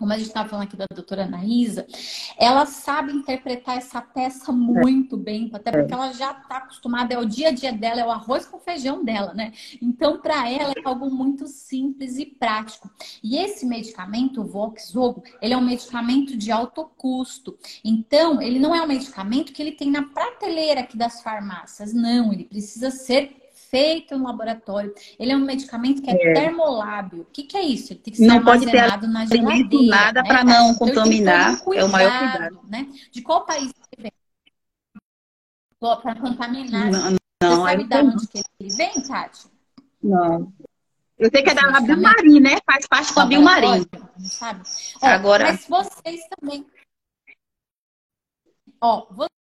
como 0.00 0.14
a 0.14 0.16
gente 0.16 0.28
estava 0.28 0.48
falando 0.48 0.64
aqui 0.64 0.76
da 0.78 0.86
doutora 0.94 1.24
Anaísa, 1.24 1.86
ela 2.38 2.64
sabe 2.64 3.12
interpretar 3.12 3.76
essa 3.76 4.00
peça 4.00 4.50
muito 4.50 5.14
bem, 5.14 5.50
até 5.52 5.70
porque 5.70 5.92
ela 5.92 6.10
já 6.12 6.32
está 6.32 6.56
acostumada, 6.56 7.12
é 7.12 7.18
o 7.18 7.26
dia 7.26 7.48
a 7.48 7.50
dia 7.50 7.70
dela, 7.70 8.00
é 8.00 8.06
o 8.06 8.10
arroz 8.10 8.46
com 8.46 8.58
feijão 8.58 9.04
dela, 9.04 9.34
né? 9.34 9.52
Então, 9.80 10.18
para 10.18 10.50
ela 10.50 10.72
é 10.72 10.80
algo 10.86 11.10
muito 11.10 11.46
simples 11.46 12.16
e 12.16 12.24
prático. 12.24 12.90
E 13.22 13.36
esse 13.36 13.66
medicamento, 13.66 14.40
o 14.40 14.46
Voxzogo, 14.46 15.22
ele 15.42 15.52
é 15.52 15.56
um 15.56 15.60
medicamento 15.60 16.34
de 16.34 16.50
alto 16.50 16.90
custo. 16.96 17.58
Então, 17.84 18.40
ele 18.40 18.58
não 18.58 18.74
é 18.74 18.80
um 18.80 18.88
medicamento 18.88 19.52
que 19.52 19.60
ele 19.60 19.72
tem 19.72 19.90
na 19.90 20.04
prateleira 20.04 20.80
aqui 20.80 20.96
das 20.96 21.20
farmácias, 21.20 21.92
não, 21.92 22.32
ele 22.32 22.44
precisa 22.44 22.90
ser 22.90 23.39
feito 23.70 24.18
no 24.18 24.26
laboratório. 24.26 24.92
Ele 25.18 25.32
é 25.32 25.36
um 25.36 25.44
medicamento 25.44 26.02
que 26.02 26.10
é, 26.10 26.14
é. 26.14 26.34
termolábio. 26.34 27.22
O 27.22 27.26
que, 27.26 27.44
que, 27.44 27.56
é 27.56 27.62
isso? 27.62 27.92
Ele 27.92 28.00
tem 28.00 28.12
que 28.12 28.18
ser 28.18 28.26
não 28.26 28.36
armazenado 28.36 29.06
na 29.06 29.24
geladeira. 29.24 29.86
nada 29.86 30.22
né? 30.22 30.28
para 30.28 30.44
não 30.44 30.72
então, 30.72 30.86
contaminar. 30.86 31.62
Um 31.66 31.74
é 31.74 31.84
o 31.84 31.88
maior 31.88 32.18
cuidado. 32.18 32.60
Né? 32.68 32.88
De 33.10 33.22
qual 33.22 33.46
país 33.46 33.72
ele 33.96 34.02
vem? 34.02 34.12
Para 35.78 36.14
contaminar. 36.16 36.90
Não, 36.90 37.10
não, 37.42 37.56
Você 37.56 37.62
sabe 37.62 37.84
de 37.84 37.96
onde 37.96 38.28
que 38.28 38.42
ele 38.58 38.74
vem, 38.76 39.02
Tati? 39.02 39.46
Não. 40.02 40.52
Eu 41.18 41.30
sei 41.30 41.42
que 41.42 41.50
é 41.50 41.54
da 41.54 41.80
Bilmarim, 41.80 42.40
né? 42.40 42.56
Faz 42.66 42.86
parte 42.86 43.14
da 43.14 43.26
Bilmarim. 43.26 43.86
Sabe? 44.18 44.62
Agora... 45.00 45.44
Mas 45.44 45.66
vocês 45.66 46.20
também... 46.38 46.66
Ó, 48.82 49.06
vocês 49.10 49.39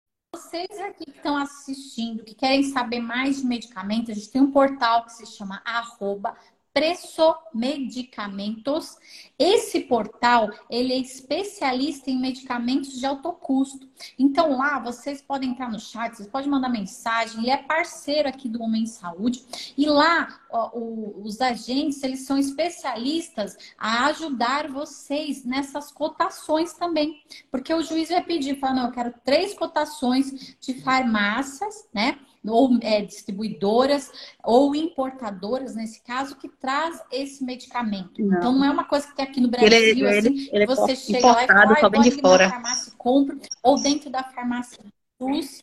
aqui 0.57 1.05
que 1.05 1.17
estão 1.17 1.35
assistindo, 1.37 2.23
que 2.23 2.35
querem 2.35 2.63
saber 2.63 2.99
mais 2.99 3.37
de 3.37 3.47
medicamentos, 3.47 4.09
a 4.09 4.13
gente 4.13 4.29
tem 4.29 4.41
um 4.41 4.51
portal 4.51 5.05
que 5.05 5.13
se 5.13 5.25
chama 5.25 5.61
arroba 5.65 6.35
Preço 6.73 7.35
Medicamentos. 7.53 8.97
Esse 9.37 9.81
portal, 9.81 10.49
ele 10.67 10.91
é 10.91 10.97
especialista 10.97 12.09
em 12.09 12.19
medicamentos 12.19 12.99
de 12.99 13.05
alto 13.05 13.31
custo. 13.31 13.87
Então 14.17 14.57
lá 14.57 14.79
vocês 14.79 15.21
podem 15.21 15.51
entrar 15.51 15.71
no 15.71 15.79
chat, 15.79 16.15
vocês 16.15 16.27
podem 16.27 16.49
mandar 16.49 16.69
mensagem, 16.69 17.41
ele 17.41 17.51
é 17.51 17.57
parceiro 17.57 18.27
aqui 18.27 18.49
do 18.49 18.61
Homem 18.63 18.87
Saúde. 18.87 19.43
E 19.77 19.85
lá 19.85 20.39
ó, 20.49 20.71
o, 20.73 21.21
os 21.23 21.39
agentes, 21.41 22.01
eles 22.01 22.25
são 22.25 22.39
especialistas 22.39 23.55
a 23.77 24.07
ajudar 24.07 24.67
vocês 24.67 25.45
nessas 25.45 25.91
cotações 25.91 26.73
também. 26.73 27.21
Porque 27.51 27.71
o 27.71 27.83
juiz 27.83 28.09
vai 28.09 28.23
pedir, 28.23 28.59
fala, 28.59 28.73
não, 28.73 28.85
eu 28.87 28.91
quero 28.91 29.13
três 29.23 29.53
cotações 29.53 30.57
de 30.59 30.81
farmácias, 30.81 31.87
né? 31.93 32.17
Ou 32.45 32.77
é, 32.81 33.01
distribuidoras 33.01 34.11
ou 34.43 34.75
importadoras, 34.75 35.75
nesse 35.75 36.01
caso, 36.03 36.35
que 36.35 36.49
traz 36.49 37.01
esse 37.11 37.43
medicamento. 37.43 38.21
Não. 38.21 38.37
Então 38.37 38.53
não 38.53 38.65
é 38.65 38.69
uma 38.71 38.83
coisa 38.85 39.07
que 39.07 39.15
tem 39.15 39.25
aqui 39.25 39.39
no 39.39 39.49
Brasil, 39.49 39.67
ele, 39.67 40.07
assim, 40.07 40.27
ele, 40.27 40.49
ele 40.51 40.65
você 40.65 40.91
é 40.91 40.95
chega 40.95 41.31
lá 41.31 41.43
e 41.43 41.47
fala, 41.47 41.75
ah, 41.81 42.01
de 42.01 42.11
fora. 42.11 42.49
farmácia 42.49 42.93
compra, 42.97 43.37
ou 43.61 43.81
dentro 43.81 44.09
da 44.09 44.23
farmácia 44.23 44.79
SUS. 45.21 45.61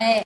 É, 0.00 0.22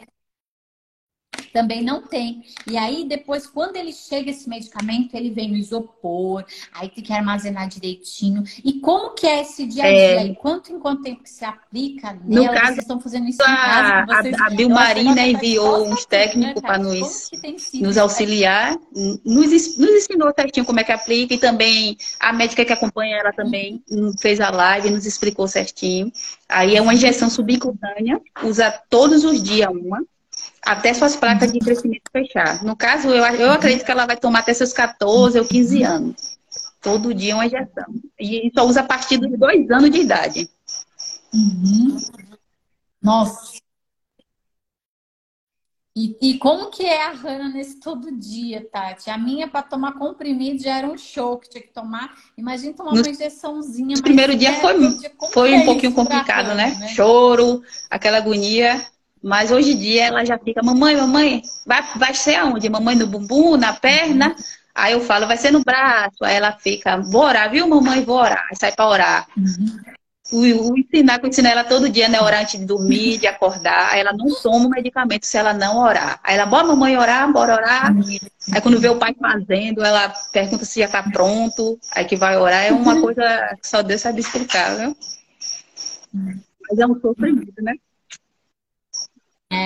Também 1.58 1.82
não 1.82 2.00
tem. 2.02 2.44
E 2.70 2.76
aí, 2.76 3.04
depois, 3.04 3.44
quando 3.44 3.74
ele 3.74 3.92
chega 3.92 4.30
esse 4.30 4.48
medicamento, 4.48 5.16
ele 5.16 5.30
vem 5.30 5.50
no 5.50 5.56
isopor, 5.56 6.44
aí 6.72 6.88
tem 6.88 7.02
que 7.02 7.12
armazenar 7.12 7.66
direitinho. 7.66 8.44
E 8.64 8.74
como 8.74 9.12
que 9.12 9.26
é 9.26 9.40
esse 9.40 9.66
dia 9.66 9.82
a 9.82 9.88
dia? 9.88 10.20
É... 10.20 10.26
E 10.26 10.36
quanto 10.36 10.72
em 10.72 10.78
quanto 10.78 11.02
tempo 11.02 11.20
que 11.20 11.28
se 11.28 11.44
aplica 11.44 12.16
nela? 12.24 12.46
No 12.46 12.52
caso, 12.52 12.66
vocês 12.66 12.78
estão 12.78 13.00
fazendo 13.00 13.28
isso 13.28 13.42
a, 13.42 13.50
em 13.50 13.56
casa? 13.56 14.22
Vocês... 14.22 14.40
A, 14.40 14.46
a 14.46 14.50
Bilmarina 14.50 15.26
enviou 15.26 15.88
uns 15.88 16.06
técnicos 16.06 16.62
para 16.62 16.78
nos, 16.78 17.28
nos 17.74 17.98
auxiliar, 17.98 18.76
nos, 18.94 19.78
nos 19.78 19.90
ensinou 19.90 20.32
certinho 20.32 20.64
como 20.64 20.78
é 20.78 20.84
que 20.84 20.92
aplica 20.92 21.34
e 21.34 21.38
também 21.38 21.96
a 22.20 22.32
médica 22.32 22.64
que 22.64 22.72
acompanha 22.72 23.16
ela 23.16 23.32
também 23.32 23.82
fez 24.20 24.38
a 24.40 24.48
live, 24.50 24.90
nos 24.90 25.06
explicou 25.06 25.48
certinho. 25.48 26.12
Aí 26.48 26.76
é 26.76 26.80
uma 26.80 26.94
injeção 26.94 27.28
subcutânea, 27.28 28.20
usa 28.44 28.70
todos 28.88 29.24
os 29.24 29.42
dias 29.42 29.68
uma, 29.68 30.00
até 30.64 30.92
suas 30.94 31.16
placas 31.16 31.52
de 31.52 31.58
crescimento 31.58 32.02
fechar. 32.12 32.62
No 32.64 32.76
caso, 32.76 33.08
eu, 33.08 33.24
eu 33.34 33.52
acredito 33.52 33.84
que 33.84 33.90
ela 33.90 34.06
vai 34.06 34.16
tomar 34.16 34.40
até 34.40 34.54
seus 34.54 34.72
14 34.72 35.38
ou 35.38 35.44
15 35.44 35.82
anos. 35.82 36.38
Todo 36.80 37.14
dia 37.14 37.34
uma 37.34 37.46
injeção. 37.46 37.86
E 38.18 38.50
só 38.54 38.64
usa 38.64 38.80
a 38.80 38.84
partir 38.84 39.18
dos 39.18 39.36
dois 39.38 39.70
anos 39.70 39.90
de 39.90 39.98
idade. 39.98 40.50
Uhum. 41.32 41.98
Nossa. 43.02 43.58
E, 45.96 46.16
e, 46.22 46.38
como 46.38 46.70
que 46.70 46.84
é 46.84 47.06
a 47.06 47.12
Hanna 47.12 47.48
nesse 47.48 47.80
todo 47.80 48.16
dia, 48.16 48.64
Tati? 48.70 49.10
A 49.10 49.18
minha, 49.18 49.48
para 49.48 49.62
tomar 49.62 49.94
comprimido, 49.94 50.62
já 50.62 50.78
era 50.78 50.86
um 50.86 50.96
show 50.96 51.36
que 51.38 51.50
tinha 51.50 51.60
que 51.60 51.72
tomar. 51.72 52.14
Imagina 52.36 52.72
tomar 52.72 52.92
no, 52.92 53.00
uma 53.00 53.10
injeçãozinha. 53.10 53.96
No 53.96 54.02
primeiro 54.02 54.36
dia 54.36 54.52
foi, 54.60 54.76
foi 55.32 55.54
um 55.54 55.64
pouquinho 55.64 55.92
complicado, 55.92 56.54
né? 56.54 56.76
né? 56.78 56.88
Choro, 56.88 57.62
aquela 57.90 58.18
agonia. 58.18 58.80
Mas 59.22 59.50
hoje 59.50 59.72
em 59.72 59.78
dia 59.78 60.06
ela 60.06 60.24
já 60.24 60.38
fica, 60.38 60.62
mamãe, 60.62 60.96
mamãe, 60.96 61.42
vai, 61.66 61.82
vai 61.96 62.14
ser 62.14 62.36
aonde? 62.36 62.68
Mamãe 62.68 62.96
no 62.96 63.06
bumbum, 63.06 63.56
na 63.56 63.72
perna? 63.72 64.28
Uhum. 64.28 64.44
Aí 64.74 64.92
eu 64.92 65.00
falo, 65.00 65.26
vai 65.26 65.36
ser 65.36 65.50
no 65.50 65.64
braço. 65.64 66.22
Aí 66.22 66.36
ela 66.36 66.52
fica, 66.52 66.96
vou 66.98 67.22
orar, 67.22 67.50
viu, 67.50 67.66
mamãe? 67.68 68.04
Vou 68.04 68.16
orar. 68.16 68.46
Aí 68.50 68.56
sai 68.56 68.72
para 68.72 68.88
orar. 68.88 69.26
Uhum 69.36 69.88
o, 70.30 70.72
o 70.72 70.78
ensinar, 70.78 71.18
que 71.18 71.26
eu 71.26 71.30
ensino 71.30 71.48
ela 71.48 71.64
todo 71.64 71.88
dia, 71.88 72.08
né? 72.08 72.20
Orar 72.20 72.42
antes 72.42 72.60
de 72.60 72.66
dormir, 72.66 73.18
de 73.18 73.26
acordar. 73.26 73.92
Aí 73.92 74.00
ela 74.00 74.12
não 74.12 74.26
toma 74.42 74.66
o 74.66 74.70
medicamento 74.70 75.24
se 75.24 75.36
ela 75.36 75.54
não 75.54 75.78
orar. 75.78 76.20
Aí 76.22 76.34
ela, 76.36 76.46
bora 76.46 76.66
mamãe 76.66 76.96
orar, 76.96 77.32
bora 77.32 77.54
orar. 77.54 77.94
Aí 78.52 78.60
quando 78.60 78.78
vê 78.78 78.88
o 78.88 78.98
pai 78.98 79.14
fazendo, 79.18 79.82
ela 79.82 80.12
pergunta 80.32 80.64
se 80.64 80.80
já 80.80 80.88
tá 80.88 81.02
pronto. 81.02 81.78
Aí 81.94 82.04
que 82.04 82.16
vai 82.16 82.36
orar. 82.36 82.64
É 82.64 82.72
uma 82.72 83.00
coisa 83.00 83.56
que 83.60 83.66
só 83.66 83.82
Deus 83.82 84.00
sabe 84.00 84.20
explicar, 84.20 84.76
viu? 84.76 84.96
Mas 86.12 86.78
é 86.78 86.86
um 86.86 87.00
sofrimento, 87.00 87.62
né? 87.62 87.74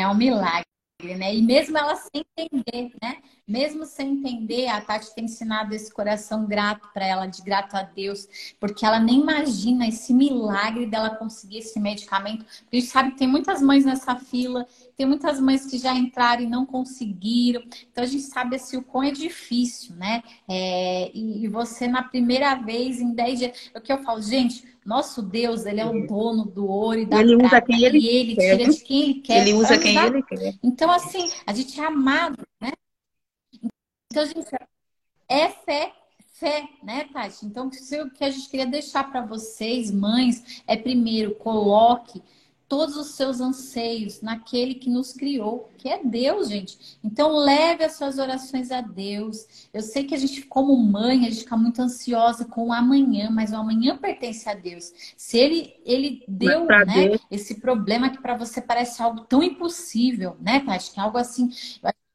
É 0.01 0.09
um 0.09 0.15
milagre, 0.15 0.65
né? 1.03 1.35
E 1.35 1.43
mesmo 1.43 1.77
ela 1.77 1.97
sem 1.97 2.25
entender, 2.37 2.93
né? 3.03 3.17
Mesmo 3.47 3.85
sem 3.85 4.13
entender, 4.13 4.69
a 4.69 4.81
Tati 4.81 5.15
tem 5.15 5.25
ensinado 5.25 5.75
esse 5.75 5.93
coração 5.93 6.47
grato 6.47 6.89
para 6.95 7.07
ela, 7.07 7.27
de 7.27 7.43
grato 7.43 7.75
a 7.75 7.83
Deus, 7.83 8.55
porque 8.59 8.87
ela 8.87 8.99
nem 8.99 9.21
imagina 9.21 9.87
esse 9.87 10.15
milagre 10.15 10.87
dela 10.87 11.17
conseguir 11.17 11.59
esse 11.59 11.79
medicamento. 11.81 12.45
A 12.45 12.77
gente 12.77 12.87
sabe 12.87 13.11
que 13.11 13.19
tem 13.19 13.29
muitas 13.29 13.61
mães 13.61 13.85
nessa 13.85 14.17
fila, 14.17 14.67
tem 15.03 15.09
muitas 15.09 15.41
mães 15.41 15.67
que 15.67 15.79
já 15.79 15.93
entraram 15.97 16.43
e 16.43 16.47
não 16.47 16.65
conseguiram. 16.65 17.61
Então 17.91 18.05
a 18.05 18.07
gente 18.07 18.23
sabe 18.23 18.55
assim, 18.55 18.77
o 18.77 18.85
quão 18.85 19.03
é 19.03 19.11
difícil, 19.11 19.97
né? 19.97 20.23
É, 20.49 21.11
e, 21.13 21.45
e, 21.45 21.49
você 21.49 21.89
na 21.89 22.05
primeira 22.05 22.55
vez, 22.55 23.01
em 23.01 23.13
10 23.13 23.39
dias. 23.41 23.71
É 23.75 23.79
o 23.81 23.83
que 23.83 23.93
eu 23.93 24.01
falo, 24.05 24.23
gente, 24.23 24.65
nosso 24.87 25.21
Deus, 25.21 25.67
ele 25.67 25.81
é 25.81 25.85
o 25.85 26.07
dono 26.07 26.45
do 26.45 26.69
ouro 26.69 27.01
e 27.01 27.05
da 27.05 27.21
ele 27.21 27.37
prata. 27.37 27.57
Usa 27.57 27.67
quem 27.67 27.85
ele 27.85 27.99
e 27.99 28.09
ele 28.09 28.37
quer. 28.37 28.57
tira 28.57 28.71
de 28.71 28.81
quem 28.81 29.03
ele 29.03 29.15
quer. 29.15 29.41
Ele 29.41 29.55
usa 29.55 29.79
quem 29.79 29.97
ele 29.99 30.23
quer. 30.23 30.55
Então, 30.63 30.89
assim, 30.89 31.29
a 31.45 31.53
gente 31.53 31.81
é 31.81 31.85
amado, 31.85 32.47
né? 32.61 32.71
Então, 34.07 34.25
gente, 34.25 34.47
é 35.29 35.49
fé, 35.49 35.93
fé, 36.35 36.69
né, 36.81 37.09
Tati? 37.13 37.45
Então, 37.45 37.67
o 37.67 38.11
que 38.11 38.23
a 38.23 38.31
gente 38.31 38.49
queria 38.49 38.67
deixar 38.67 39.11
para 39.11 39.27
vocês, 39.27 39.91
mães, 39.91 40.63
é 40.65 40.77
primeiro, 40.77 41.35
coloque 41.35 42.23
todos 42.73 42.97
os 42.97 43.09
seus 43.09 43.39
anseios 43.39 44.23
naquele 44.23 44.77
que 44.77 44.89
nos 44.89 45.13
criou, 45.13 45.71
que 45.77 45.91
é 45.91 46.03
Deus, 46.03 46.49
gente. 46.49 46.97
Então 47.05 47.37
leve 47.37 47.85
as 47.85 47.97
suas 47.97 48.19
orações 48.19 48.71
a 48.71 48.81
Deus. 48.81 49.69
Eu 49.75 49.83
sei 49.83 50.05
que 50.05 50.15
a 50.15 50.19
gente, 50.19 50.41
como 50.47 50.75
mãe, 50.75 51.27
a 51.27 51.29
gente 51.29 51.41
fica 51.41 51.55
muito 51.55 51.83
ansiosa 51.83 52.47
com 52.47 52.69
o 52.69 52.73
amanhã, 52.73 53.29
mas 53.31 53.53
o 53.53 53.57
amanhã 53.57 53.99
pertence 53.99 54.49
a 54.49 54.55
Deus. 54.55 54.91
Se 55.19 55.37
ele 55.37 55.75
ele 55.85 56.25
deu, 56.27 56.65
né, 56.65 57.19
esse 57.31 57.61
problema 57.61 58.09
que 58.09 58.23
para 58.23 58.39
você 58.39 58.59
parece 58.59 59.03
algo 59.03 59.21
tão 59.21 59.43
impossível, 59.43 60.35
né, 60.41 60.61
Tati? 60.61 60.93
Que 60.93 60.99
é 60.99 61.03
algo 61.03 61.19
assim, 61.19 61.51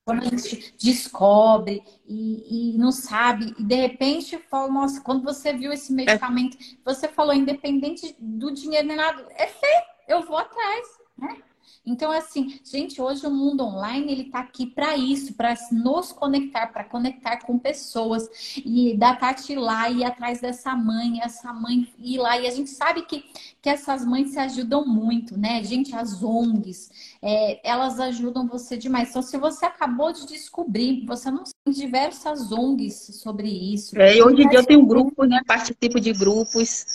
quando 0.03 0.23
a 0.23 0.29
gente 0.29 0.73
descobre 0.81 1.83
e, 2.07 2.71
e, 2.73 2.77
não 2.79 2.91
sabe, 2.91 3.53
e 3.59 3.63
de 3.63 3.75
repente 3.75 4.39
fala, 4.49 4.71
nossa, 4.71 5.01
quando 5.01 5.21
você 5.21 5.53
viu 5.53 5.71
esse 5.71 5.93
medicamento, 5.93 6.57
você 6.83 7.07
falou, 7.07 7.35
independente 7.35 8.15
do 8.17 8.51
dinheiro 8.51 8.87
nem 8.87 8.97
nada, 8.97 9.23
é 9.35 9.45
feio, 9.45 9.96
eu 10.07 10.25
vou 10.25 10.37
atrás, 10.37 10.87
né? 11.17 11.37
Então, 11.85 12.11
assim, 12.11 12.59
gente, 12.65 13.01
hoje 13.01 13.25
o 13.25 13.31
mundo 13.31 13.63
online 13.63 14.11
ele 14.11 14.23
está 14.23 14.39
aqui 14.39 14.65
para 14.65 14.97
isso, 14.97 15.33
para 15.35 15.55
nos 15.71 16.11
conectar, 16.11 16.67
para 16.67 16.83
conectar 16.83 17.37
com 17.37 17.57
pessoas 17.57 18.57
e 18.57 18.93
da 18.97 19.15
Tati 19.15 19.55
lá 19.55 19.89
e 19.89 20.03
atrás 20.03 20.41
dessa 20.41 20.75
mãe, 20.75 21.21
essa 21.21 21.53
mãe 21.53 21.89
ir 21.97 22.17
lá. 22.17 22.37
E 22.37 22.45
a 22.45 22.51
gente 22.51 22.69
sabe 22.69 23.03
que, 23.03 23.23
que 23.61 23.69
essas 23.69 24.05
mães 24.05 24.31
se 24.31 24.39
ajudam 24.39 24.85
muito, 24.85 25.39
né? 25.39 25.63
Gente, 25.63 25.95
as 25.95 26.21
ONGs, 26.21 27.16
é, 27.29 27.59
elas 27.61 27.99
ajudam 27.99 28.47
você 28.47 28.77
demais. 28.77 29.09
Então, 29.09 29.21
se 29.21 29.37
você 29.37 29.65
acabou 29.65 30.13
de 30.13 30.25
descobrir, 30.25 31.03
você 31.05 31.29
não 31.29 31.43
tem 31.43 31.73
diversas 31.73 32.53
ONGs 32.53 33.19
sobre 33.21 33.49
isso. 33.49 33.99
É, 33.99 34.23
hoje 34.23 34.43
em 34.43 34.47
dia 34.47 34.59
eu 34.59 34.65
tenho 34.65 34.85
grupos, 34.85 35.27
né? 35.27 35.41
Participo 35.45 35.99
de 35.99 36.13
grupos 36.13 36.85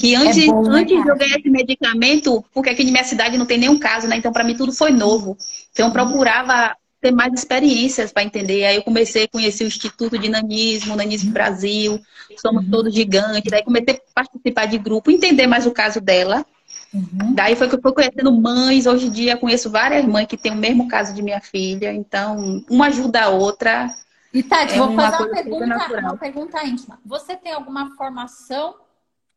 que 0.00 0.14
antes, 0.14 0.44
é 0.44 0.46
bom, 0.46 0.62
né, 0.62 0.80
antes 0.80 1.02
de 1.02 1.08
eu 1.10 1.14
ganhar 1.18 1.38
esse 1.38 1.50
medicamento, 1.50 2.42
porque 2.54 2.70
aqui 2.70 2.84
na 2.84 2.90
minha 2.90 3.04
cidade 3.04 3.36
não 3.36 3.44
tem 3.44 3.58
nenhum 3.58 3.78
caso, 3.78 4.08
né? 4.08 4.16
Então, 4.16 4.32
para 4.32 4.44
mim 4.44 4.56
tudo 4.56 4.72
foi 4.72 4.92
novo. 4.92 5.36
Então 5.72 5.88
eu 5.88 5.92
procurava 5.92 6.74
ter 6.98 7.10
mais 7.10 7.34
experiências 7.34 8.10
para 8.10 8.22
entender. 8.22 8.64
Aí 8.64 8.76
eu 8.76 8.82
comecei 8.82 9.24
a 9.24 9.28
conhecer 9.28 9.64
o 9.64 9.66
Instituto 9.66 10.18
de 10.18 10.30
Nanismo, 10.30 10.96
Nanismo 10.96 11.32
Brasil, 11.32 12.00
somos 12.40 12.64
uhum. 12.64 12.70
todos 12.70 12.94
gigantes. 12.94 13.50
Daí 13.50 13.62
comecei 13.62 13.96
a 13.96 14.14
participar 14.14 14.64
de 14.64 14.78
grupo, 14.78 15.10
entender 15.10 15.46
mais 15.46 15.66
o 15.66 15.70
caso 15.70 16.00
dela. 16.00 16.46
Uhum. 16.92 17.34
Daí 17.34 17.56
foi 17.56 17.68
que 17.68 17.74
eu 17.74 17.80
fui 17.80 17.92
conhecendo 17.92 18.32
mães. 18.32 18.86
Hoje 18.86 19.06
em 19.06 19.10
dia 19.10 19.36
conheço 19.36 19.70
várias 19.70 20.04
mães 20.04 20.26
que 20.26 20.36
têm 20.36 20.52
o 20.52 20.56
mesmo 20.56 20.88
caso 20.88 21.14
de 21.14 21.22
minha 21.22 21.40
filha. 21.40 21.92
Então, 21.92 22.64
uma 22.68 22.86
ajuda 22.86 23.22
a 23.22 23.28
outra. 23.28 23.88
E 24.32 24.42
Tati, 24.42 24.74
é 24.74 24.78
vou 24.78 24.94
fazer 24.94 25.16
uma 25.16 25.28
pergunta, 25.30 26.00
uma 26.00 26.16
pergunta 26.16 26.64
íntima. 26.64 27.00
Você 27.04 27.36
tem 27.36 27.52
alguma 27.52 27.94
formação 27.96 28.74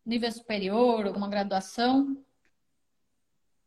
nível 0.05 0.31
superior, 0.31 1.07
alguma 1.07 1.27
graduação? 1.27 2.17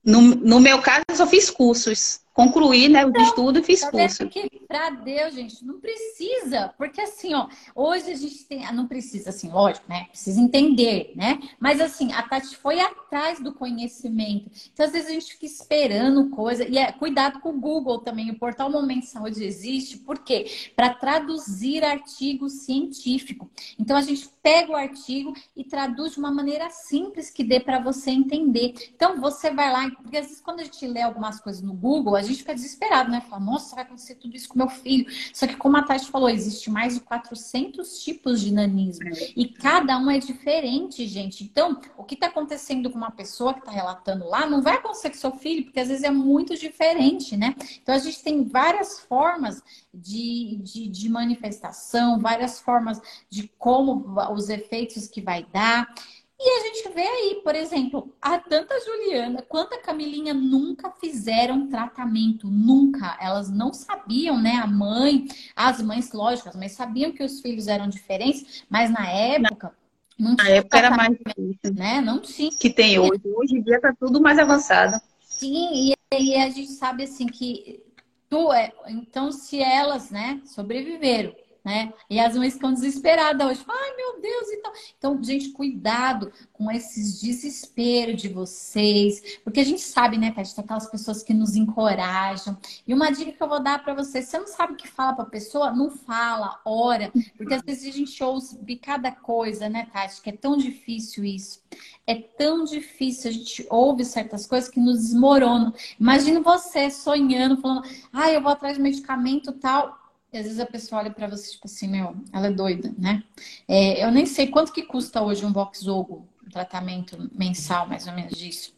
No, 0.05 0.21
no 0.21 0.61
meu 0.61 0.81
caso, 0.81 1.05
eu 1.11 1.17
só 1.17 1.27
fiz 1.27 1.51
cursos 1.51 2.21
concluí, 2.39 2.89
né, 2.89 3.05
o 3.05 3.09
então, 3.09 3.23
estudo 3.23 3.59
e 3.59 3.65
fiz 3.65 3.81
tá 3.81 3.91
curso. 3.91 4.19
Porque 4.19 4.49
para 4.69 4.91
Deus, 4.91 5.35
gente, 5.35 5.65
não 5.65 5.81
precisa, 5.81 6.73
porque 6.79 7.01
assim, 7.01 7.35
ó, 7.35 7.49
hoje 7.75 8.13
a 8.13 8.17
gente 8.17 8.45
tem, 8.45 8.65
ah, 8.65 8.71
não 8.71 8.87
precisa 8.87 9.31
assim, 9.31 9.51
lógico, 9.51 9.87
né? 9.89 10.05
Precisa 10.05 10.41
entender, 10.41 11.15
né? 11.17 11.41
Mas 11.59 11.81
assim, 11.81 12.13
a 12.13 12.23
Tati 12.23 12.57
foi 12.57 12.79
atrás 12.79 13.41
do 13.41 13.53
conhecimento. 13.53 14.53
Então 14.73 14.87
às 14.87 14.93
vezes 14.93 15.09
a 15.09 15.13
gente 15.15 15.33
fica 15.33 15.47
esperando 15.47 16.31
coisa 16.31 16.65
e 16.65 16.79
é 16.79 16.93
cuidado 16.93 17.41
com 17.41 17.49
o 17.49 17.61
Google 17.61 17.99
também, 17.99 18.31
o 18.31 18.39
portal 18.39 18.71
Momento 18.71 19.07
Saúde 19.07 19.43
existe, 19.43 19.97
por 19.97 20.19
quê? 20.21 20.71
Para 20.77 20.95
traduzir 20.95 21.83
artigo 21.83 22.49
científico. 22.49 23.51
Então 23.77 23.97
a 23.97 24.03
gente 24.03 24.29
pega 24.41 24.71
o 24.71 24.77
artigo 24.77 25.35
e 25.57 25.65
traduz 25.65 26.13
de 26.13 26.21
uma 26.21 26.31
maneira 26.31 26.71
simples 26.71 27.31
que 27.31 27.43
dê 27.43 27.59
para 27.59 27.81
você 27.81 28.13
entender. 28.13 28.75
Então 28.95 29.21
você 29.21 29.51
vai 29.51 29.73
lá, 29.73 29.91
porque 29.91 30.17
às 30.17 30.27
vezes 30.27 30.41
quando 30.41 30.61
a 30.61 30.65
gente 30.65 30.87
lê 30.87 31.03
algumas 31.03 31.41
coisas 31.41 31.63
no 31.63 31.75
Google, 31.75 32.15
a 32.15 32.28
gente 32.29 32.39
fica 32.39 32.55
desesperado, 32.55 33.11
né? 33.11 33.21
Fala, 33.21 33.45
nossa, 33.45 33.75
vai 33.75 33.85
acontecer 33.85 34.15
tudo 34.17 34.37
isso 34.37 34.49
com 34.49 34.59
meu 34.59 34.69
filho. 34.69 35.07
Só 35.33 35.47
que, 35.47 35.57
como 35.57 35.77
a 35.77 35.83
Tati 35.83 36.11
falou, 36.11 36.29
existe 36.29 36.71
mais 36.71 36.95
de 36.95 37.01
400 37.01 38.03
tipos 38.03 38.41
de 38.41 38.53
nanismo. 38.53 39.09
E 39.37 39.49
cada 39.49 39.99
um 39.99 40.11
é 40.11 40.19
diferente, 40.19 41.07
gente. 41.07 41.45
Então, 41.45 41.81
o 41.97 42.05
que 42.05 42.15
está 42.15 42.27
acontecendo 42.27 42.91
com 42.91 42.99
uma 42.99 43.11
pessoa 43.11 43.55
que 43.55 43.61
está 43.61 43.71
relatando 43.71 44.27
lá 44.29 44.47
não 44.47 44.63
vai 44.63 44.75
acontecer 44.75 45.11
com 45.11 45.17
seu 45.17 45.33
filho, 45.33 45.65
porque 45.65 45.81
às 45.81 45.89
vezes 45.89 46.05
é 46.05 46.11
muito 46.11 46.57
diferente, 46.57 47.37
né? 47.37 47.55
Então, 47.83 47.95
a 47.95 47.99
gente 47.99 48.23
tem 48.23 48.45
várias 48.45 49.01
formas 49.01 49.63
de, 49.93 50.61
de, 50.63 50.89
de 50.89 51.09
manifestação, 51.09 52.19
várias 52.19 52.61
formas 52.61 53.01
de 53.31 53.49
como 53.59 54.15
os 54.33 54.49
efeitos 54.49 55.09
que 55.09 55.21
vai 55.21 55.47
dar. 55.53 55.93
E 56.41 56.49
a 56.49 56.63
gente 56.63 56.95
vê 56.95 57.03
aí, 57.03 57.41
por 57.43 57.55
exemplo, 57.57 58.15
a 58.23 58.39
tanta 58.39 58.79
Juliana 58.81 59.43
quanto 59.43 59.75
a 59.75 59.83
Camilinha 59.83 60.33
nunca 60.33 60.91
fizeram 60.93 61.69
tratamento, 61.69 62.47
nunca. 62.47 63.19
Elas 63.21 63.51
não 63.51 63.73
sabiam, 63.73 64.41
né? 64.41 64.53
A 64.53 64.67
mãe, 64.67 65.27
as 65.57 65.83
mães, 65.83 66.13
lógico, 66.13 66.49
as 66.49 66.55
mães 66.55 66.73
sabiam 66.73 67.11
que 67.11 67.25
os 67.25 67.41
filhos 67.41 67.67
eram 67.67 67.89
diferentes, 67.89 68.65
mas 68.71 68.89
na 68.89 69.11
época. 69.11 69.75
Não 70.17 70.35
na 70.35 70.49
época 70.49 70.79
era 70.79 70.91
mais 70.91 71.17
difícil. 71.19 71.75
Né? 71.75 72.01
Não 72.01 72.21
tinha. 72.21 72.51
Que 72.51 72.71
tem 72.71 72.99
hoje. 73.01 73.23
Hoje 73.25 73.57
em 73.57 73.63
dia 73.63 73.81
tá 73.81 73.93
tudo 73.99 74.21
mais 74.21 74.39
avançado. 74.39 75.01
Sim, 75.21 75.93
e, 75.93 75.95
e 76.17 76.37
a 76.37 76.51
gente 76.51 76.71
sabe 76.71 77.03
assim 77.03 77.27
que 77.27 77.83
tu, 78.29 78.53
é, 78.53 78.73
então, 78.89 79.33
se 79.33 79.61
elas, 79.61 80.11
né, 80.11 80.41
sobreviveram 80.45 81.35
né? 81.69 81.93
E 82.09 82.19
as 82.19 82.35
mães 82.35 82.55
ficam 82.55 82.73
desesperadas 82.73 83.47
hoje. 83.47 83.65
Ai, 83.69 83.95
meu 83.95 84.23
Deus, 84.23 84.49
então. 84.51 84.73
Então, 84.97 85.23
gente, 85.23 85.51
cuidado 85.51 86.33
com 86.51 86.71
esses 86.71 87.21
desesperos 87.21 88.23
de 88.23 88.29
vocês, 88.29 89.39
porque 89.45 89.61
a 89.61 89.65
gente 89.65 89.83
sabe, 89.83 90.17
né, 90.17 90.31
Tati, 90.31 90.55
tem 90.55 90.65
aquelas 90.65 90.91
pessoas 90.91 91.23
que 91.23 91.35
nos 91.35 91.55
encorajam. 91.55 92.57
E 92.87 92.95
uma 92.95 93.11
dica 93.11 93.33
que 93.33 93.43
eu 93.43 93.49
vou 93.49 93.63
dar 93.63 93.85
para 93.85 93.93
vocês: 93.93 94.25
você 94.25 94.39
não 94.39 94.47
sabe 94.47 94.73
o 94.73 94.77
que 94.77 94.89
fala 94.89 95.13
para 95.13 95.25
a 95.25 95.29
pessoa, 95.29 95.71
não 95.71 95.91
fala, 95.91 96.59
ora, 96.65 97.13
porque 97.37 97.53
às 97.53 97.63
vezes 97.63 97.95
a 97.95 97.97
gente 97.99 98.25
ouve 98.25 98.77
cada 98.77 99.13
coisa, 99.13 99.69
né, 99.69 99.87
Tati, 99.93 100.23
que 100.23 100.31
é 100.31 100.37
tão 100.37 100.57
difícil 100.57 101.23
isso. 101.23 101.63
É 102.07 102.15
tão 102.15 102.65
difícil, 102.65 103.31
a 103.31 103.35
gente 103.35 103.67
ouve 103.69 104.07
certas 104.07 104.47
coisas 104.47 104.71
que 104.71 104.81
nos 104.81 105.01
desmoronam. 105.01 105.75
Imagina 106.01 106.41
você 106.41 106.91
sonhando, 106.91 107.61
falando, 107.61 107.87
ah, 108.11 108.31
eu 108.33 108.41
vou 108.41 108.51
atrás 108.51 108.79
de 108.79 108.83
medicamento 108.83 109.53
tal 109.53 110.08
às 110.37 110.45
vezes 110.45 110.61
a 110.61 110.67
pessoa 110.67 111.01
olha 111.01 111.11
para 111.11 111.27
você, 111.27 111.51
tipo 111.51 111.67
assim, 111.67 111.89
meu, 111.89 112.15
ela 112.33 112.49
é 112.49 112.51
doida, 112.51 112.93
né? 112.99 113.23
É, 113.67 114.05
eu 114.05 114.11
nem 114.11 114.27
sei 114.27 114.49
quanto 114.49 114.73
que 114.73 114.83
custa 114.83 115.23
hoje 115.23 115.45
um 115.45 115.53
Voxogo, 115.53 116.29
um 116.47 116.51
tratamento 116.51 117.31
mensal, 117.33 117.87
mais 117.87 118.07
ou 118.07 118.13
menos 118.13 118.37
disso. 118.37 118.75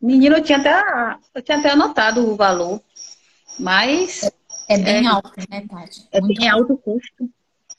Menino, 0.00 0.36
eu 0.36 0.42
tinha 0.42 0.58
até, 0.58 1.18
eu 1.34 1.42
tinha 1.42 1.58
até 1.58 1.70
anotado 1.70 2.28
o 2.28 2.36
valor, 2.36 2.80
mas... 3.58 4.22
É, 4.68 4.74
é 4.74 4.78
bem 4.78 5.06
é, 5.06 5.08
alto, 5.08 5.32
né, 5.50 5.66
Tati? 5.68 6.08
É 6.12 6.20
Muito 6.20 6.38
bem 6.38 6.48
alto 6.48 6.74
o 6.74 6.78
custo. 6.78 7.28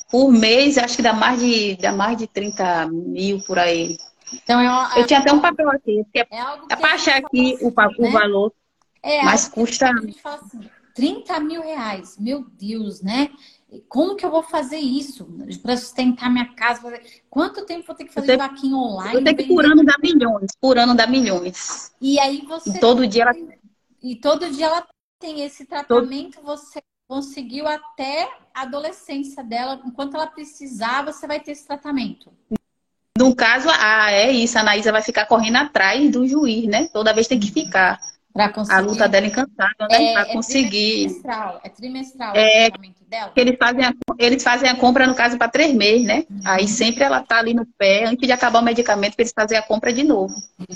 Por 0.09 0.31
mês, 0.31 0.77
acho 0.77 0.97
que 0.97 1.01
dá 1.01 1.13
mais 1.13 1.39
de, 1.39 1.75
dá 1.77 1.91
mais 1.91 2.17
de 2.17 2.27
30 2.27 2.87
mil 2.87 3.41
por 3.43 3.59
aí. 3.59 3.97
Então, 4.33 4.61
eu, 4.61 4.99
eu 4.99 5.07
tinha 5.07 5.19
até 5.19 5.31
um 5.31 5.39
papel 5.39 5.69
aqui. 5.69 6.05
É, 6.13 6.19
é, 6.19 6.25
é 6.71 6.75
para 6.75 6.93
achar 6.93 7.17
aqui 7.17 7.55
assim, 7.55 7.65
o, 7.65 7.73
o 7.73 8.01
né? 8.03 8.11
valor, 8.11 8.53
é, 9.01 9.23
mas 9.23 9.47
custa... 9.47 9.89
Assim, 9.89 10.69
30 10.97 11.39
mil 11.41 11.61
reais, 11.61 12.17
meu 12.17 12.43
Deus, 12.59 13.03
né? 13.03 13.29
Como 13.87 14.15
que 14.15 14.25
eu 14.25 14.31
vou 14.31 14.41
fazer 14.41 14.79
isso 14.79 15.27
para 15.61 15.77
sustentar 15.77 16.27
minha 16.31 16.55
casa? 16.55 16.81
Quanto 17.29 17.65
tempo 17.65 17.85
vou 17.85 17.95
ter 17.95 18.05
que 18.05 18.13
fazer 18.13 18.35
vaquinha 18.35 18.75
online? 18.75 19.13
Vou 19.13 19.23
ter 19.23 19.35
que 19.35 19.43
por 19.43 19.63
ano 19.63 19.85
dar 19.85 19.99
milhões, 20.01 20.51
por 20.59 20.75
ano 20.75 20.95
dar 20.95 21.07
milhões. 21.07 21.91
E 22.01 22.19
aí 22.19 22.41
você. 22.47 22.71
E 22.71 22.79
todo 22.79 23.05
dia 23.05 23.23
ela. 23.23 23.33
E 24.01 24.15
todo 24.15 24.49
dia 24.49 24.65
ela 24.65 24.87
tem 25.19 25.43
esse 25.43 25.65
tratamento, 25.65 26.39
todo... 26.39 26.45
você 26.45 26.81
conseguiu 27.07 27.67
até 27.67 28.27
a 28.53 28.63
adolescência 28.63 29.43
dela, 29.43 29.79
enquanto 29.85 30.15
ela 30.15 30.27
precisar, 30.27 31.05
você 31.05 31.27
vai 31.27 31.39
ter 31.39 31.51
esse 31.51 31.67
tratamento. 31.67 32.31
No 33.15 33.35
caso, 33.35 33.67
ah, 33.69 34.11
é 34.11 34.31
isso, 34.31 34.57
a 34.57 34.61
Anaísa 34.61 34.91
vai 34.91 35.03
ficar 35.03 35.27
correndo 35.27 35.57
atrás 35.57 36.11
do 36.11 36.27
juiz, 36.27 36.65
né? 36.65 36.87
Toda 36.87 37.13
vez 37.13 37.27
tem 37.27 37.39
que 37.39 37.51
ficar. 37.51 37.99
A 38.69 38.79
luta 38.79 39.07
dela 39.07 39.25
é 39.25 39.29
incansável, 39.29 39.87
né? 39.89 40.03
É, 40.03 40.13
pra 40.13 40.21
é 40.21 40.33
conseguir. 40.33 41.05
É 41.05 41.07
trimestral, 41.07 41.61
é 41.63 41.69
trimestral 41.69 42.35
é, 42.35 42.69
dela. 43.07 43.31
Eles 43.35 43.55
fazem, 43.57 43.85
a, 43.85 43.93
eles 44.19 44.43
fazem 44.43 44.69
a 44.69 44.75
compra, 44.75 45.07
no 45.07 45.15
caso, 45.15 45.37
para 45.37 45.49
três 45.49 45.73
meses, 45.73 46.05
né? 46.05 46.25
Uhum. 46.29 46.41
Aí 46.45 46.67
sempre 46.67 47.03
ela 47.03 47.21
tá 47.21 47.39
ali 47.39 47.53
no 47.53 47.65
pé, 47.65 48.05
antes 48.05 48.27
de 48.27 48.31
acabar 48.31 48.59
o 48.59 48.65
medicamento, 48.65 49.15
para 49.15 49.23
eles 49.23 49.33
fazerem 49.33 49.63
a 49.63 49.67
compra 49.67 49.91
de 49.91 50.03
novo. 50.03 50.35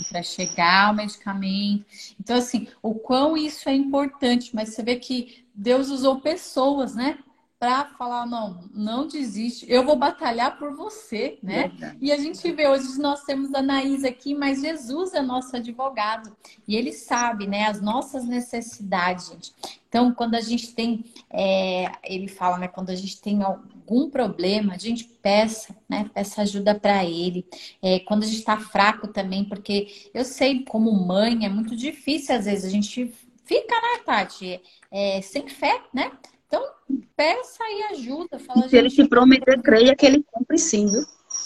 Para 0.10 0.24
chegar 0.24 0.92
o 0.92 0.96
medicamento. 0.96 1.86
Então, 2.20 2.38
assim, 2.38 2.68
o 2.82 2.96
quão 2.96 3.38
isso 3.38 3.70
é 3.70 3.74
importante, 3.74 4.52
mas 4.54 4.70
você 4.70 4.82
vê 4.82 4.96
que 4.96 5.46
Deus 5.54 5.90
usou 5.90 6.22
pessoas, 6.22 6.96
né? 6.96 7.18
Para 7.62 7.86
falar, 7.86 8.26
não, 8.26 8.68
não 8.74 9.08
desiste, 9.08 9.68
eu 9.70 9.86
vou 9.86 9.96
batalhar 9.96 10.58
por 10.58 10.76
você, 10.76 11.38
né? 11.44 11.68
Verdade. 11.68 11.98
E 12.02 12.12
a 12.12 12.18
gente 12.18 12.52
vê, 12.52 12.68
hoje 12.68 13.00
nós 13.00 13.22
temos 13.22 13.54
a 13.54 13.60
Anaís 13.60 14.04
aqui, 14.04 14.34
mas 14.34 14.62
Jesus 14.62 15.14
é 15.14 15.22
nosso 15.22 15.56
advogado. 15.56 16.36
E 16.68 16.76
ele 16.76 16.92
sabe, 16.92 17.46
né, 17.46 17.68
as 17.68 17.80
nossas 17.80 18.26
necessidades, 18.26 19.28
gente. 19.28 19.54
Então, 19.88 20.12
quando 20.12 20.34
a 20.34 20.42
gente 20.42 20.74
tem, 20.74 21.06
é, 21.30 21.92
ele 22.04 22.28
fala, 22.28 22.58
né, 22.58 22.68
quando 22.68 22.90
a 22.90 22.96
gente 22.96 23.22
tem 23.22 23.44
algum 23.44 24.10
problema, 24.10 24.74
a 24.74 24.80
gente 24.80 25.04
peça, 25.04 25.76
né, 25.88 26.10
peça 26.12 26.42
ajuda 26.42 26.74
para 26.74 27.06
ele. 27.06 27.46
É, 27.80 28.00
quando 28.00 28.24
a 28.24 28.26
gente 28.26 28.40
está 28.40 28.58
fraco 28.58 29.08
também, 29.08 29.46
porque 29.46 30.10
eu 30.16 30.26
sei, 30.26 30.66
como 30.66 30.92
mãe, 30.92 31.46
é 31.46 31.50
muito 31.50 31.76
difícil, 31.76 32.34
às 32.34 32.46
vezes, 32.46 32.66
a 32.66 32.70
gente 32.70 33.14
fica, 33.46 33.76
né, 33.76 34.04
Tati, 34.04 34.60
é, 34.90 35.22
sem 35.22 35.48
fé, 35.48 35.80
né? 35.94 36.12
Então, 36.52 36.68
peça 37.16 37.64
e 37.64 37.84
ajuda. 37.94 38.38
Fala, 38.38 38.66
e 38.66 38.70
se 38.70 38.76
ele 38.76 38.90
te 38.90 39.08
prometer, 39.08 39.62
creia 39.62 39.96
que 39.96 40.06
ele 40.06 40.22
cumpre 40.30 40.58
sim, 40.58 40.86
viu? 40.86 41.02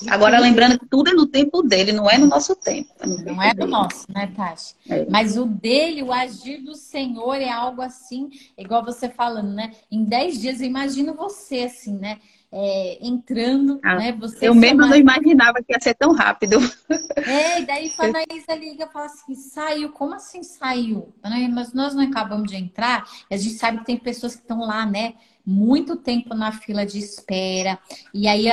Agora, 0.10 0.40
lembrando 0.40 0.80
que 0.80 0.88
tudo 0.88 1.12
é 1.12 1.14
no 1.14 1.28
tempo 1.28 1.62
dele, 1.62 1.92
não 1.92 2.10
é 2.10 2.18
no 2.18 2.26
nosso 2.26 2.56
tempo. 2.56 2.90
É 3.00 3.06
no 3.06 3.24
não 3.24 3.42
é 3.42 3.54
do 3.54 3.68
nosso, 3.68 4.12
né, 4.12 4.34
Tati? 4.36 4.76
É. 4.90 5.06
Mas 5.08 5.38
o 5.38 5.46
dele, 5.46 6.02
o 6.02 6.12
agir 6.12 6.58
do 6.64 6.74
Senhor 6.74 7.36
é 7.36 7.50
algo 7.50 7.84
assim, 7.84 8.30
igual 8.58 8.84
você 8.84 9.08
falando, 9.08 9.54
né? 9.54 9.72
Em 9.92 10.04
dez 10.04 10.42
dias, 10.42 10.60
eu 10.60 10.66
imagino 10.66 11.14
você 11.14 11.60
assim, 11.60 11.98
né? 11.98 12.20
É, 12.58 13.06
entrando, 13.06 13.82
ah, 13.84 13.96
né? 13.96 14.14
Você 14.14 14.48
eu 14.48 14.56
mesma 14.56 14.88
não 14.88 14.96
imaginava 14.96 15.62
que 15.62 15.74
ia 15.74 15.80
ser 15.82 15.94
tão 15.94 16.14
rápido. 16.14 16.58
É, 17.18 17.62
e 17.62 17.66
daí 17.66 17.92
a 17.98 18.04
Anaísa 18.04 18.56
liga 18.56 18.86
e 18.86 18.94
fala 18.94 19.06
assim, 19.06 19.34
saiu, 19.34 19.90
como 19.92 20.14
assim 20.14 20.44
saiu? 20.44 21.14
Mas 21.52 21.74
nós 21.74 21.96
não 21.96 22.04
acabamos 22.04 22.52
de 22.52 22.56
entrar, 22.56 23.04
a 23.32 23.38
gente 23.38 23.56
sabe 23.56 23.80
que 23.80 23.86
tem 23.86 23.98
pessoas 23.98 24.36
que 24.36 24.42
estão 24.42 24.60
lá, 24.60 24.86
né? 24.86 25.16
Muito 25.46 25.96
tempo 25.96 26.36
na 26.36 26.52
fila 26.52 26.86
de 26.86 27.00
espera. 27.00 27.80
E 28.14 28.28
aí, 28.28 28.48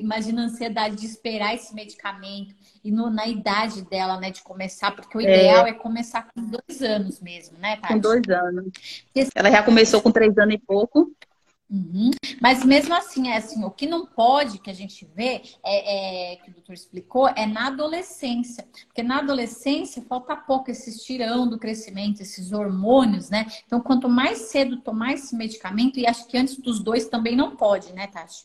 imagina 0.00 0.42
a 0.42 0.44
ansiedade 0.46 0.96
de 0.96 1.06
esperar 1.06 1.54
esse 1.54 1.74
medicamento. 1.74 2.54
E 2.82 2.90
no, 2.90 3.10
na 3.10 3.26
idade 3.28 3.82
dela, 3.82 4.18
né, 4.18 4.30
de 4.30 4.42
começar, 4.42 4.90
porque 4.92 5.16
o 5.16 5.20
ideal 5.20 5.66
é, 5.66 5.70
é 5.70 5.74
começar 5.74 6.28
com 6.34 6.42
dois 6.42 6.82
anos 6.82 7.20
mesmo, 7.20 7.58
né, 7.58 7.76
Tati? 7.76 7.94
Com 7.94 7.98
dois 8.00 8.28
anos. 8.28 8.72
Ela 9.34 9.50
já 9.50 9.62
começou 9.62 10.00
com 10.00 10.10
três 10.10 10.36
anos 10.36 10.54
e 10.54 10.58
pouco. 10.58 11.12
Uhum. 11.68 12.12
Mas 12.40 12.64
mesmo 12.64 12.94
assim, 12.94 13.28
é 13.28 13.38
assim, 13.38 13.64
o 13.64 13.70
que 13.70 13.86
não 13.86 14.06
pode, 14.06 14.58
que 14.58 14.70
a 14.70 14.74
gente 14.74 15.04
vê, 15.16 15.42
é, 15.64 16.32
é, 16.32 16.36
que 16.36 16.50
o 16.50 16.54
doutor 16.54 16.72
explicou, 16.72 17.28
é 17.28 17.44
na 17.44 17.66
adolescência. 17.66 18.66
Porque 18.86 19.02
na 19.02 19.18
adolescência 19.18 20.04
falta 20.08 20.36
pouco 20.36 20.70
esse 20.70 20.96
tirão 21.04 21.48
do 21.48 21.58
crescimento, 21.58 22.20
esses 22.20 22.52
hormônios, 22.52 23.30
né? 23.30 23.46
Então, 23.66 23.80
quanto 23.80 24.08
mais 24.08 24.38
cedo 24.38 24.76
tomar 24.78 25.12
esse 25.12 25.34
medicamento, 25.34 25.98
e 25.98 26.06
acho 26.06 26.26
que 26.28 26.38
antes 26.38 26.56
dos 26.56 26.78
dois 26.78 27.08
também 27.08 27.34
não 27.34 27.56
pode, 27.56 27.92
né, 27.92 28.06
Tati? 28.06 28.44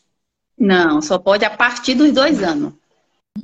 Não, 0.58 1.02
só 1.02 1.20
pode 1.20 1.46
a 1.46 1.50
partir 1.50 1.94
dos 1.94 2.12
dois 2.12 2.42
anos. 2.42 2.74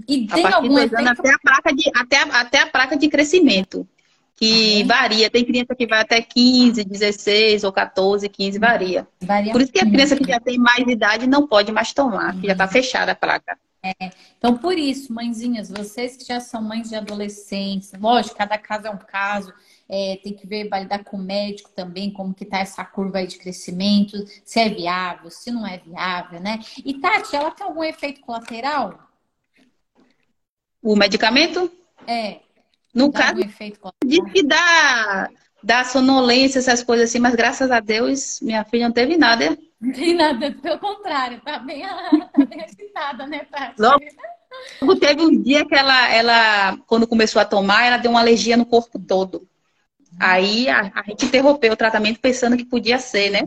E 0.08 0.28
tem 0.28 0.46
a 0.46 0.50
partir 0.50 0.68
dos 0.70 0.76
dois 0.76 0.94
anos 0.94 1.20
até 1.20 1.32
a, 1.32 1.40
placa 1.40 1.74
de, 1.74 1.92
até, 1.96 2.18
a, 2.18 2.42
até 2.42 2.60
a 2.62 2.68
placa 2.68 2.98
de 2.98 3.08
crescimento 3.08 3.88
que 4.38 4.84
varia. 4.84 5.30
Tem 5.32 5.44
criança 5.44 5.76
que 5.76 5.88
vai 5.88 6.00
até 6.00 6.22
15, 6.22 6.84
16 6.84 7.64
ou 7.64 7.74
14, 7.74 8.30
15, 8.30 8.60
varia. 8.60 9.08
varia 9.20 9.52
Por 9.52 9.62
isso 9.62 9.72
que 9.72 9.80
a 9.80 9.90
criança 9.90 10.16
que 10.16 10.28
já 10.28 10.40
tem 10.40 10.60
mais 10.60 10.88
idade 10.88 11.28
não 11.28 11.48
pode 11.48 11.72
mais 11.72 11.92
tomar, 11.92 12.40
que 12.40 12.46
já 12.46 12.54
está 12.54 12.68
fechada 12.68 13.12
a 13.12 13.16
placa. 13.16 13.58
É. 13.84 14.12
Então, 14.38 14.58
por 14.58 14.78
isso, 14.78 15.12
mãezinhas, 15.12 15.70
vocês 15.70 16.16
que 16.18 16.26
já 16.26 16.40
são 16.40 16.62
mães 16.62 16.90
de 16.90 16.96
adolescentes, 16.96 17.92
lógico, 18.00 18.36
cada 18.36 18.58
caso 18.58 18.88
é 18.88 18.92
um 18.92 18.98
caso, 18.98 19.52
é, 19.90 20.20
tem 20.22 20.34
que 20.34 20.46
ver, 20.46 20.70
validar 20.70 21.04
com 21.04 21.18
o 21.18 21.22
médico 21.22 21.72
também, 21.76 22.12
como 22.12 22.34
que 22.34 22.46
tá 22.46 22.60
essa 22.60 22.84
curva 22.86 23.20
aí 23.20 23.28
de 23.28 23.38
crescimento, 23.38 24.18
se 24.44 24.60
é 24.60 24.70
viável, 24.70 25.32
se 25.32 25.52
não 25.52 25.66
é 25.66 25.78
viável, 25.78 26.40
né? 26.40 26.60
E, 26.86 26.96
Tati, 26.96 27.36
ela 27.36 27.50
tem 27.50 27.66
algum 27.66 27.84
efeito 27.84 28.22
colateral? 28.22 29.00
O 30.82 30.96
medicamento? 30.96 31.72
É. 32.06 32.47
No 32.98 33.12
dá 33.12 33.20
caso, 33.20 33.42
diz 34.04 34.32
que 34.32 34.44
dá, 34.44 35.30
dá 35.62 35.84
sonolência, 35.84 36.58
essas 36.58 36.82
coisas 36.82 37.10
assim, 37.10 37.20
mas 37.20 37.36
graças 37.36 37.70
a 37.70 37.80
Deus, 37.80 38.40
minha 38.42 38.64
filha 38.66 38.88
não 38.88 38.94
teve 38.94 39.16
nada. 39.16 39.56
Não 39.80 39.94
tem 39.94 40.16
nada, 40.16 40.52
pelo 40.52 40.80
contrário, 40.80 41.40
tá 41.42 41.60
bem, 41.60 41.84
tá 41.84 42.46
bem 42.46 42.64
agitada, 42.64 43.28
né, 43.28 43.46
Tati? 43.52 43.80
Logo, 43.80 44.96
teve 44.96 45.22
um 45.22 45.42
dia 45.44 45.64
que 45.64 45.76
ela, 45.76 46.12
ela, 46.12 46.78
quando 46.88 47.06
começou 47.06 47.40
a 47.40 47.46
tomar, 47.46 47.86
ela 47.86 47.98
deu 47.98 48.10
uma 48.10 48.20
alergia 48.20 48.58
no 48.58 48.66
corpo 48.66 48.98
todo. 48.98 49.48
Aí 50.20 50.68
a, 50.68 50.92
a 50.96 51.04
gente 51.04 51.26
interrompeu 51.26 51.74
o 51.74 51.78
tratamento 51.78 52.20
pensando 52.20 52.58
que 52.58 52.66
podia 52.66 52.98
ser, 52.98 53.30
né? 53.30 53.42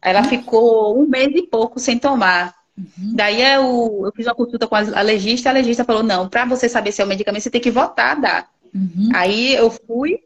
Aí 0.00 0.10
ela 0.10 0.22
ficou 0.22 0.96
um 0.96 1.08
mês 1.08 1.34
e 1.34 1.42
pouco 1.42 1.80
sem 1.80 1.98
tomar. 1.98 2.54
Uhum. 2.78 3.14
Daí 3.14 3.42
eu, 3.42 4.02
eu 4.04 4.12
fiz 4.14 4.26
uma 4.26 4.34
consulta 4.34 4.68
com 4.68 4.76
a 4.76 4.80
alergista, 4.98 5.48
a 5.48 5.52
alergista 5.52 5.84
falou: 5.84 6.04
não, 6.04 6.28
para 6.28 6.44
você 6.44 6.68
saber 6.68 6.92
se 6.92 7.02
é 7.02 7.04
o 7.04 7.08
medicamento, 7.08 7.42
você 7.42 7.50
tem 7.50 7.60
que 7.60 7.70
voltar 7.70 8.12
a 8.12 8.14
dar. 8.14 8.53
Uhum. 8.74 9.10
Aí 9.14 9.54
eu 9.54 9.70
fui 9.70 10.18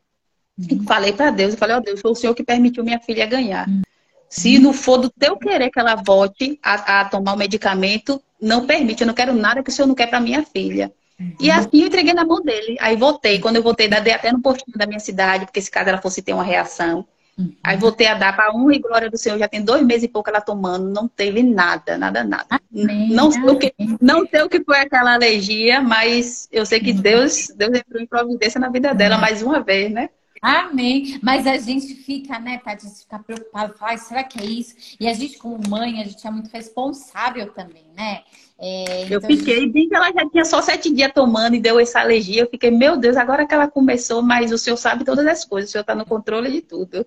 e 0.58 0.74
uhum. 0.74 0.84
falei 0.84 1.12
para 1.12 1.30
Deus, 1.30 1.52
eu 1.52 1.58
falei, 1.58 1.76
ó 1.76 1.78
oh, 1.78 1.82
Deus, 1.82 2.00
foi 2.00 2.11
o 2.11 2.14
Senhor 2.14 2.34
que 2.34 2.42
permitiu 2.42 2.82
minha 2.82 2.98
filha 2.98 3.26
ganhar. 3.26 3.68
Uhum. 3.68 3.82
Se 4.28 4.58
não 4.58 4.72
for 4.72 4.98
do 4.98 5.11
teu 5.11 5.37
querer 5.37 5.70
que 5.70 5.78
ela 5.78 5.94
volte 5.94 6.58
a, 6.62 7.00
a, 7.00 7.04
tomar 7.04 7.34
o 7.34 7.38
medicamento, 7.38 8.22
não 8.40 8.66
permite, 8.66 9.02
eu 9.02 9.06
não 9.06 9.14
quero 9.14 9.32
nada 9.32 9.62
que 9.62 9.70
o 9.70 9.72
Senhor 9.72 9.87
não 9.87 9.94
quer 9.94 10.08
para 10.08 10.20
minha 10.20 10.42
filha. 10.44 10.92
Uhum. 11.18 11.34
E 11.40 11.50
assim 11.50 11.80
eu 11.80 11.87
entreguei 11.87 12.12
na 12.12 12.24
mão 12.24 12.40
dele. 12.40 12.76
Aí 12.80 12.96
voltei. 12.96 13.40
Quando 13.40 13.56
eu 13.56 13.62
voltei, 13.62 13.88
dei 13.88 14.12
até 14.12 14.32
no 14.32 14.40
postinho 14.40 14.76
da 14.76 14.87
minha 14.87 15.00
cidade, 15.00 15.46
porque 15.46 15.61
se 15.61 15.70
caso 15.70 15.88
ela 15.88 16.00
fosse 16.00 16.22
ter 16.22 16.32
uma 16.32 16.44
reação. 16.44 17.06
Uhum. 17.38 17.55
Aí 17.62 17.77
voltei 17.77 18.09
a 18.09 18.14
dar 18.14 18.35
para 18.35 18.53
um 18.53 18.70
e 18.72 18.81
glória 18.81 19.09
do 19.09 19.16
Senhor. 19.16 19.38
Já 19.38 19.46
tem 19.46 19.62
dois 19.62 19.83
meses 19.85 20.05
e 20.05 20.09
pouco 20.09 20.29
ela 20.29 20.40
tomando, 20.40 20.90
não 20.90 21.07
teve 21.07 21.42
nada, 21.42 21.96
nada, 21.96 22.24
nada. 22.24 22.46
Amém. 22.51 23.11
Não 23.11 23.31
sei, 23.31 23.42
o 23.42 23.57
que, 23.57 23.72
não 24.01 24.27
sei 24.27 24.42
o 24.42 24.48
que 24.48 24.62
foi 24.64 24.79
aquela 24.79 25.14
alergia, 25.14 25.81
mas 25.81 26.48
eu 26.51 26.66
sei 26.66 26.81
que 26.81 26.92
Deus, 26.92 27.48
Deus 27.57 27.79
entrou 27.79 28.03
em 28.03 28.07
providência 28.07 28.61
na 28.61 28.68
vida 28.68 28.92
dela 28.92 29.16
mais 29.18 29.40
uma 29.40 29.61
vez, 29.61 29.90
né? 29.92 30.11
Amém. 30.42 31.18
Mas 31.22 31.46
a 31.46 31.57
gente 31.57 31.94
fica, 31.94 32.38
né, 32.38 32.59
Tati, 32.59 32.87
fica 32.87 33.18
preocupado, 33.18 33.74
fala, 33.74 33.96
será 33.96 34.22
que 34.22 34.40
é 34.40 34.44
isso? 34.44 34.96
E 34.98 35.09
a 35.09 35.14
gente, 35.14 35.38
como 35.38 35.61
mãe, 35.68 36.01
a 36.01 36.05
gente 36.05 36.24
é 36.27 36.31
muito 36.31 36.48
responsável 36.48 37.51
também, 37.53 37.85
né? 37.96 38.22
É, 38.61 39.05
então 39.05 39.14
eu 39.14 39.20
fiquei, 39.20 39.61
gente... 39.61 39.72
bem 39.72 39.88
que 39.88 39.94
ela 39.94 40.12
já 40.12 40.29
tinha 40.29 40.44
só 40.44 40.61
sete 40.61 40.92
dias 40.92 41.12
tomando 41.14 41.55
e 41.55 41.61
deu 41.61 41.79
essa 41.79 42.01
alergia. 42.01 42.42
Eu 42.42 42.51
fiquei, 42.51 42.70
meu 42.70 42.96
Deus, 42.96 43.16
agora 43.16 43.46
que 43.46 43.55
ela 43.55 43.68
começou, 43.68 44.22
mas 44.22 44.51
o 44.51 44.59
senhor 44.59 44.77
sabe 44.77 45.05
todas 45.05 45.27
as 45.27 45.44
coisas, 45.44 45.70
o 45.70 45.72
senhor 45.72 45.83
está 45.83 45.94
no 45.94 46.07
controle 46.07 46.51
de 46.51 46.61
tudo. 46.61 47.07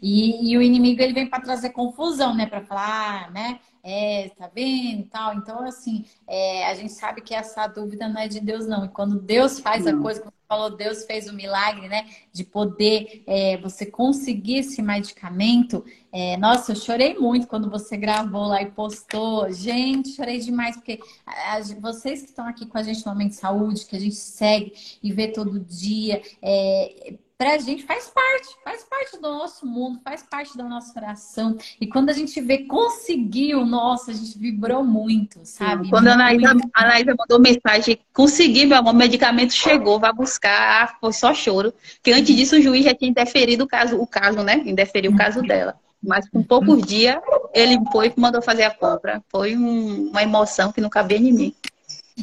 E, 0.00 0.52
e, 0.52 0.56
o 0.56 0.62
inimigo 0.62 1.02
ele 1.02 1.12
vem 1.12 1.28
para 1.28 1.42
trazer 1.42 1.70
confusão, 1.70 2.34
né? 2.34 2.46
Para 2.46 2.62
falar, 2.62 3.30
né? 3.30 3.60
É, 3.82 4.30
tá 4.36 4.50
vendo 4.52 5.04
tal. 5.08 5.34
Então, 5.34 5.60
assim, 5.60 6.04
é, 6.26 6.66
a 6.66 6.74
gente 6.74 6.92
sabe 6.92 7.20
que 7.20 7.32
essa 7.32 7.66
dúvida 7.68 8.08
não 8.08 8.20
é 8.20 8.26
de 8.26 8.40
Deus, 8.40 8.66
não. 8.66 8.84
E 8.84 8.88
quando 8.88 9.20
Deus 9.20 9.60
faz 9.60 9.84
não. 9.84 9.98
a 9.98 10.02
coisa, 10.02 10.20
como 10.20 10.32
você 10.32 10.46
falou, 10.48 10.76
Deus 10.76 11.04
fez 11.04 11.28
o 11.28 11.32
milagre, 11.32 11.88
né? 11.88 12.06
De 12.32 12.42
poder 12.42 13.22
é, 13.26 13.56
você 13.58 13.86
conseguir 13.86 14.58
esse 14.58 14.82
medicamento. 14.82 15.84
É, 16.10 16.36
nossa, 16.36 16.72
eu 16.72 16.76
chorei 16.76 17.14
muito 17.14 17.46
quando 17.46 17.70
você 17.70 17.96
gravou 17.96 18.46
lá 18.46 18.60
e 18.60 18.70
postou. 18.72 19.52
Gente, 19.52 20.16
chorei 20.16 20.40
demais, 20.40 20.76
porque 20.76 20.98
a, 21.24 21.56
a, 21.56 21.60
vocês 21.80 22.22
que 22.22 22.28
estão 22.28 22.46
aqui 22.46 22.66
com 22.66 22.78
a 22.78 22.82
gente 22.82 23.06
no 23.06 23.12
Momento 23.12 23.30
de 23.30 23.36
Saúde, 23.36 23.86
que 23.86 23.94
a 23.94 24.00
gente 24.00 24.16
segue 24.16 24.72
e 25.00 25.12
vê 25.12 25.28
todo 25.28 25.60
dia, 25.60 26.20
é, 26.42 27.14
pra 27.38 27.58
gente 27.58 27.84
faz 27.84 28.08
parte, 28.08 28.48
faz 28.64 28.84
parte 28.84 29.20
do 29.20 29.28
nosso 29.28 29.66
mundo, 29.66 30.00
faz 30.02 30.22
parte 30.22 30.56
da 30.56 30.64
nossa 30.64 30.98
oração. 30.98 31.56
E 31.80 31.86
quando 31.86 32.08
a 32.08 32.12
gente 32.12 32.40
vê 32.40 32.58
conseguiu, 32.58 33.64
nossa, 33.64 34.10
a 34.10 34.14
gente 34.14 34.38
vibrou 34.38 34.82
muito, 34.82 35.40
sabe? 35.44 35.90
Quando 35.90 36.08
a 36.08 36.14
Anaísa, 36.14 36.54
a 36.74 36.84
Anaísa 36.84 37.14
mandou 37.16 37.38
mensagem, 37.38 37.98
consegui, 38.12 38.64
meu 38.66 38.78
amor, 38.78 38.94
o 38.94 38.96
medicamento 38.96 39.52
chegou, 39.52 40.00
vai 40.00 40.12
buscar, 40.12 40.84
ah, 40.84 40.96
foi 41.00 41.12
só 41.12 41.34
choro. 41.34 41.72
Porque 41.96 42.12
antes 42.12 42.34
disso 42.34 42.56
o 42.56 42.62
juiz 42.62 42.84
já 42.84 42.94
tinha 42.94 43.10
interferido 43.10 43.64
o 43.64 43.68
caso, 43.68 44.00
o 44.00 44.06
caso, 44.06 44.42
né? 44.42 44.62
Indeferiu 44.64 45.12
o 45.12 45.16
caso 45.16 45.42
dela. 45.42 45.78
Mas 46.02 46.28
com 46.28 46.42
poucos 46.42 46.82
dias 46.82 47.18
ele 47.52 47.78
foi 47.90 48.08
e 48.08 48.20
mandou 48.20 48.40
fazer 48.40 48.64
a 48.64 48.70
compra. 48.70 49.22
Foi 49.28 49.56
um, 49.56 50.08
uma 50.10 50.22
emoção 50.22 50.72
que 50.72 50.80
não 50.80 50.88
cabia 50.88 51.18
em 51.18 51.32
mim. 51.32 51.54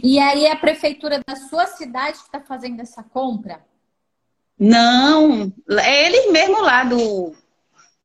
E 0.02 0.17
aí 0.17 0.47
a 0.47 0.56
prefeitura 0.56 1.21
da 1.26 1.36
sua 1.36 1.67
cidade 1.67 2.17
que 2.17 2.23
está 2.23 2.39
fazendo 2.39 2.80
essa 2.80 3.04
compra? 3.04 3.60
Não, 4.63 5.52
é 5.69 6.08
eles 6.08 6.32
mesmo 6.32 6.62
lá 6.62 6.84
do, 6.84 7.36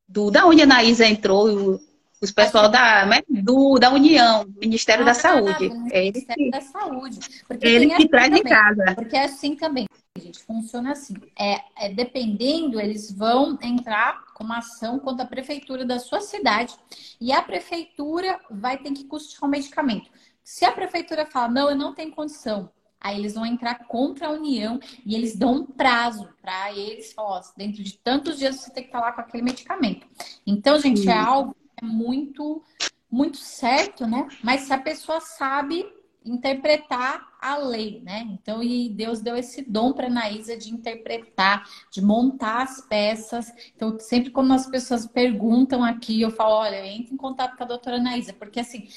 do 0.07 0.29
da 0.29 0.45
onde 0.45 0.61
a 0.61 0.65
Anaísa 0.65 1.05
entrou, 1.05 1.79
os 2.21 2.31
pessoal 2.31 2.69
da, 2.69 3.05
né, 3.05 3.21
do, 3.29 3.79
da 3.79 3.91
União, 3.91 4.45
Ministério 4.59 5.03
ah, 5.03 5.05
da 5.05 5.13
Saúde. 5.13 5.71
É 5.91 6.01
Ministério 6.01 6.45
que, 6.45 6.51
da 6.51 6.61
Saúde. 6.61 7.19
Porque 7.47 7.65
ele 7.65 7.95
que 7.95 8.09
traz 8.09 8.33
de 8.33 8.43
casa. 8.43 8.93
Porque 8.95 9.15
é 9.15 9.23
assim 9.23 9.55
também, 9.55 9.87
gente, 10.17 10.39
funciona 10.43 10.91
assim. 10.91 11.13
É, 11.37 11.61
é, 11.77 11.93
dependendo, 11.93 12.79
eles 12.79 13.09
vão 13.09 13.57
entrar 13.61 14.25
com 14.33 14.43
uma 14.43 14.57
ação 14.57 14.99
contra 14.99 15.23
a 15.23 15.27
prefeitura 15.27 15.85
da 15.85 15.97
sua 15.97 16.19
cidade 16.19 16.75
e 17.21 17.31
a 17.31 17.41
prefeitura 17.41 18.37
vai 18.51 18.77
ter 18.77 18.91
que 18.91 19.05
custear 19.05 19.45
o 19.45 19.47
medicamento. 19.47 20.09
Se 20.43 20.65
a 20.65 20.71
prefeitura 20.73 21.25
fala, 21.25 21.47
não, 21.47 21.69
eu 21.69 21.75
não 21.75 21.93
tenho 21.93 22.11
condição, 22.11 22.69
Aí 23.01 23.17
eles 23.17 23.33
vão 23.33 23.45
entrar 23.45 23.87
contra 23.87 24.27
a 24.27 24.31
União 24.31 24.79
e 25.05 25.15
eles 25.15 25.35
dão 25.35 25.55
um 25.55 25.65
prazo 25.65 26.29
para 26.41 26.73
eles, 26.73 27.13
ó, 27.17 27.41
dentro 27.55 27.83
de 27.83 27.97
tantos 27.97 28.37
dias 28.37 28.57
você 28.57 28.71
tem 28.71 28.83
que 28.83 28.89
estar 28.89 28.99
lá 28.99 29.11
com 29.11 29.21
aquele 29.21 29.43
medicamento. 29.43 30.05
Então, 30.45 30.79
gente, 30.79 31.07
é 31.07 31.17
algo 31.17 31.55
é 31.81 31.85
muito, 31.85 32.61
muito 33.09 33.37
certo, 33.37 34.05
né? 34.05 34.27
Mas 34.43 34.61
se 34.61 34.73
a 34.73 34.77
pessoa 34.77 35.21
sabe 35.21 35.85
interpretar 36.25 37.29
a 37.41 37.57
lei, 37.57 38.01
né? 38.03 38.27
Então, 38.31 38.61
e 38.61 38.89
Deus 38.89 39.21
deu 39.21 39.35
esse 39.37 39.61
dom 39.61 39.93
para 39.93 40.07
Anaísa 40.07 40.57
de 40.57 40.73
interpretar, 40.73 41.63
de 41.89 42.01
montar 42.01 42.63
as 42.63 42.81
peças. 42.81 43.51
Então, 43.73 43.97
sempre 43.99 44.29
quando 44.29 44.53
as 44.53 44.67
pessoas 44.67 45.07
perguntam 45.07 45.83
aqui, 45.83 46.21
eu 46.21 46.31
falo, 46.31 46.55
olha, 46.55 46.85
entre 46.85 47.13
em 47.13 47.17
contato 47.17 47.55
com 47.55 47.63
a 47.63 47.67
doutora 47.67 47.95
Anaísa, 47.95 48.33
porque 48.33 48.59
assim, 48.59 48.87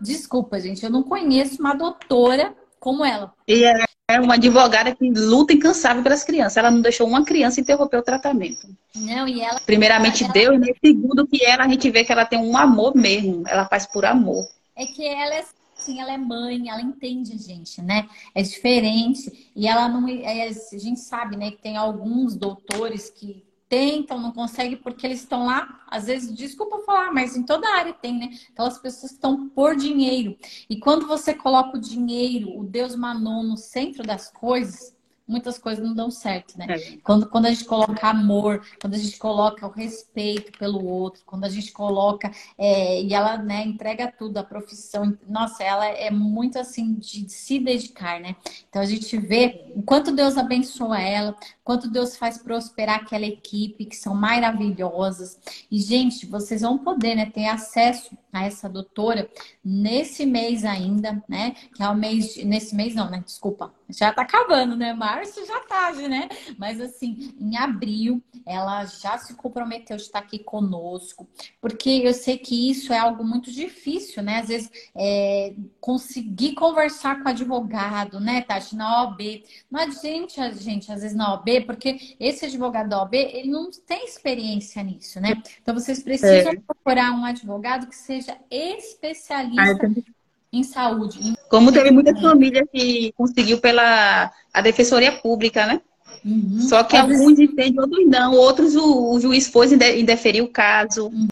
desculpa, 0.00 0.60
gente, 0.60 0.84
eu 0.84 0.90
não 0.90 1.02
conheço 1.02 1.60
uma 1.60 1.74
doutora 1.74 2.56
como 2.86 3.04
ela. 3.04 3.34
E 3.48 3.64
é 3.64 4.20
uma 4.20 4.34
advogada 4.34 4.94
que 4.94 5.10
luta 5.10 5.52
incansável 5.52 6.04
pelas 6.04 6.22
crianças. 6.22 6.56
Ela 6.56 6.70
não 6.70 6.80
deixou 6.80 7.04
uma 7.08 7.24
criança 7.24 7.60
interromper 7.60 7.96
o 7.96 8.02
tratamento. 8.02 8.68
Não, 8.94 9.26
e 9.26 9.40
ela. 9.40 9.58
Primeiramente 9.66 10.22
ela, 10.22 10.32
Deus, 10.32 10.60
né? 10.60 10.68
Segundo 10.80 11.26
que 11.26 11.44
ela, 11.44 11.64
a 11.64 11.68
gente 11.68 11.90
vê 11.90 12.04
que 12.04 12.12
ela 12.12 12.24
tem 12.24 12.38
um 12.38 12.56
amor 12.56 12.94
mesmo. 12.94 13.42
Ela 13.48 13.66
faz 13.66 13.86
por 13.86 14.04
amor. 14.04 14.46
É 14.76 14.86
que 14.86 15.04
ela 15.04 15.34
é 15.34 15.44
assim, 15.76 16.00
ela 16.00 16.12
é 16.12 16.16
mãe, 16.16 16.68
ela 16.68 16.80
entende 16.80 17.32
a 17.32 17.36
gente, 17.36 17.82
né? 17.82 18.08
É 18.32 18.40
diferente. 18.40 19.50
E 19.56 19.66
ela 19.66 19.88
não. 19.88 20.08
É, 20.08 20.46
a 20.46 20.78
gente 20.78 21.00
sabe, 21.00 21.36
né, 21.36 21.50
que 21.50 21.60
tem 21.60 21.76
alguns 21.76 22.36
doutores 22.36 23.10
que 23.10 23.42
tentam, 23.68 24.20
não 24.20 24.32
conseguem, 24.32 24.76
porque 24.76 25.06
eles 25.06 25.20
estão 25.20 25.44
lá, 25.46 25.84
às 25.88 26.06
vezes, 26.06 26.34
desculpa 26.34 26.78
falar, 26.80 27.12
mas 27.12 27.36
em 27.36 27.42
toda 27.42 27.68
área 27.68 27.92
tem, 27.92 28.18
né? 28.18 28.30
Aquelas 28.50 28.78
pessoas 28.78 29.12
que 29.12 29.16
estão 29.16 29.48
por 29.48 29.76
dinheiro. 29.76 30.36
E 30.70 30.78
quando 30.78 31.06
você 31.06 31.34
coloca 31.34 31.76
o 31.76 31.80
dinheiro, 31.80 32.58
o 32.58 32.64
Deus 32.64 32.96
Manon, 32.96 33.42
no 33.42 33.56
centro 33.56 34.02
das 34.02 34.30
coisas, 34.30 34.95
muitas 35.26 35.58
coisas 35.58 35.84
não 35.84 35.94
dão 35.94 36.10
certo, 36.10 36.56
né? 36.56 36.66
É. 36.68 36.96
Quando, 37.02 37.28
quando 37.28 37.46
a 37.46 37.50
gente 37.50 37.64
coloca 37.64 38.08
amor, 38.08 38.64
quando 38.80 38.94
a 38.94 38.98
gente 38.98 39.18
coloca 39.18 39.66
o 39.66 39.70
respeito 39.70 40.56
pelo 40.58 40.84
outro, 40.86 41.22
quando 41.26 41.44
a 41.44 41.48
gente 41.48 41.72
coloca 41.72 42.30
é, 42.56 43.02
e 43.02 43.12
ela 43.12 43.36
né, 43.38 43.64
entrega 43.64 44.12
tudo, 44.12 44.38
a 44.38 44.44
profissão, 44.44 45.16
nossa, 45.28 45.62
ela 45.64 45.86
é 45.86 46.10
muito 46.10 46.58
assim 46.58 46.94
de 46.94 47.28
se 47.28 47.58
dedicar, 47.58 48.20
né? 48.20 48.36
Então 48.68 48.80
a 48.80 48.86
gente 48.86 49.16
vê 49.16 49.72
o 49.74 49.82
quanto 49.82 50.12
Deus 50.12 50.36
abençoa 50.36 51.00
ela, 51.00 51.34
quanto 51.64 51.90
Deus 51.90 52.16
faz 52.16 52.38
prosperar 52.38 53.00
aquela 53.00 53.26
equipe, 53.26 53.86
que 53.86 53.96
são 53.96 54.14
maravilhosas. 54.14 55.38
E, 55.70 55.78
gente, 55.80 56.24
vocês 56.26 56.60
vão 56.60 56.78
poder 56.78 57.16
né, 57.16 57.26
ter 57.26 57.46
acesso 57.46 58.16
a 58.32 58.44
essa 58.44 58.68
doutora 58.68 59.28
nesse 59.64 60.24
mês 60.24 60.64
ainda, 60.64 61.22
né? 61.28 61.52
Que 61.74 61.82
é 61.82 61.88
o 61.88 61.94
mês, 61.94 62.34
de... 62.34 62.44
nesse 62.44 62.74
mês 62.74 62.94
não, 62.94 63.10
né? 63.10 63.22
Desculpa, 63.24 63.72
já 63.88 64.12
tá 64.12 64.22
acabando, 64.22 64.76
né? 64.76 64.92
Março 64.92 65.44
já 65.46 65.60
tá, 65.60 65.92
né? 65.92 66.28
Mas 66.58 66.80
assim, 66.80 67.34
em 67.38 67.56
abril, 67.56 68.22
ela 68.44 68.84
já 68.84 69.18
se 69.18 69.34
comprometeu 69.34 69.96
de 69.96 70.02
estar 70.02 70.18
aqui 70.18 70.38
conosco, 70.38 71.28
porque 71.60 72.02
eu 72.04 72.12
sei 72.12 72.38
que 72.38 72.70
isso 72.70 72.92
é 72.92 72.98
algo 72.98 73.24
muito 73.24 73.50
difícil, 73.50 74.22
né? 74.22 74.40
Às 74.40 74.48
vezes, 74.48 74.70
é, 74.94 75.54
conseguir 75.80 76.54
conversar 76.54 77.20
com 77.20 77.28
o 77.28 77.28
advogado, 77.28 78.20
né, 78.20 78.42
Tati, 78.42 78.74
na 78.74 79.02
OAB. 79.02 79.44
Não 79.70 79.80
adianta, 79.80 80.52
gente, 80.54 80.90
às 80.90 81.02
vezes 81.02 81.16
na 81.16 81.32
OAB, 81.32 81.64
porque 81.66 82.16
esse 82.18 82.44
advogado 82.46 82.88
da 82.88 82.98
OAB, 82.98 83.14
ele 83.14 83.50
não 83.50 83.70
tem 83.70 84.04
experiência 84.04 84.82
nisso, 84.82 85.20
né? 85.20 85.42
Então, 85.62 85.74
vocês 85.74 86.02
precisam 86.02 86.52
é. 86.52 86.56
procurar 86.56 87.12
um 87.12 87.24
advogado 87.24 87.86
que 87.86 87.96
seja 87.96 88.36
especialista 88.50 89.86
ah, 89.86 90.12
em 90.52 90.62
saúde. 90.62 91.35
Como 91.48 91.72
teve 91.72 91.90
muitas 91.90 92.20
famílias 92.20 92.66
que 92.72 93.12
conseguiu 93.16 93.58
pela 93.58 94.32
a 94.52 94.60
Defensoria 94.60 95.12
Pública, 95.12 95.66
né? 95.66 95.80
Uhum. 96.24 96.60
Só 96.60 96.82
que 96.82 96.96
alguns 96.96 97.38
entendem, 97.38 97.78
outros 97.78 98.06
não. 98.08 98.34
Outros 98.34 98.74
o, 98.74 99.12
o 99.12 99.20
juiz 99.20 99.46
foi 99.46 99.68
indeferir 99.98 100.42
o 100.42 100.48
caso. 100.48 101.06
Uhum. 101.06 101.28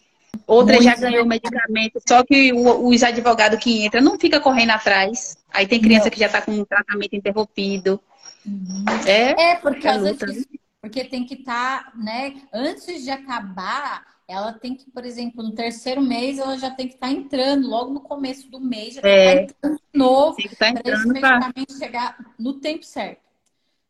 Outras 0.47 0.85
já 0.85 0.95
ganhou 0.95 1.27
medicamento. 1.27 2.01
Só 2.07 2.23
que 2.25 2.53
o, 2.53 2.89
os 2.89 3.03
advogados 3.03 3.59
que 3.59 3.85
entram 3.85 4.03
não 4.03 4.19
fica 4.19 4.39
correndo 4.39 4.71
atrás. 4.71 5.37
Aí 5.53 5.67
tem 5.67 5.81
criança 5.81 6.05
não. 6.05 6.11
que 6.11 6.21
já 6.21 6.27
está 6.27 6.41
com 6.41 6.53
um 6.53 6.65
tratamento 6.65 7.17
interrompido. 7.17 8.01
Uhum. 8.47 8.85
É, 9.07 9.53
é, 9.53 9.55
porque 9.57 9.89
às 9.89 10.03
vezes 10.03 10.21
né? 10.21 10.59
porque 10.81 11.03
tem 11.03 11.25
que 11.25 11.35
estar, 11.35 11.85
tá, 11.85 11.93
né, 11.97 12.35
antes 12.53 13.03
de 13.03 13.11
acabar 13.11 14.05
ela 14.27 14.53
tem 14.53 14.75
que, 14.75 14.91
por 14.91 15.05
exemplo, 15.05 15.43
no 15.43 15.53
terceiro 15.53 16.01
mês, 16.01 16.39
ela 16.39 16.59
já 16.59 16.71
tem 16.71 16.89
que 16.89 16.95
estar 16.95 17.09
tá 17.09 17.13
entrando, 17.13 17.69
logo 17.69 17.93
no 17.93 18.01
começo 18.01 18.51
do 18.51 18.61
mês, 18.61 18.95
já 18.95 19.03
tem 19.03 19.13
é, 19.13 19.47
que 19.47 19.53
estar 19.53 19.55
tá 19.61 19.69
entrando 19.69 19.81
de 19.93 19.99
novo, 19.99 20.37
tá 20.59 20.73
para 20.73 20.93
esse 20.95 21.09
medicamento 21.09 21.67
pra... 21.67 21.77
chegar 21.79 22.35
no 22.39 22.55
tempo 22.55 22.85
certo. 22.85 23.23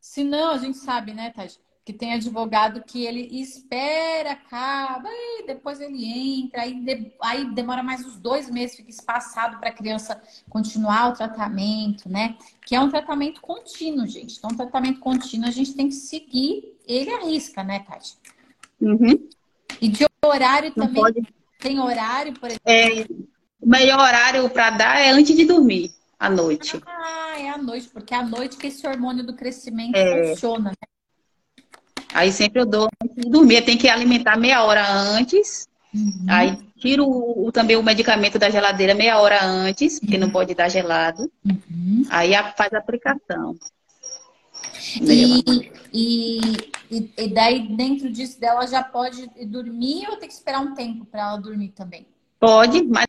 Se 0.01 0.25
não, 0.25 0.51
a 0.51 0.59
gente 0.59 0.77
sabe, 0.79 1.15
né, 1.15 1.31
Tati, 1.31 1.59
que 1.85 1.93
tem 1.93 2.15
advogado 2.15 2.83
que 2.83 3.05
ele 3.05 3.41
espera, 3.41 4.33
acaba, 4.33 5.09
e 5.11 5.47
depois 5.47 5.81
ele 5.81 6.05
entra, 6.05 6.63
aí, 6.63 6.81
de, 6.81 7.13
aí 7.23 7.45
demora 7.55 7.83
mais 7.83 8.05
uns 8.05 8.19
dois 8.19 8.51
meses, 8.51 8.77
fica 8.77 8.91
espaçado 8.91 9.59
para 9.59 9.69
a 9.69 9.73
criança 9.73 10.21
continuar 10.49 11.11
o 11.11 11.15
tratamento, 11.15 12.09
né? 12.09 12.37
Que 12.65 12.75
é 12.75 12.81
um 12.81 12.89
tratamento 12.89 13.41
contínuo, 13.41 14.07
gente. 14.07 14.39
Então, 14.39 14.51
um 14.51 14.57
tratamento 14.57 14.99
contínuo, 14.99 15.47
a 15.47 15.53
gente 15.53 15.75
tem 15.75 15.89
que 15.89 15.95
seguir 15.95 16.75
ele 16.87 17.11
à 17.11 17.25
risca, 17.25 17.63
né, 17.63 17.81
Tati? 17.81 18.17
Uhum. 18.81 19.29
E 19.81 19.89
de 19.89 20.05
horário 20.27 20.73
Não 20.77 20.87
também. 20.87 21.03
Pode... 21.03 21.23
Tem 21.59 21.81
horário, 21.81 22.33
por 22.35 22.47
exemplo? 22.47 22.65
É, 22.67 23.07
o 23.61 23.69
melhor 23.69 23.99
horário 23.99 24.49
para 24.51 24.71
dar 24.71 25.01
é 25.01 25.11
antes 25.11 25.35
de 25.35 25.45
dormir, 25.45 25.91
à 26.19 26.29
noite. 26.29 26.81
Ah, 26.87 27.35
é 27.39 27.49
à 27.49 27.59
noite, 27.59 27.89
porque 27.89 28.13
é 28.13 28.19
à 28.19 28.23
noite 28.23 28.57
que 28.57 28.67
esse 28.67 28.87
hormônio 28.87 29.25
do 29.25 29.35
crescimento 29.35 29.97
é. 29.97 30.29
funciona, 30.29 30.71
né? 30.71 31.65
Aí 32.13 32.31
sempre 32.31 32.61
eu 32.61 32.67
dou 32.67 32.89
antes 33.03 33.25
de 33.25 33.31
dormir. 33.31 33.63
Tem 33.63 33.77
que 33.77 33.89
alimentar 33.89 34.37
meia 34.37 34.63
hora 34.63 34.89
antes. 34.89 35.67
Uhum. 35.93 36.27
Aí 36.29 36.57
tiro 36.79 37.07
o, 37.09 37.51
também 37.51 37.77
o 37.77 37.83
medicamento 37.83 38.39
da 38.39 38.51
geladeira 38.51 38.95
meia 38.95 39.19
hora 39.19 39.45
antes, 39.45 39.99
porque 39.99 40.15
uhum. 40.15 40.21
não 40.21 40.31
pode 40.31 40.55
dar 40.55 40.69
gelado. 40.69 41.31
Uhum. 41.45 42.05
Aí 42.11 42.35
a, 42.35 42.53
faz 42.53 42.73
a 42.73 42.79
aplicação. 42.79 43.57
E, 45.01 45.71
e, 45.93 46.41
e, 46.91 47.29
daí, 47.29 47.69
dentro 47.77 48.11
disso, 48.11 48.41
dela 48.41 48.67
já 48.67 48.83
pode 48.83 49.27
dormir 49.47 50.09
ou 50.09 50.17
tem 50.17 50.29
que 50.29 50.35
esperar 50.35 50.61
um 50.61 50.75
tempo 50.75 51.05
para 51.05 51.23
ela 51.23 51.37
dormir 51.37 51.71
também? 51.71 52.07
Pode, 52.39 52.83
mas 52.85 53.07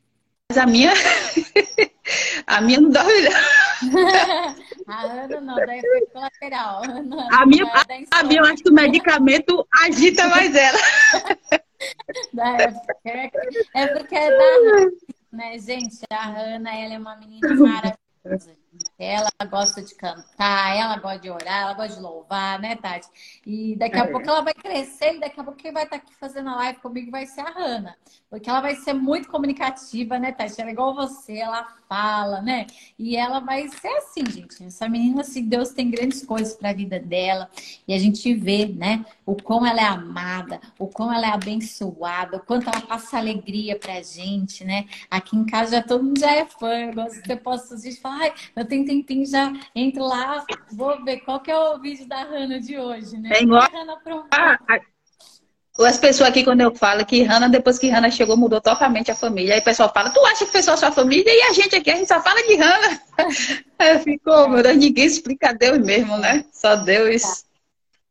a 0.58 0.66
minha. 0.66 0.94
a 2.48 2.62
minha 2.62 2.80
não 2.80 2.90
dorme, 2.90 3.12
a 4.88 5.02
Ana 5.02 5.42
não, 5.42 5.56
daí 5.56 5.82
foi 5.82 6.06
colateral. 6.08 6.84
A 7.32 7.46
minha, 7.46 7.66
a, 8.12 8.24
minha, 8.24 8.42
eu 8.42 8.46
acho 8.46 8.64
que 8.64 8.70
o 8.70 8.74
medicamento 8.74 9.68
agita 9.84 10.28
mais 10.28 10.56
ela. 10.56 10.80
É, 13.04 13.30
é 13.76 13.88
porque 13.88 14.16
é 14.16 14.30
da 14.32 14.89
né, 15.32 15.60
gente? 15.60 15.99
A 16.10 16.30
Ana, 16.30 16.74
ela 16.74 16.93
é 16.93 16.97
uma 16.97 17.16
menina 17.18 17.47
maravilhosa. 17.54 18.56
Ela 18.98 19.30
gosta 19.50 19.82
de 19.82 19.93
cantar, 19.96 20.76
ela 20.76 20.98
gosta 20.98 21.20
de 21.20 21.30
orar, 21.30 21.64
ela 21.64 21.74
gosta 21.74 21.96
de 21.96 22.02
louvar, 22.02 22.60
né, 22.60 22.78
Tati? 22.78 23.08
E 23.46 23.76
daqui 23.76 23.98
a 23.98 24.06
é. 24.06 24.08
pouco 24.08 24.30
ela 24.30 24.41
vai 24.41 24.54
crescer 24.54 25.16
e 25.16 25.20
daqui 25.20 25.39
a 25.39 25.43
pouco 25.43 25.60
quem 25.60 25.74
vai 25.74 25.84
estar 25.84 25.98
aqui 25.98 26.16
fazendo 26.16 26.50
a 26.50 26.56
live 26.56 26.80
comigo 26.80 27.12
vai 27.12 27.26
ser 27.26 27.41
a 27.41 27.52
Hanna. 27.52 27.98
Porque 28.30 28.50
ela 28.50 28.62
vai 28.62 28.76
ser 28.76 28.93
muito 28.93 29.28
comunicativa, 29.28 30.18
né, 30.18 30.32
Tati? 30.32 30.62
Ela 30.62 30.70
é 30.70 30.74
igual 30.74 30.96
você, 30.96 31.38
ela 31.38 31.68
fala, 31.88 32.42
né? 32.42 32.68
E 32.98 33.16
ela 33.16 33.40
vai 33.40 33.68
ser 33.68 33.88
assim, 33.90 34.24
gente. 34.30 34.64
Essa 34.64 34.88
menina, 34.88 35.22
assim, 35.22 35.44
Deus 35.48 35.70
tem 35.70 35.90
grandes 35.90 36.26
coisas 36.26 36.56
para 36.56 36.70
a 36.70 36.74
vida 36.74 37.00
dela. 37.00 37.50
E 37.88 37.94
a 37.94 37.98
gente 37.98 38.34
vê, 38.34 38.66
né, 38.66 39.06
o 39.26 39.36
quão 39.36 39.66
ela 39.66 39.82
é 39.82 39.86
amada, 39.86 40.60
o 40.80 40.88
quão 40.88 41.14
ela 41.14 41.28
é 41.28 41.32
abençoada, 41.32 42.38
o 42.38 42.40
quanto 42.40 42.70
ela 42.70 42.82
passa 42.82 43.18
alegria 43.18 43.78
pra 43.78 44.02
gente, 44.02 44.64
né? 44.64 44.86
Aqui 45.10 45.36
em 45.36 45.46
casa 45.46 45.78
já 45.78 45.84
todo 45.84 46.04
mundo 46.04 46.20
já 46.20 46.32
é 46.32 46.46
fã. 46.46 46.74
Eu 46.74 46.94
gosto 46.94 47.16
de 47.16 47.24
ter 47.24 47.38
posto 47.38 47.74
os 47.74 47.82
vídeos 47.82 47.98
e 47.98 48.02
falar, 48.02 48.22
ai, 48.22 48.34
eu 48.56 48.66
tenho 48.66 48.86
tempinho, 48.86 49.26
já 49.26 49.52
entro 49.74 50.04
lá, 50.04 50.46
vou 50.72 51.04
ver 51.04 51.18
qual 51.22 51.40
que 51.40 51.52
é 51.52 51.58
o 51.58 51.80
vídeo 51.80 52.08
da 52.08 52.24
Hanna 52.24 52.60
de 52.60 52.78
hoje, 52.78 53.18
né? 53.18 53.30
É 53.34 53.44
igual... 53.44 53.68
as 55.80 55.97
pessoas 55.97 56.30
aqui, 56.30 56.43
quando 56.43 56.61
eu 56.61 56.73
falo 56.73 57.05
que 57.05 57.23
Hanna, 57.23 57.49
depois 57.49 57.78
que 57.78 57.89
Hanna 57.89 58.09
chegou, 58.09 58.38
mudou 58.38 58.61
totalmente 58.61 59.11
a 59.11 59.15
família. 59.15 59.55
Aí 59.55 59.59
o 59.59 59.63
pessoal 59.63 59.91
fala, 59.93 60.09
tu 60.09 60.26
acha 60.26 60.45
que 60.45 60.51
foi 60.51 60.63
só 60.63 60.78
sua 60.78 60.91
família? 60.91 61.30
E 61.30 61.41
a 61.41 61.53
gente 61.53 61.76
aqui, 61.76 61.91
a 61.91 61.95
gente 61.95 62.07
só 62.07 62.21
fala 62.21 62.41
de 62.43 62.55
Hanna. 62.55 63.01
Aí 63.78 63.99
ficou, 63.99 64.47
meu 64.47 64.63
Deus, 64.63 64.78
ninguém 64.78 65.05
explica 65.05 65.53
Deus 65.53 65.80
mesmo, 65.80 66.17
né? 66.17 66.45
Só 66.53 66.78
Deus. 66.78 67.43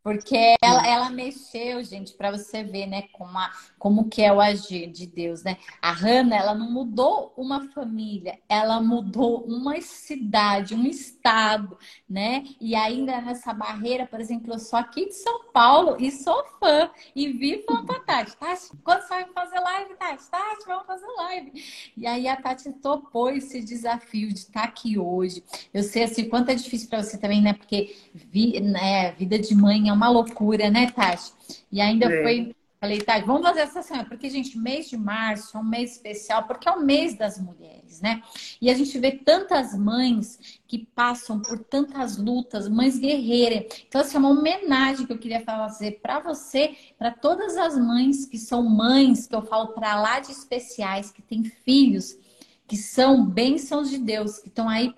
Porque 0.02 0.54
ela, 0.62 0.86
ela 0.86 1.08
mexeu, 1.08 1.82
gente, 1.82 2.12
para 2.12 2.30
você 2.30 2.62
ver, 2.62 2.86
né, 2.86 3.04
como, 3.10 3.38
a, 3.38 3.50
como 3.84 4.08
que 4.08 4.22
é 4.22 4.32
o 4.32 4.40
agir 4.40 4.90
de 4.90 5.06
Deus, 5.06 5.42
né? 5.42 5.58
A 5.82 5.92
Hannah, 5.92 6.36
ela 6.36 6.54
não 6.54 6.70
mudou 6.70 7.34
uma 7.36 7.68
família, 7.68 8.38
ela 8.48 8.80
mudou 8.80 9.44
uma 9.44 9.78
cidade, 9.82 10.74
um 10.74 10.86
estado, 10.86 11.76
né? 12.08 12.44
E 12.58 12.74
ainda 12.74 13.20
nessa 13.20 13.52
barreira, 13.52 14.06
por 14.06 14.22
exemplo, 14.22 14.54
eu 14.54 14.58
sou 14.58 14.78
aqui 14.78 15.04
de 15.04 15.12
São 15.12 15.52
Paulo 15.52 15.98
e 16.00 16.10
sou 16.10 16.46
fã 16.58 16.90
e 17.14 17.30
vi 17.30 17.62
falando 17.66 17.84
pra 17.84 18.00
Tati, 18.00 18.34
Tati, 18.38 18.70
quando 18.82 19.02
você 19.02 19.08
vai 19.08 19.26
fazer 19.34 19.60
live, 19.60 19.94
Tati? 19.96 20.30
Tati, 20.30 20.66
vamos 20.66 20.86
fazer 20.86 21.06
live. 21.18 21.52
E 21.94 22.06
aí 22.06 22.26
a 22.26 22.36
Tati 22.40 22.72
topou 22.80 23.28
esse 23.28 23.60
desafio 23.60 24.28
de 24.28 24.38
estar 24.38 24.64
aqui 24.64 24.98
hoje. 24.98 25.44
Eu 25.74 25.82
sei, 25.82 26.04
assim, 26.04 26.26
quanto 26.26 26.48
é 26.48 26.54
difícil 26.54 26.88
para 26.88 27.02
você 27.02 27.18
também, 27.18 27.42
né? 27.42 27.52
Porque 27.52 27.94
vi, 28.14 28.60
né, 28.60 29.12
vida 29.12 29.38
de 29.38 29.54
mãe 29.54 29.90
é 29.90 29.92
uma 29.92 30.08
loucura, 30.08 30.70
né, 30.70 30.90
Tati? 30.90 31.34
E 31.70 31.82
ainda 31.82 32.06
é. 32.06 32.22
foi. 32.22 32.56
Falei, 32.84 33.00
Tati, 33.00 33.24
vamos 33.24 33.40
fazer 33.40 33.60
essa 33.60 33.80
semana, 33.80 34.06
porque, 34.06 34.28
gente, 34.28 34.58
mês 34.58 34.90
de 34.90 34.96
março 34.98 35.56
é 35.56 35.60
um 35.60 35.64
mês 35.64 35.92
especial, 35.92 36.42
porque 36.42 36.68
é 36.68 36.72
o 36.72 36.82
mês 36.82 37.16
das 37.16 37.40
mulheres, 37.40 37.98
né? 38.02 38.22
E 38.60 38.68
a 38.68 38.74
gente 38.74 38.98
vê 38.98 39.12
tantas 39.12 39.74
mães 39.74 40.60
que 40.66 40.86
passam 40.94 41.40
por 41.40 41.60
tantas 41.60 42.18
lutas, 42.18 42.68
mães 42.68 42.98
guerreiras. 42.98 43.84
Então, 43.88 44.02
assim, 44.02 44.16
é 44.16 44.20
uma 44.20 44.28
homenagem 44.28 45.06
que 45.06 45.12
eu 45.14 45.18
queria 45.18 45.40
fazer 45.40 45.92
para 46.02 46.20
você, 46.20 46.76
para 46.98 47.10
todas 47.10 47.56
as 47.56 47.74
mães 47.78 48.26
que 48.26 48.36
são 48.36 48.62
mães, 48.62 49.26
que 49.26 49.34
eu 49.34 49.40
falo 49.40 49.68
para 49.68 49.98
lá 49.98 50.20
de 50.20 50.30
especiais, 50.30 51.10
que 51.10 51.22
têm 51.22 51.42
filhos 51.42 52.18
que 52.66 52.76
são 52.76 53.26
bênçãos 53.26 53.90
de 53.90 53.98
Deus, 53.98 54.38
que 54.38 54.48
estão 54.48 54.68
aí 54.68 54.92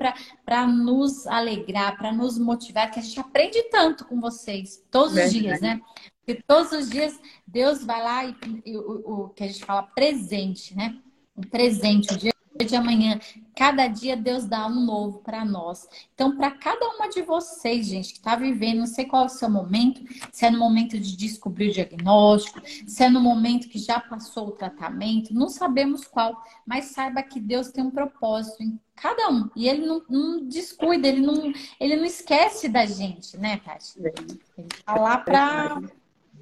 para 0.44 0.66
nos 0.66 1.26
alegrar, 1.26 1.96
para 1.96 2.12
nos 2.12 2.38
motivar, 2.38 2.90
que 2.90 3.00
a 3.00 3.02
gente 3.02 3.18
aprende 3.18 3.60
tanto 3.70 4.04
com 4.04 4.20
vocês, 4.20 4.84
todos 4.88 5.16
os 5.16 5.32
dias, 5.32 5.60
né? 5.60 5.80
Porque 6.26 6.42
todos 6.46 6.72
os 6.72 6.90
dias 6.90 7.18
Deus 7.46 7.84
vai 7.84 8.02
lá 8.02 8.24
e, 8.24 8.34
e 8.66 8.76
o, 8.76 9.26
o, 9.26 9.28
que 9.28 9.44
a 9.44 9.46
gente 9.46 9.64
fala 9.64 9.84
presente, 9.84 10.76
né? 10.76 10.98
Um 11.36 11.42
presente, 11.42 12.12
o 12.12 12.18
dia 12.18 12.32
de 12.64 12.74
amanhã. 12.74 13.20
Cada 13.54 13.86
dia 13.86 14.16
Deus 14.16 14.44
dá 14.44 14.66
um 14.66 14.84
novo 14.84 15.20
para 15.20 15.44
nós. 15.44 15.86
Então, 16.14 16.36
para 16.36 16.50
cada 16.50 16.88
uma 16.90 17.08
de 17.08 17.22
vocês, 17.22 17.86
gente, 17.86 18.12
que 18.12 18.18
está 18.18 18.34
vivendo, 18.34 18.78
não 18.78 18.86
sei 18.86 19.04
qual 19.04 19.24
é 19.24 19.26
o 19.26 19.30
seu 19.30 19.48
momento, 19.48 20.00
se 20.32 20.44
é 20.44 20.50
no 20.50 20.58
momento 20.58 20.98
de 20.98 21.16
descobrir 21.16 21.70
o 21.70 21.72
diagnóstico, 21.72 22.60
se 22.64 23.04
é 23.04 23.08
no 23.08 23.20
momento 23.20 23.68
que 23.68 23.78
já 23.78 24.00
passou 24.00 24.48
o 24.48 24.52
tratamento, 24.52 25.34
não 25.34 25.48
sabemos 25.48 26.06
qual, 26.06 26.42
mas 26.66 26.86
saiba 26.86 27.22
que 27.22 27.38
Deus 27.38 27.70
tem 27.70 27.84
um 27.84 27.90
propósito 27.90 28.62
em 28.62 28.80
cada 28.94 29.28
um. 29.30 29.48
E 29.54 29.68
ele 29.68 29.86
não, 29.86 30.02
não 30.08 30.48
descuida, 30.48 31.06
ele 31.06 31.20
não, 31.20 31.52
ele 31.78 31.96
não 31.96 32.04
esquece 32.04 32.68
da 32.68 32.84
gente, 32.86 33.36
né, 33.38 33.58
Tati? 33.58 33.98
Ele 33.98 34.68
está 34.68 34.94
lá 34.94 35.18
para 35.18 35.80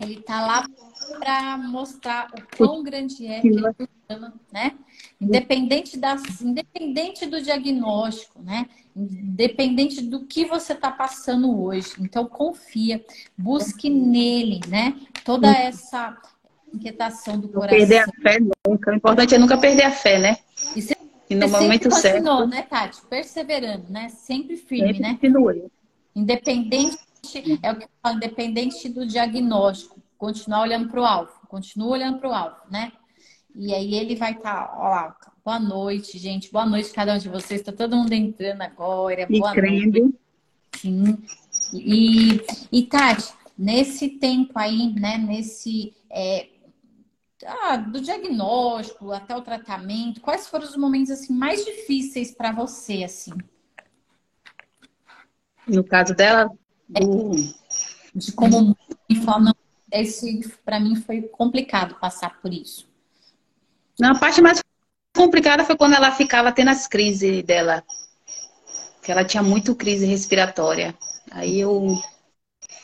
ele 0.01 0.21
tá 0.21 0.45
lá 0.47 0.67
para 1.19 1.57
mostrar 1.59 2.29
o 2.33 2.57
quão 2.57 2.83
grande 2.83 3.27
é 3.27 3.41
que 3.41 3.49
ele 3.49 3.63
ama, 4.09 4.35
né? 4.53 4.73
Independente, 5.21 5.99
das, 5.99 6.41
independente 6.41 7.27
do 7.27 7.41
diagnóstico, 7.41 8.43
né? 8.43 8.67
Independente 8.95 10.03
do 10.03 10.25
que 10.27 10.45
você 10.45 10.73
está 10.73 10.91
passando 10.91 11.63
hoje. 11.63 11.95
Então, 11.99 12.27
confia, 12.27 13.05
busque 13.37 13.89
nele, 13.89 14.61
né? 14.69 14.95
Toda 15.25 15.51
essa 15.51 16.17
inquietação 16.73 17.39
do 17.39 17.49
coração. 17.49 17.79
Perder 17.79 17.99
a 18.01 18.07
fé 18.23 18.39
nunca. 18.67 18.91
O 18.91 18.95
importante 18.95 19.35
é 19.35 19.39
nunca 19.39 19.57
perder 19.57 19.85
a 19.85 19.93
fé, 19.93 20.19
né? 20.19 20.37
E, 20.77 20.87
e 21.31 21.35
no 21.35 21.49
momento 21.49 21.91
certo. 21.95 22.47
né, 22.47 22.63
Tati? 22.63 23.01
Perseverando, 23.07 23.91
né? 23.91 24.09
Sempre 24.09 24.57
firme, 24.57 24.95
sempre 24.95 25.03
né? 25.03 25.19
Continue. 25.21 25.65
Independente 26.15 26.99
é 27.63 27.73
o 27.73 27.77
que 27.77 27.85
eu 27.85 27.89
falo, 28.03 28.17
independente 28.17 28.89
do 28.89 29.07
diagnóstico, 29.07 30.01
continuar 30.19 30.63
olhando 30.63 30.89
para 30.89 31.01
o 31.01 31.05
alvo, 31.05 31.33
continua 31.49 31.89
olhando 31.89 32.19
para 32.19 32.31
o 32.31 32.35
alvo, 32.35 32.57
né? 32.71 32.93
E 33.55 33.73
aí 33.73 33.95
ele 33.95 34.17
vai 34.17 34.33
estar, 34.33 34.67
tá, 34.67 34.77
ó 34.77 34.89
lá, 34.89 35.17
boa 35.45 35.61
noite, 35.61 36.19
gente, 36.19 36.51
boa 36.51 36.67
noite 36.67 36.93
cada 36.93 37.15
um 37.15 37.19
de 37.19 37.29
vocês, 37.29 37.61
está 37.61 37.73
todo 37.73 37.97
mundo 37.97 38.13
entrando 38.13 38.63
agora, 38.63 39.27
boa 39.27 39.51
e 39.51 39.55
crendo. 39.55 40.01
noite. 40.01 40.19
Sim. 40.77 41.19
E, 41.73 42.41
e 42.73 42.83
Tati, 42.87 43.33
nesse 43.57 44.09
tempo 44.11 44.53
aí, 44.59 44.93
né, 44.93 45.19
nesse 45.19 45.95
é, 46.11 46.49
ah, 47.47 47.77
do 47.77 48.01
diagnóstico 48.01 49.13
até 49.13 49.37
o 49.37 49.43
tratamento, 49.43 50.21
quais 50.21 50.49
foram 50.49 50.65
os 50.65 50.77
momentos 50.77 51.11
assim 51.11 51.33
mais 51.33 51.65
difíceis 51.65 52.35
para 52.35 52.53
você 52.53 53.05
assim? 53.05 53.33
No 55.67 55.85
caso 55.85 56.15
dela. 56.15 56.51
É, 56.93 57.01
de 58.15 58.33
como 58.33 58.77
forma 59.25 59.55
esse 59.91 60.49
para 60.65 60.81
mim 60.81 60.97
foi 60.97 61.23
complicado 61.23 61.95
passar 61.97 62.41
por 62.41 62.53
isso. 62.53 62.87
Não, 63.99 64.11
a 64.11 64.19
parte 64.19 64.41
mais 64.41 64.61
complicada 65.15 65.65
foi 65.65 65.77
quando 65.77 65.95
ela 65.95 66.11
ficava 66.11 66.51
tendo 66.51 66.71
as 66.71 66.89
crises 66.89 67.45
dela. 67.45 67.85
Que 69.03 69.13
ela 69.13 69.25
tinha 69.25 69.43
muito 69.43 69.75
crise 69.75 70.07
respiratória. 70.07 70.95
Aí 71.31 71.61
eu. 71.61 71.97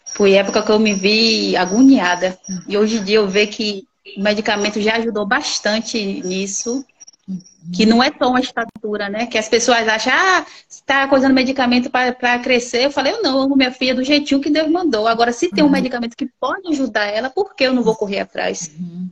Foi 0.06 0.34
época 0.34 0.62
que 0.62 0.70
eu 0.70 0.78
me 0.78 0.94
vi 0.94 1.56
agoniada. 1.56 2.38
E 2.68 2.76
hoje 2.76 2.98
em 2.98 3.04
dia 3.04 3.16
eu 3.16 3.28
vejo 3.28 3.52
que 3.52 3.84
o 4.16 4.22
medicamento 4.22 4.80
já 4.80 4.96
ajudou 4.96 5.26
bastante 5.26 5.98
nisso. 6.22 6.84
Que 7.74 7.84
não 7.86 8.02
é 8.02 8.10
tão 8.10 8.34
a 8.34 8.40
estatura, 8.40 9.08
né? 9.08 9.26
Que 9.26 9.38
as 9.38 9.48
pessoas 9.48 9.86
acham, 9.86 10.12
ah, 10.12 10.46
você 10.68 10.82
tá 10.84 11.06
coisando 11.06 11.34
medicamento 11.34 11.90
para 11.90 12.38
crescer. 12.38 12.86
Eu 12.86 12.90
falei, 12.90 13.12
eu 13.12 13.22
não, 13.22 13.40
amo 13.40 13.56
minha 13.56 13.70
filha 13.70 13.94
do 13.94 14.02
jeitinho 14.02 14.40
que 14.40 14.50
Deus 14.50 14.68
mandou. 14.70 15.06
Agora, 15.06 15.32
se 15.32 15.50
tem 15.50 15.62
um 15.62 15.66
uhum. 15.66 15.72
medicamento 15.72 16.16
que 16.16 16.28
pode 16.40 16.68
ajudar 16.68 17.04
ela, 17.04 17.30
por 17.30 17.54
que 17.54 17.64
eu 17.64 17.72
não 17.72 17.82
vou 17.82 17.94
correr 17.94 18.20
atrás? 18.20 18.70
Uhum. 18.78 19.10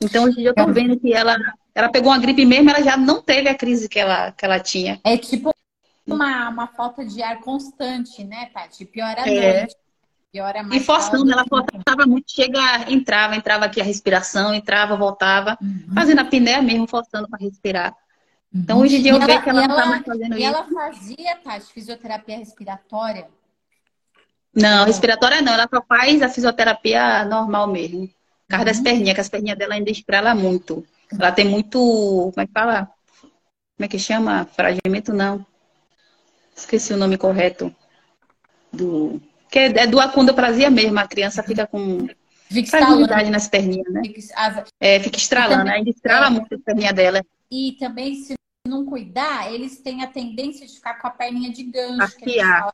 Então, 0.00 0.24
hoje 0.24 0.42
eu 0.42 0.54
tô 0.54 0.66
vendo 0.72 0.98
que 0.98 1.12
ela, 1.12 1.36
ela 1.74 1.88
pegou 1.88 2.12
uma 2.12 2.18
gripe 2.18 2.44
mesmo, 2.46 2.70
ela 2.70 2.82
já 2.82 2.96
não 2.96 3.20
teve 3.20 3.48
a 3.48 3.54
crise 3.54 3.88
que 3.88 3.98
ela, 3.98 4.32
que 4.32 4.44
ela 4.44 4.60
tinha. 4.60 5.00
É 5.04 5.16
tipo 5.18 5.52
uma, 6.06 6.48
uma 6.48 6.66
falta 6.68 7.04
de 7.04 7.22
ar 7.22 7.40
constante, 7.40 8.24
né, 8.24 8.48
Tati? 8.54 8.84
Piora 8.84 9.22
a 9.22 9.28
é. 9.28 9.58
noite. 9.58 9.76
Piora 10.30 10.62
mais 10.62 10.82
e 10.82 10.84
forçando, 10.84 11.30
ela 11.32 11.44
forçava 11.48 12.06
muito, 12.06 12.30
chega, 12.30 12.90
entrava, 12.90 13.34
entrava 13.34 13.64
aqui 13.64 13.80
a 13.80 13.84
respiração, 13.84 14.52
entrava, 14.52 14.94
voltava, 14.94 15.56
uhum. 15.60 15.94
fazendo 15.94 16.20
a 16.20 16.24
piné 16.24 16.60
mesmo, 16.60 16.86
forçando 16.86 17.28
para 17.28 17.38
respirar. 17.38 17.94
Uhum. 18.52 18.60
Então, 18.60 18.78
hoje 18.80 18.96
em 18.96 19.02
dia, 19.02 19.12
e 19.12 19.14
eu 19.14 19.20
vejo 19.20 19.42
que 19.42 19.48
ela 19.48 19.66
não 19.66 19.76
está 19.76 19.86
mais 19.86 20.04
fazendo 20.04 20.32
e 20.32 20.38
isso. 20.38 20.40
E 20.40 20.44
ela 20.44 20.64
fazia, 20.64 21.36
Tati, 21.36 21.72
fisioterapia 21.72 22.38
respiratória? 22.38 23.28
Não, 24.54 24.84
respiratória 24.84 25.40
não, 25.40 25.52
ela 25.52 25.68
só 25.72 25.82
faz 25.82 26.20
a 26.20 26.28
fisioterapia 26.28 27.24
normal 27.24 27.66
mesmo. 27.66 28.06
Por 28.06 28.48
causa 28.48 28.64
das 28.66 28.78
uhum. 28.78 28.84
perninhas, 28.84 29.14
que 29.14 29.20
as 29.20 29.28
perninhas 29.28 29.58
dela 29.58 29.74
ainda 29.74 29.90
esprela 29.90 30.34
muito. 30.34 30.84
Ela 31.12 31.32
tem 31.32 31.44
muito. 31.44 31.78
Como 31.78 32.40
é 32.42 32.46
que 32.46 32.52
fala? 32.52 32.90
Como 33.76 33.84
é 33.84 33.88
que 33.88 33.98
chama? 33.98 34.46
Fragmento 34.46 35.12
não. 35.12 35.44
Esqueci 36.56 36.92
o 36.92 36.96
nome 36.96 37.16
correto 37.16 37.74
do. 38.72 39.20
Que 39.50 39.58
é 39.58 39.86
do 39.86 40.00
acondroplasia 40.00 40.70
mesmo, 40.70 40.98
a 40.98 41.06
criança 41.06 41.42
fica 41.42 41.66
com 41.66 42.06
Fica 42.50 42.70
fragilidade 42.70 43.30
nas 43.30 43.46
perninhas, 43.46 43.92
né? 43.92 44.02
Fica, 44.04 44.64
é, 44.80 45.00
fica 45.00 45.18
estralando, 45.18 45.64
também, 45.64 45.74
ainda 45.74 45.90
estrala 45.90 46.26
é, 46.26 46.30
muito 46.30 46.54
a 46.54 46.58
perninha 46.58 46.92
dela. 46.92 47.22
E 47.50 47.72
também, 47.78 48.14
se 48.14 48.34
não 48.66 48.86
cuidar, 48.86 49.52
eles 49.52 49.80
têm 49.80 50.02
a 50.02 50.06
tendência 50.06 50.66
de 50.66 50.74
ficar 50.74 50.94
com 50.94 51.06
a 51.06 51.10
perninha 51.10 51.50
de 51.50 51.64
gancho. 51.64 52.02
Afiar. 52.02 52.72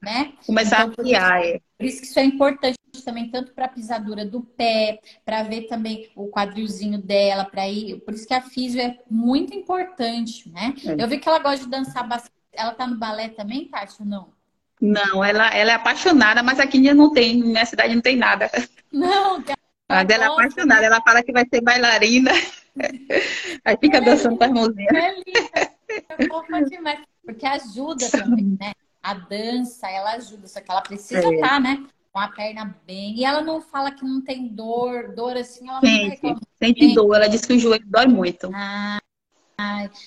Né? 0.00 0.32
Começar 0.46 0.86
então, 0.86 0.94
a 0.96 1.02
afiar, 1.02 1.44
é. 1.44 1.60
Por 1.76 1.84
isso 1.84 2.00
que 2.00 2.06
isso 2.06 2.18
é 2.18 2.24
importante 2.24 2.78
também, 3.04 3.30
tanto 3.30 3.52
para 3.52 3.66
a 3.66 3.68
pisadura 3.68 4.24
do 4.24 4.40
pé, 4.40 4.98
para 5.24 5.42
ver 5.42 5.62
também 5.62 6.10
o 6.16 6.28
quadrilzinho 6.28 6.98
dela, 6.98 7.44
para 7.44 7.68
ir. 7.68 8.00
Por 8.00 8.14
isso 8.14 8.26
que 8.26 8.32
a 8.32 8.40
físio 8.40 8.80
é 8.80 8.98
muito 9.10 9.54
importante, 9.54 10.48
né? 10.48 10.74
É. 10.86 11.02
Eu 11.02 11.06
vi 11.06 11.18
que 11.18 11.28
ela 11.28 11.38
gosta 11.38 11.64
de 11.64 11.70
dançar 11.70 12.08
bastante. 12.08 12.32
Ela 12.52 12.72
tá 12.72 12.86
no 12.86 12.98
balé 12.98 13.28
também, 13.28 13.68
Tati, 13.68 13.96
ou 14.00 14.06
não? 14.06 14.39
Não, 14.80 15.22
ela, 15.22 15.54
ela 15.54 15.72
é 15.72 15.74
apaixonada, 15.74 16.42
mas 16.42 16.58
aqui 16.58 16.80
não 16.94 17.12
tem, 17.12 17.38
na 17.38 17.46
minha 17.46 17.66
cidade 17.66 17.94
não 17.94 18.00
tem 18.00 18.16
nada. 18.16 18.50
Não, 18.90 19.42
cara. 19.42 19.58
Mas 19.90 20.08
ela 20.08 20.24
é 20.24 20.28
apaixonada, 20.28 20.86
ela 20.86 21.02
fala 21.02 21.20
que 21.20 21.32
vai 21.32 21.44
ser 21.52 21.60
bailarina. 21.62 22.30
Aí 23.64 23.76
fica 23.80 23.96
é 23.96 24.00
dançando 24.00 24.38
com 24.38 24.44
as 24.44 24.52
mãozinhas. 24.52 24.94
É 24.94 25.14
linda, 25.16 26.58
é 26.58 26.62
demais. 26.62 27.00
Porque 27.24 27.44
ajuda 27.44 28.08
também, 28.08 28.56
né? 28.60 28.72
A 29.02 29.14
dança, 29.14 29.90
ela 29.90 30.12
ajuda, 30.12 30.46
só 30.46 30.60
que 30.60 30.70
ela 30.70 30.80
precisa 30.82 31.26
é. 31.26 31.34
estar, 31.34 31.48
tá, 31.48 31.60
né? 31.60 31.84
Com 32.12 32.20
a 32.20 32.28
perna 32.28 32.76
bem. 32.86 33.16
E 33.16 33.24
ela 33.24 33.40
não 33.40 33.60
fala 33.60 33.90
que 33.90 34.04
não 34.04 34.20
tem 34.20 34.46
dor, 34.46 35.12
dor 35.12 35.36
assim, 35.36 35.68
ela 35.68 35.80
sente, 35.80 36.22
não 36.22 36.40
Sente 36.62 36.94
dor, 36.94 37.16
ela 37.16 37.28
diz 37.28 37.44
que 37.44 37.52
o 37.54 37.58
joelho 37.58 37.84
dói 37.86 38.06
muito. 38.06 38.48
Ah, 38.54 39.00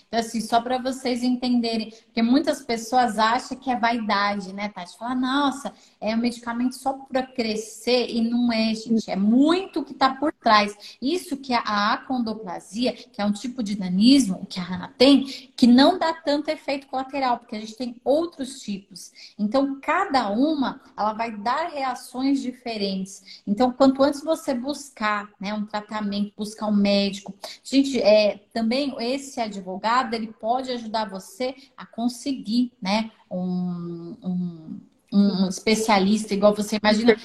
então, 0.08 0.20
assim, 0.20 0.41
só 0.41 0.62
para 0.62 0.78
vocês 0.78 1.24
entenderem, 1.24 1.91
porque 2.06 2.22
muitas 2.22 2.64
pessoas 2.64 3.18
acham 3.18 3.58
que 3.58 3.70
é 3.70 3.78
vaidade, 3.80 4.54
né, 4.54 4.70
Tati? 4.70 4.97
Fala, 4.97 5.16
nossa, 5.16 5.74
é 6.04 6.14
um 6.14 6.20
medicamento 6.20 6.76
só 6.76 6.93
para 6.93 7.24
crescer 7.24 8.10
e 8.10 8.22
não 8.22 8.51
é, 8.51 8.76
gente. 8.76 9.10
É 9.10 9.16
muito 9.16 9.84
que 9.86 9.93
está 9.93 10.14
por 10.14 10.34
trás. 10.34 10.97
Isso 11.01 11.38
que 11.38 11.54
a 11.54 11.93
acondoplasia, 11.93 12.91
que 12.91 13.22
é 13.22 13.26
um 13.26 13.32
tipo 13.32 13.64
de 13.64 13.80
nanismo 13.80 14.45
que 14.45 14.60
a 14.60 14.64
Hannah 14.64 14.93
tem, 14.97 15.24
que 15.56 15.66
não 15.66 15.97
dá 15.97 16.14
tanto 16.14 16.49
efeito 16.49 16.88
colateral, 16.88 17.39
porque 17.39 17.56
a 17.56 17.60
gente 17.60 17.78
tem 17.78 17.95
outros 18.04 18.60
tipos. 18.60 19.14
Então, 19.39 19.80
cada 19.80 20.30
uma, 20.30 20.82
ela 20.97 21.14
vai 21.14 21.32
dar 21.32 21.70
reações 21.70 22.41
diferentes. 22.41 23.41
Então, 23.47 23.72
quanto 23.72 24.04
antes 24.04 24.22
você 24.22 24.54
buscar 24.54 25.30
né, 25.39 25.54
um 25.54 25.66
tratamento, 25.66 26.34
buscar 26.36 26.68
um 26.68 26.76
médico. 26.76 27.34
Gente, 27.64 28.01
é, 28.01 28.43
também 28.54 28.93
esse 28.99 29.39
advogado, 29.39 30.14
ele 30.14 30.28
pode 30.28 30.70
ajudar 30.72 31.10
você 31.10 31.56
a 31.78 31.86
conseguir, 31.86 32.74
né, 32.82 33.10
um, 33.32 34.18
um, 34.22 34.80
um 35.14 35.47
especialista, 35.47 36.34
igual 36.34 36.55
você 36.55 36.80
imagina, 36.82 37.16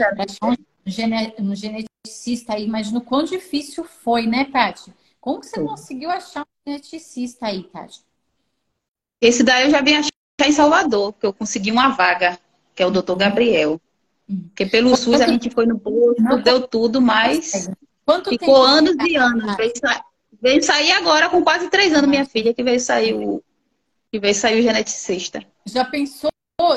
um, 1.41 1.55
geneticista 1.55 2.53
aí, 2.53 2.64
imagina 2.64 2.99
o 2.99 3.03
quão 3.03 3.24
difícil 3.24 3.84
foi, 3.84 4.26
né, 4.26 4.45
Tati? 4.45 4.93
Como 5.20 5.41
que 5.41 5.47
você 5.47 5.61
conseguiu 5.61 6.11
achar 6.11 6.43
um 6.43 6.70
geneticista 6.70 7.47
aí, 7.47 7.62
Tati? 7.64 8.03
Esse 9.20 9.43
daí 9.43 9.64
eu 9.64 9.70
já 9.70 9.80
vim 9.80 9.95
achar 9.95 10.11
em 10.45 10.53
Salvador, 10.53 11.14
que 11.14 11.26
eu 11.26 11.32
consegui 11.32 11.72
uma 11.72 11.89
vaga, 11.89 12.39
que 12.74 12.82
é 12.82 12.86
o 12.86 12.91
doutor 12.91 13.16
Gabriel. 13.16 13.80
Hum. 14.28 14.43
Porque 14.49 14.66
pelo 14.66 14.95
SUS 14.95 15.20
a 15.20 15.26
gente 15.26 15.51
foi 15.51 15.66
no 15.66 15.78
posto, 15.78 16.43
deu 16.45 16.68
tudo, 16.68 17.01
mas 17.01 17.68
Quanto 18.05 18.30
ficou 18.30 18.62
anos 18.62 18.95
e 19.07 19.16
anos. 19.16 19.57
Veio, 19.57 19.72
Veio 20.41 20.62
sair 20.62 20.93
agora 20.93 21.28
com 21.28 21.43
quase 21.43 21.68
três 21.68 21.93
anos, 21.93 22.09
minha 22.09 22.24
filha, 22.24 22.55
que 22.55 22.62
veio 22.62 22.78
sair 22.78 23.12
o, 23.12 23.43
que 24.11 24.20
veio 24.20 24.34
sair 24.34 24.61
o 24.61 24.62
geneticista. 24.62 25.45
Já 25.66 25.84
pensou 25.84 26.30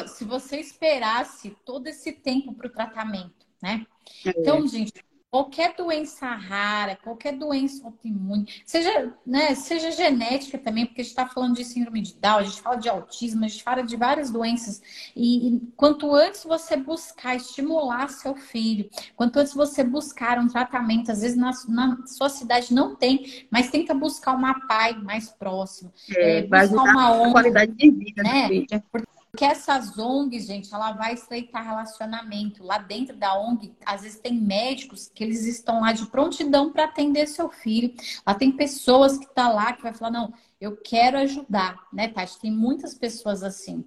se 0.07 0.23
você 0.23 0.59
esperasse 0.59 1.57
todo 1.65 1.87
esse 1.87 2.11
tempo 2.11 2.53
para 2.53 2.67
o 2.67 2.71
tratamento, 2.71 3.47
né? 3.61 3.85
É. 4.25 4.29
Então, 4.29 4.67
gente, 4.67 4.93
qualquer 5.31 5.73
doença 5.75 6.27
rara, 6.27 6.97
qualquer 7.01 7.33
doença 7.33 7.85
autoimune, 7.85 8.47
seja, 8.65 9.13
né, 9.25 9.55
seja 9.55 9.89
genética 9.89 10.57
também, 10.57 10.85
porque 10.85 11.01
a 11.01 11.03
gente 11.03 11.11
está 11.11 11.25
falando 11.25 11.55
de 11.55 11.63
síndrome 11.63 12.01
de 12.01 12.13
Down, 12.15 12.37
a 12.37 12.43
gente 12.43 12.61
fala 12.61 12.75
de 12.75 12.89
autismo, 12.89 13.45
a 13.45 13.47
gente 13.47 13.63
fala 13.63 13.81
de 13.81 13.95
várias 13.95 14.29
doenças. 14.29 14.81
E, 15.15 15.47
e, 15.47 15.61
quanto 15.75 16.13
antes 16.13 16.43
você 16.43 16.75
buscar 16.75 17.35
estimular 17.35 18.09
seu 18.09 18.35
filho, 18.35 18.89
quanto 19.15 19.39
antes 19.39 19.53
você 19.53 19.83
buscar 19.83 20.37
um 20.37 20.47
tratamento, 20.47 21.11
às 21.11 21.21
vezes 21.21 21.37
na, 21.37 21.51
na 21.69 22.05
sua 22.05 22.29
cidade 22.29 22.73
não 22.73 22.95
tem, 22.95 23.47
mas 23.49 23.71
tenta 23.71 23.93
buscar 23.93 24.35
uma 24.35 24.67
pai 24.67 24.93
mais 24.93 25.29
próximo, 25.29 25.91
é, 26.17 26.39
é, 26.39 26.41
buscar 26.43 26.83
uma 26.83 27.13
ONG, 27.13 27.31
qualidade 27.31 27.71
de 27.71 27.89
vida, 27.89 28.21
né? 28.21 28.49
Porque 28.91 29.10
porque 29.31 29.45
essas 29.45 29.97
ONGs, 29.97 30.45
gente, 30.45 30.73
ela 30.73 30.91
vai 30.91 31.13
estreitar 31.13 31.63
relacionamento. 31.63 32.63
Lá 32.63 32.77
dentro 32.77 33.15
da 33.15 33.39
ONG, 33.39 33.73
às 33.85 34.01
vezes 34.01 34.19
tem 34.19 34.33
médicos 34.33 35.09
que 35.13 35.23
eles 35.23 35.45
estão 35.45 35.79
lá 35.79 35.93
de 35.93 36.05
prontidão 36.07 36.71
para 36.71 36.83
atender 36.83 37.27
seu 37.27 37.49
filho. 37.49 37.93
Lá 38.27 38.33
tem 38.35 38.51
pessoas 38.51 39.17
que 39.17 39.23
estão 39.23 39.47
tá 39.47 39.53
lá 39.53 39.71
que 39.71 39.83
vai 39.83 39.93
falar, 39.93 40.11
não, 40.11 40.33
eu 40.59 40.75
quero 40.75 41.17
ajudar, 41.17 41.77
né, 41.93 42.09
Tati? 42.09 42.39
Tem 42.39 42.51
muitas 42.51 42.93
pessoas 42.93 43.41
assim. 43.41 43.85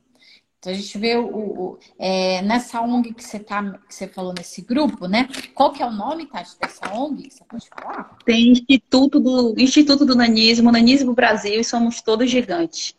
Então 0.59 0.72
a 0.72 0.76
gente 0.76 0.97
vê 0.97 1.14
o, 1.14 1.26
o 1.26 1.78
é, 1.99 2.40
nessa 2.40 2.80
ONG 2.80 3.12
que 3.12 3.22
você 3.22 3.38
tá, 3.38 3.62
que 3.86 3.95
você 3.95 4.09
falou 4.09 4.32
nesse 4.32 4.62
grupo, 4.62 5.07
né? 5.07 5.28
Qual 5.55 5.74
que 5.74 5.82
é 5.82 5.86
o 5.86 5.92
nome, 5.92 6.24
Tati, 6.24 6.59
dessa 6.59 6.90
ONG? 6.95 7.30
Você 7.30 7.45
pode 7.45 7.68
falar? 7.68 8.16
Tem 8.24 8.49
Instituto 8.49 9.20
do 9.20 9.55
Instituto 9.59 10.07
do 10.07 10.16
Nanismo, 10.16 10.72
Nanismo 10.72 11.12
Brasil 11.12 11.61
e 11.61 11.64
somos 11.64 12.01
todos 12.01 12.30
gigantes. 12.30 12.95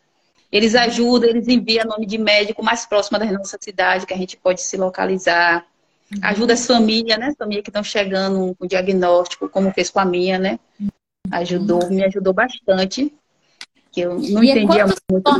Eles 0.50 0.74
ajudam, 0.74 1.28
eles 1.28 1.48
enviam 1.48 1.86
nome 1.86 2.06
de 2.06 2.18
médico 2.18 2.62
mais 2.62 2.86
próximo 2.86 3.18
da 3.18 3.26
nossa 3.26 3.58
cidade, 3.60 4.06
que 4.06 4.14
a 4.14 4.16
gente 4.16 4.36
pode 4.36 4.60
se 4.60 4.76
localizar. 4.76 5.66
Uhum. 6.12 6.20
Ajuda 6.22 6.54
as 6.54 6.66
famílias, 6.66 7.18
né? 7.18 7.26
As 7.26 7.36
famílias 7.36 7.64
que 7.64 7.70
estão 7.70 7.82
chegando 7.82 8.54
com 8.54 8.64
o 8.64 8.68
diagnóstico, 8.68 9.48
como 9.48 9.72
fez 9.72 9.90
com 9.90 9.98
a 9.98 10.04
minha, 10.04 10.38
né? 10.38 10.58
Ajudou, 11.30 11.88
me 11.90 12.04
ajudou 12.04 12.32
bastante. 12.32 13.12
Que 13.90 14.02
eu 14.02 14.18
não 14.18 14.44
e 14.44 14.50
entendia 14.50 14.86
muito. 15.10 15.30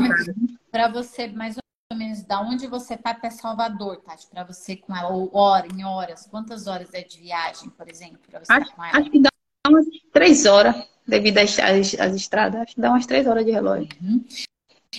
Para 0.70 0.88
você, 0.88 1.28
mais 1.28 1.56
ou 1.92 1.96
menos, 1.96 2.22
da 2.22 2.40
onde 2.40 2.66
você 2.66 2.94
está 2.94 3.10
até 3.10 3.30
Salvador, 3.30 3.98
Tati? 3.98 4.26
Para 4.26 4.44
você 4.44 4.76
com 4.76 4.94
ela, 4.94 5.08
ou 5.08 5.30
hora, 5.32 5.68
em 5.68 5.84
horas, 5.84 6.26
quantas 6.28 6.66
horas 6.66 6.92
é 6.92 7.02
de 7.02 7.18
viagem, 7.20 7.70
por 7.70 7.88
exemplo, 7.88 8.18
para 8.28 8.40
você 8.40 8.52
acho, 8.52 8.72
acho 8.76 9.10
que 9.10 9.20
dá 9.20 9.30
umas 9.68 9.86
três 10.12 10.46
horas, 10.46 10.74
devido 11.06 11.38
às, 11.38 11.58
às, 11.58 11.94
às 11.94 12.14
estradas, 12.14 12.60
acho 12.60 12.74
que 12.74 12.80
dá 12.80 12.90
umas 12.90 13.06
três 13.06 13.26
horas 13.26 13.44
de 13.44 13.52
relógio. 13.52 13.88
Uhum. 14.02 14.24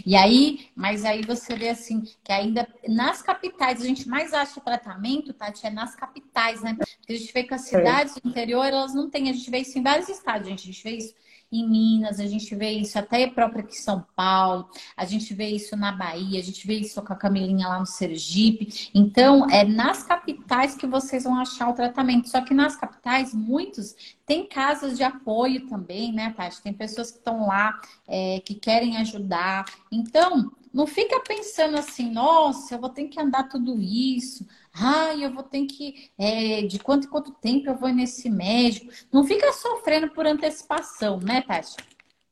E 0.05 0.15
aí, 0.15 0.69
mas 0.75 1.05
aí 1.05 1.21
você 1.21 1.55
vê 1.55 1.69
assim, 1.69 2.01
que 2.23 2.31
ainda 2.31 2.67
nas 2.87 3.21
capitais, 3.21 3.81
a 3.81 3.85
gente 3.85 4.07
mais 4.07 4.33
acha 4.33 4.61
tratamento, 4.61 5.33
Tati, 5.33 5.65
é 5.65 5.69
nas 5.69 5.95
capitais, 5.95 6.61
né? 6.61 6.75
Porque 6.75 7.13
a 7.13 7.17
gente 7.17 7.33
vê 7.33 7.43
que 7.43 7.53
as 7.53 7.71
é. 7.73 7.77
cidades 7.77 8.15
do 8.15 8.29
interior, 8.29 8.65
elas 8.65 8.93
não 8.93 9.09
têm, 9.09 9.29
a 9.29 9.33
gente 9.33 9.49
vê 9.49 9.59
isso 9.59 9.77
em 9.77 9.83
vários 9.83 10.09
estados, 10.09 10.47
gente. 10.47 10.61
A 10.63 10.71
gente 10.71 10.83
vê 10.83 10.91
isso 10.97 11.13
em 11.51 11.67
Minas, 11.67 12.19
a 12.19 12.25
gente 12.25 12.53
vê 12.55 12.71
isso 12.71 12.99
até 12.99 13.27
próprio 13.27 13.61
aqui 13.61 13.75
em 13.75 13.81
São 13.81 14.05
Paulo, 14.15 14.69
a 14.95 15.05
gente 15.05 15.33
vê 15.33 15.47
isso 15.47 15.75
na 15.77 15.91
Bahia, 15.91 16.39
a 16.39 16.43
gente 16.43 16.67
vê 16.67 16.75
isso 16.75 17.01
com 17.01 17.13
a 17.13 17.15
Camilinha 17.15 17.67
lá 17.67 17.79
no 17.79 17.85
Sergipe. 17.85 18.89
Então, 18.93 19.49
é 19.49 19.63
nas 19.63 20.03
capitais 20.03 20.75
que 20.75 20.85
vocês 20.85 21.23
vão 21.23 21.39
achar 21.39 21.69
o 21.69 21.73
tratamento. 21.73 22.29
Só 22.29 22.41
que 22.41 22.53
nas 22.53 22.75
capitais, 22.75 23.33
muitos 23.33 23.95
têm 24.25 24.47
casas 24.47 24.97
de 24.97 25.03
apoio 25.03 25.67
também, 25.67 26.11
né, 26.11 26.33
Tati? 26.35 26.61
Tem 26.61 26.73
pessoas 26.73 27.11
que 27.11 27.17
estão 27.17 27.47
lá, 27.47 27.79
é, 28.07 28.41
que 28.41 28.55
querem 28.55 28.97
ajudar. 28.97 29.65
Então, 29.91 30.51
não 30.73 30.85
fica 30.85 31.19
pensando 31.21 31.77
assim, 31.77 32.11
nossa, 32.11 32.75
eu 32.75 32.79
vou 32.79 32.89
ter 32.89 33.07
que 33.07 33.19
andar 33.19 33.49
tudo 33.49 33.81
isso. 33.81 34.45
Ai, 34.79 35.25
eu 35.25 35.31
vou 35.31 35.43
ter 35.43 35.65
que. 35.65 36.09
É, 36.17 36.61
de 36.61 36.79
quanto 36.79 37.07
em 37.07 37.09
quanto 37.09 37.31
tempo 37.31 37.69
eu 37.69 37.75
vou 37.75 37.89
nesse 37.89 38.29
médico? 38.29 38.91
Não 39.11 39.23
fica 39.23 39.51
sofrendo 39.51 40.09
por 40.09 40.25
antecipação, 40.25 41.19
né, 41.19 41.41
Tati? 41.41 41.75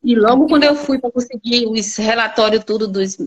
E 0.03 0.13
logo 0.15 0.47
quando 0.47 0.63
eu 0.63 0.75
fui 0.75 0.99
para 0.99 1.09
conseguir 1.09 1.65
os 1.65 1.95
relatórios 1.95 2.63
tudo 2.63 2.87
dos. 2.87 3.17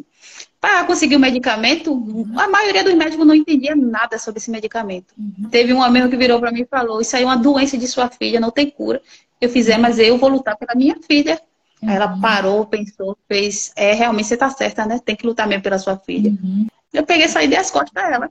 Para 0.60 0.84
conseguir 0.84 1.16
o 1.16 1.20
medicamento, 1.20 1.92
a 2.36 2.48
maioria 2.48 2.84
dos 2.84 2.94
médicos 2.94 3.26
não 3.26 3.34
entendia 3.34 3.74
nada 3.74 4.16
sobre 4.18 4.38
esse 4.38 4.50
medicamento. 4.50 5.12
Uhum. 5.18 5.48
Teve 5.50 5.72
um 5.72 5.82
amigo 5.82 6.08
que 6.08 6.16
virou 6.16 6.38
para 6.38 6.52
mim 6.52 6.62
e 6.62 6.66
falou: 6.66 7.00
Isso 7.00 7.16
aí 7.16 7.22
é 7.22 7.26
uma 7.26 7.36
doença 7.36 7.76
de 7.76 7.88
sua 7.88 8.08
filha, 8.08 8.38
não 8.38 8.52
tem 8.52 8.70
cura. 8.70 9.02
Eu 9.40 9.48
fizer, 9.48 9.74
uhum. 9.74 9.82
mas 9.82 9.98
eu 9.98 10.16
vou 10.18 10.28
lutar 10.28 10.56
pela 10.56 10.74
minha 10.76 10.96
filha. 11.02 11.40
Uhum. 11.82 11.90
Ela 11.90 12.16
parou, 12.20 12.64
pensou, 12.66 13.18
fez. 13.26 13.72
É, 13.74 13.92
realmente 13.92 14.28
você 14.28 14.36
tá 14.36 14.48
certa, 14.48 14.86
né? 14.86 15.00
Tem 15.04 15.16
que 15.16 15.26
lutar 15.26 15.48
mesmo 15.48 15.64
pela 15.64 15.78
sua 15.78 15.96
filha. 15.96 16.30
Uhum. 16.30 16.68
Eu 16.92 17.04
peguei 17.04 17.24
essa 17.24 17.42
ideia 17.42 17.60
as 17.60 17.72
costas 17.72 17.92
dela. 17.92 18.30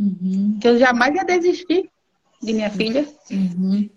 Uhum. 0.00 0.58
Que 0.58 0.66
eu 0.66 0.78
jamais 0.78 1.14
ia 1.14 1.24
desistir 1.24 1.90
de 2.42 2.52
minha 2.54 2.70
filha. 2.70 3.06
Uhum. 3.30 3.90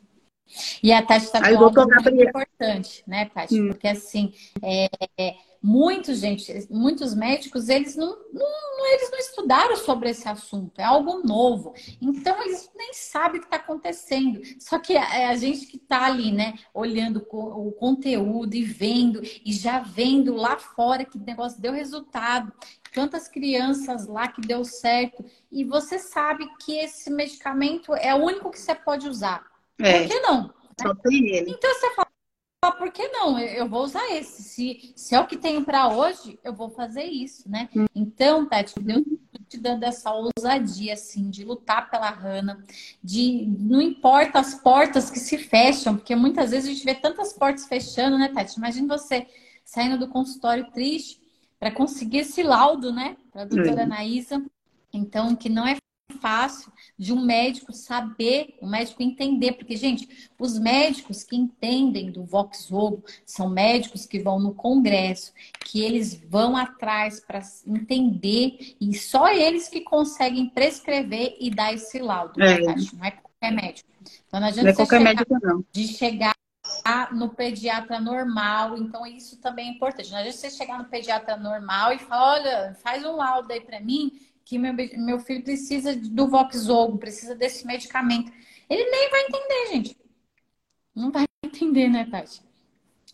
E 0.84 0.92
a 0.92 1.02
Tati 1.02 1.26
está 1.26 1.40
falando 1.40 1.80
algo 1.80 1.94
muito 1.94 2.10
importante, 2.22 3.04
né, 3.08 3.26
Tati? 3.34 3.60
Hum. 3.60 3.70
Porque 3.70 3.88
assim, 3.88 4.34
é, 4.62 4.90
muitos, 5.62 6.20
gente, 6.20 6.68
muitos 6.70 7.16
médicos, 7.16 7.70
eles 7.70 7.96
não, 7.96 8.18
não, 8.34 8.94
eles 8.94 9.10
não 9.10 9.18
estudaram 9.18 9.78
sobre 9.78 10.10
esse 10.10 10.28
assunto, 10.28 10.80
é 10.80 10.84
algo 10.84 11.26
novo. 11.26 11.74
Então, 12.02 12.44
eles 12.44 12.70
nem 12.76 12.94
sabem 12.94 13.38
o 13.38 13.40
que 13.40 13.48
está 13.48 13.56
acontecendo. 13.56 14.42
Só 14.60 14.78
que 14.78 14.94
é 14.94 15.28
a 15.28 15.36
gente 15.38 15.66
que 15.66 15.78
está 15.78 16.06
ali, 16.06 16.32
né, 16.34 16.56
olhando 16.74 17.26
o 17.32 17.72
conteúdo 17.72 18.54
e 18.54 18.64
vendo, 18.64 19.22
e 19.24 19.54
já 19.54 19.80
vendo 19.80 20.36
lá 20.36 20.58
fora 20.58 21.06
que 21.06 21.18
o 21.18 21.24
negócio 21.24 21.62
deu 21.62 21.72
resultado. 21.72 22.52
Quantas 22.94 23.28
crianças 23.28 24.08
lá 24.08 24.28
que 24.28 24.42
deu 24.42 24.64
certo. 24.64 25.26
E 25.52 25.64
você 25.64 25.98
sabe 25.98 26.48
que 26.58 26.78
esse 26.78 27.10
medicamento 27.10 27.94
é 27.96 28.14
o 28.14 28.24
único 28.24 28.52
que 28.52 28.60
você 28.60 28.76
pode 28.76 29.08
usar. 29.08 29.46
É. 29.80 30.00
Por 30.00 30.08
que 30.08 30.20
não? 30.20 30.54
Só 30.82 30.96
tem 30.96 31.30
ele. 31.30 31.52
Então 31.52 31.74
você 31.74 31.90
fala, 31.96 32.08
por 32.72 32.92
que 32.92 33.08
não? 33.10 33.40
Eu 33.40 33.68
vou 33.68 33.84
usar 33.84 34.10
esse. 34.12 34.44
Se, 34.44 34.94
se 34.96 35.16
é 35.16 35.20
o 35.20 35.28
que 35.28 35.38
tenho 35.38 35.64
para 35.66 35.90
hoje, 35.90 36.40
eu 36.44 36.54
vou 36.54 36.70
fazer 36.70 37.04
isso, 37.04 37.50
né? 37.50 37.70
Hum. 37.76 37.86
Então, 37.94 38.46
Tati, 38.46 38.80
Deus 38.80 39.04
te 39.50 39.58
dando 39.58 39.84
essa 39.84 40.12
ousadia, 40.12 40.94
assim, 40.94 41.30
de 41.30 41.44
lutar 41.44 41.90
pela 41.92 42.10
Rana, 42.10 42.64
de 43.04 43.46
não 43.60 43.82
importa 43.82 44.40
as 44.40 44.56
portas 44.56 45.12
que 45.12 45.20
se 45.20 45.38
fecham, 45.38 45.96
porque 45.96 46.16
muitas 46.16 46.52
vezes 46.52 46.70
a 46.70 46.74
gente 46.74 46.86
vê 46.86 46.96
tantas 46.96 47.34
portas 47.34 47.68
fechando, 47.68 48.18
né, 48.18 48.30
Tati? 48.30 48.58
Imagina 48.58 48.98
você 48.98 49.28
saindo 49.64 49.98
do 49.98 50.08
consultório 50.08 50.72
triste 50.72 51.23
para 51.64 51.72
conseguir 51.72 52.18
esse 52.18 52.44
laudo, 52.44 52.92
né, 52.92 53.16
para 53.32 53.44
a 53.44 53.46
doutora. 53.46 53.84
Anaísa. 53.84 54.46
Então, 54.92 55.34
que 55.34 55.48
não 55.48 55.66
é 55.66 55.78
fácil 56.20 56.70
de 57.00 57.14
um 57.14 57.24
médico 57.24 57.72
saber, 57.72 58.58
o 58.60 58.66
um 58.66 58.70
médico 58.70 59.02
entender, 59.02 59.54
porque, 59.54 59.78
gente, 59.78 60.30
os 60.38 60.60
médicos 60.60 61.24
que 61.24 61.38
entendem 61.38 62.12
do 62.12 62.26
Voxogo 62.26 63.02
são 63.26 63.50
médicos 63.50 64.06
que 64.06 64.20
vão 64.20 64.42
no 64.42 64.54
congresso, 64.54 65.32
que 65.64 65.82
eles 65.82 66.22
vão 66.30 66.58
atrás 66.58 67.22
para 67.22 67.40
entender, 67.66 68.76
e 68.82 68.94
só 68.94 69.32
eles 69.32 69.70
que 69.70 69.80
conseguem 69.80 70.50
prescrever 70.50 71.38
e 71.40 71.50
dar 71.50 71.74
esse 71.74 71.98
laudo. 71.98 72.44
É. 72.44 72.60
Né, 72.60 72.76
não 72.94 73.06
é 73.06 73.12
qualquer 73.12 73.52
médico. 73.54 73.90
Então, 74.28 74.42
não 74.42 74.48
adianta 74.48 74.64
não 74.64 74.70
é 74.70 74.76
qualquer 74.76 75.00
médico, 75.00 75.40
não. 75.42 75.64
de 75.72 75.88
chegar 75.88 76.34
no 77.12 77.30
pediatra 77.30 78.00
normal, 78.00 78.78
então 78.78 79.06
isso 79.06 79.38
também 79.38 79.70
é 79.70 79.72
importante. 79.72 80.12
Não 80.12 80.18
adianta 80.18 80.38
você 80.38 80.50
chegar 80.50 80.78
no 80.78 80.86
pediatra 80.86 81.38
normal 81.38 81.94
e 81.94 82.00
falar, 82.00 82.34
olha, 82.34 82.78
faz 82.82 83.06
um 83.06 83.16
laudo 83.16 83.52
aí 83.52 83.62
para 83.62 83.80
mim 83.80 84.12
que 84.46 84.58
meu, 84.58 84.74
meu 84.74 85.20
filho 85.20 85.44
precisa 85.44 85.96
do 85.96 86.28
Voxogo, 86.28 86.98
precisa 86.98 87.36
desse 87.36 87.66
medicamento. 87.66 88.32
Ele 88.70 88.90
nem 88.90 89.10
vai 89.10 89.22
entender, 89.22 89.68
gente. 89.72 89.98
Não 90.96 91.12
vai 91.12 91.26
entender, 91.44 91.88
né, 91.88 92.06
Tati? 92.10 92.42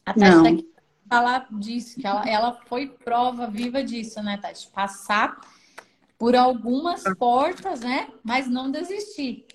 A 0.05 0.13
Tati 0.13 0.35
Não. 0.35 0.43
daqui 0.43 0.69
falar 1.07 1.47
disso, 1.51 1.99
que 1.99 2.05
ela, 2.05 2.29
ela 2.29 2.53
foi 2.67 2.87
prova 2.87 3.47
viva 3.47 3.83
disso, 3.83 4.21
né, 4.21 4.37
Tati? 4.37 4.67
Passar 4.69 5.39
por 6.17 6.35
algumas 6.35 7.03
portas, 7.17 7.81
né? 7.81 8.09
Mas 8.23 8.47
não 8.47 8.69
desistir. 8.69 9.45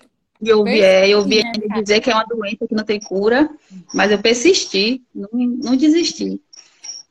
Eu 0.41 0.63
vi, 0.63 0.81
é, 0.81 1.07
eu 1.07 1.23
vi 1.23 1.43
né, 1.43 1.51
ele 1.55 1.81
dizer 1.81 2.01
que 2.01 2.11
é 2.11 2.13
uma 2.13 2.25
doença 2.25 2.67
que 2.67 2.75
não 2.75 2.83
tem 2.83 2.99
cura, 2.99 3.49
mas 3.93 4.11
eu 4.11 4.19
persisti, 4.19 5.01
não, 5.13 5.29
não 5.31 5.75
desisti. 5.75 6.41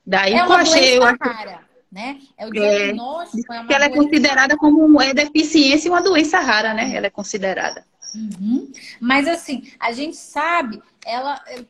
Daí 0.06 0.34
é 0.34 0.44
uma 0.44 0.56
eu 0.56 0.60
achei, 0.60 0.98
eu 0.98 1.02
achei, 1.02 1.56
né? 1.90 2.18
É 2.36 2.46
o 2.46 2.48
é, 2.48 2.50
diagnóstico. 2.50 3.52
É, 3.52 3.56
é 3.56 3.72
ela 3.74 3.84
é 3.86 3.88
considerada 3.88 4.56
como 4.56 5.00
é 5.00 5.14
deficiência 5.14 5.88
e 5.88 5.90
uma 5.90 6.02
doença 6.02 6.38
rara, 6.40 6.74
né? 6.74 6.94
Ela 6.94 7.06
é 7.06 7.10
considerada. 7.10 7.84
Uhum. 8.14 8.70
Mas 9.00 9.26
assim, 9.26 9.70
a 9.80 9.92
gente 9.92 10.16
sabe, 10.16 10.82
ela, 11.04 11.40
é, 11.46 11.60
é, 11.60 11.64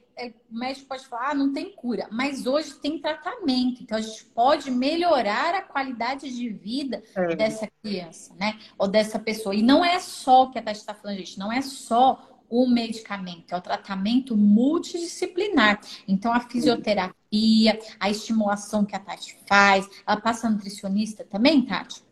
o 0.50 0.58
médico 0.58 0.86
pode 0.86 1.06
falar, 1.06 1.30
ah, 1.30 1.34
não 1.34 1.52
tem 1.52 1.72
cura, 1.74 2.08
mas 2.10 2.46
hoje 2.46 2.74
tem 2.74 2.98
tratamento, 2.98 3.82
então 3.82 3.98
a 3.98 4.00
gente 4.00 4.24
pode 4.26 4.70
melhorar 4.70 5.54
a 5.54 5.62
qualidade 5.62 6.34
de 6.34 6.48
vida 6.48 7.02
é. 7.14 7.34
dessa 7.34 7.68
criança, 7.82 8.34
né? 8.38 8.58
Ou 8.78 8.86
dessa 8.86 9.18
pessoa. 9.18 9.54
E 9.54 9.62
não 9.62 9.84
é 9.84 9.98
só 9.98 10.44
o 10.44 10.50
que 10.50 10.58
a 10.58 10.62
Tati 10.62 10.78
está 10.78 10.94
falando, 10.94 11.18
gente, 11.18 11.38
não 11.38 11.52
é 11.52 11.60
só 11.62 12.30
o 12.48 12.68
medicamento, 12.68 13.52
é 13.52 13.56
o 13.56 13.60
tratamento 13.60 14.36
multidisciplinar. 14.36 15.80
Então, 16.06 16.32
a 16.32 16.40
fisioterapia, 16.40 17.78
a 17.98 18.10
estimulação 18.10 18.84
que 18.84 18.94
a 18.94 19.00
Tati 19.00 19.36
faz, 19.48 19.88
ela 20.06 20.20
passa 20.20 20.48
nutricionista 20.48 21.24
também, 21.24 21.62
Tati? 21.62 22.02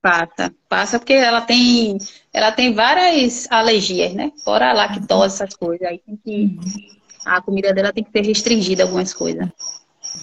Passa, 0.00 0.54
passa 0.68 0.98
porque 0.98 1.14
ela 1.14 1.40
tem, 1.40 1.98
ela 2.32 2.52
tem 2.52 2.72
várias 2.72 3.50
alergias, 3.50 4.14
né? 4.14 4.30
Fora 4.44 4.70
a 4.70 4.72
lactose, 4.72 5.34
essas 5.34 5.56
coisas. 5.56 5.86
Aí 5.86 5.98
tem 5.98 6.16
que. 6.16 6.30
Uhum. 6.30 6.96
A 7.26 7.42
comida 7.42 7.74
dela 7.74 7.92
tem 7.92 8.04
que 8.04 8.12
ser 8.12 8.24
restringida 8.24 8.84
algumas 8.84 9.12
coisas. 9.12 9.48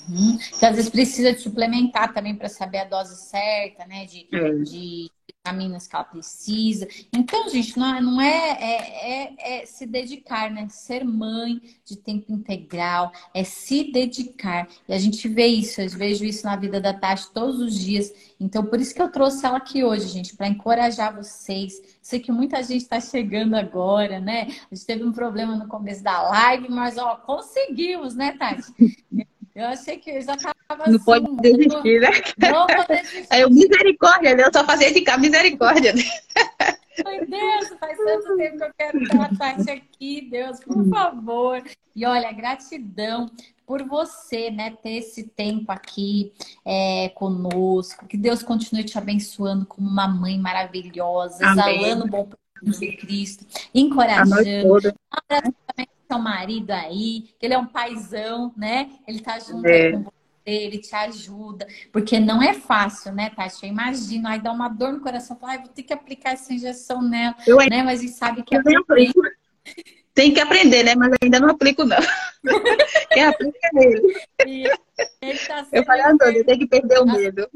Uhum. 0.10 0.38
Então, 0.56 0.70
às 0.70 0.76
vezes 0.76 0.90
precisa 0.90 1.34
de 1.34 1.40
suplementar 1.40 2.14
também 2.14 2.36
para 2.36 2.50
saber 2.50 2.80
a 2.80 2.86
dose 2.86 3.16
certa, 3.30 3.86
né? 3.86 4.06
De, 4.06 4.28
é. 4.32 4.52
de 4.60 5.12
vitaminas 5.28 5.88
que 5.88 5.96
ela 5.96 6.06
precisa. 6.06 6.88
Então, 7.12 7.50
gente, 7.50 7.78
não, 7.78 7.96
é, 7.96 8.02
não 8.02 8.22
é, 8.22 8.58
é, 8.62 9.12
é, 9.12 9.62
é, 9.62 9.66
se 9.66 9.86
dedicar, 9.86 10.50
né? 10.50 10.68
Ser 10.70 11.04
mãe 11.04 11.62
de 11.86 11.98
tempo 11.98 12.32
integral, 12.32 13.12
é 13.34 13.44
se 13.44 13.92
dedicar. 13.92 14.68
E 14.88 14.94
a 14.94 14.98
gente 14.98 15.28
vê 15.28 15.48
isso, 15.48 15.82
eu 15.82 15.90
vejo 15.90 16.24
isso 16.24 16.46
na 16.46 16.56
vida 16.56 16.80
da 16.80 16.94
Tati 16.94 17.32
todos 17.34 17.60
os 17.60 17.78
dias. 17.78 18.12
Então, 18.40 18.66
por 18.66 18.80
isso 18.80 18.96
que 18.96 19.02
eu 19.02 19.12
trouxe 19.12 19.46
ela 19.46 19.58
aqui 19.58 19.84
hoje, 19.84 20.08
gente, 20.08 20.36
para 20.36 20.48
encorajar 20.48 21.16
vocês. 21.16 21.74
Sei 22.02 22.20
que 22.20 22.32
muita 22.32 22.62
gente 22.64 22.84
está 22.84 23.00
chegando 23.00 23.56
agora, 23.56 24.20
né? 24.20 24.48
A 24.72 24.76
gente 24.76 24.86
teve 24.86 25.04
um 25.04 25.12
problema 25.12 25.56
no 25.56 25.68
começo 25.68 26.04
da 26.04 26.22
live, 26.22 26.70
mas 26.70 26.98
ó, 26.98 27.16
conseguimos, 27.18 28.16
né, 28.16 28.32
Tati? 28.38 28.64
Eu 29.56 29.68
achei 29.68 29.98
que 29.98 30.10
eu 30.10 30.22
já 30.22 30.36
tava 30.36 30.56
Não 30.88 30.96
assim, 30.96 31.06
pode 31.06 31.36
desistir, 31.38 32.00
né? 32.00 32.10
Não 32.52 32.66
vou 32.66 32.88
desistir. 32.88 33.28
Eu, 33.40 33.50
misericórdia, 33.52 34.36
né? 34.36 34.44
Eu 34.46 34.52
só 34.52 34.66
fazia 34.66 34.92
ficar 34.92 35.20
misericórdia. 35.20 35.94
Meu 35.94 37.28
Deus, 37.28 37.70
faz 37.80 37.98
tanto 37.98 38.38
tempo 38.38 38.58
que 38.58 38.64
eu 38.64 38.72
quero 38.78 39.08
ter 39.08 39.20
a 39.20 39.30
Tati 39.36 39.72
aqui, 39.72 40.28
Deus, 40.30 40.60
por 40.60 40.88
favor. 40.90 41.64
E 41.96 42.06
olha, 42.06 42.32
gratidão 42.32 43.30
por 43.66 43.84
você, 43.84 44.52
né, 44.52 44.76
ter 44.82 44.98
esse 44.98 45.24
tempo 45.24 45.72
aqui 45.72 46.34
é, 46.66 47.10
conosco. 47.10 48.08
Que 48.08 48.18
Deus 48.18 48.44
continue 48.44 48.84
te 48.84 48.98
abençoando 48.98 49.66
como 49.66 49.88
uma 49.88 50.08
mãe 50.08 50.38
maravilhosa, 50.38 51.46
Amém. 51.46 51.82
exalando 51.82 52.06
o 52.06 52.10
bom 52.10 52.30
de 52.62 52.98
Cristo, 52.98 53.46
encorajando. 53.74 54.94
Também 55.28 55.88
seu 56.14 56.20
marido 56.20 56.72
aí, 56.72 57.30
que 57.40 57.46
ele 57.46 57.54
é 57.54 57.58
um 57.58 57.66
paizão, 57.66 58.54
né? 58.56 58.90
Ele 59.08 59.20
tá 59.20 59.40
junto 59.40 59.66
é. 59.66 59.92
com 59.92 60.04
você, 60.04 60.12
ele 60.46 60.78
te 60.78 60.96
ajuda, 60.96 61.68
porque 61.92 62.20
não 62.20 62.42
é 62.42 62.54
fácil, 62.54 63.14
né, 63.14 63.30
Tati? 63.30 63.66
Eu 63.66 63.72
imagino, 63.72 64.28
aí 64.28 64.40
dá 64.40 64.52
uma 64.52 64.70
dor 64.70 64.94
no 64.94 65.02
coração, 65.02 65.38
fala, 65.38 65.58
vou 65.58 65.70
ter 65.70 65.84
que 65.84 65.94
aplicar 65.94 66.34
essa 66.34 66.54
injeção 66.54 67.02
nela, 67.02 67.36
eu, 67.48 67.58
né? 67.58 67.82
Mas 67.84 68.00
a 68.00 68.04
gente 68.04 68.14
sabe 68.14 68.44
que 68.44 68.56
é 68.56 68.62
tem 70.14 70.34
que 70.34 70.40
aprender, 70.40 70.84
né? 70.84 70.96
Mas 70.96 71.14
ainda 71.22 71.40
não 71.40 71.50
aplico, 71.50 71.84
não. 71.84 71.98
Quem 73.12 73.26
aplica 73.26 73.58
é 73.76 73.84
ele. 73.84 74.72
ele 75.22 75.40
tá 75.40 75.66
eu 75.72 75.84
falei, 75.84 76.04
Antônio, 76.04 76.46
tem 76.46 76.60
que 76.60 76.68
perder 76.68 77.00
o 77.00 77.06
medo. 77.06 77.50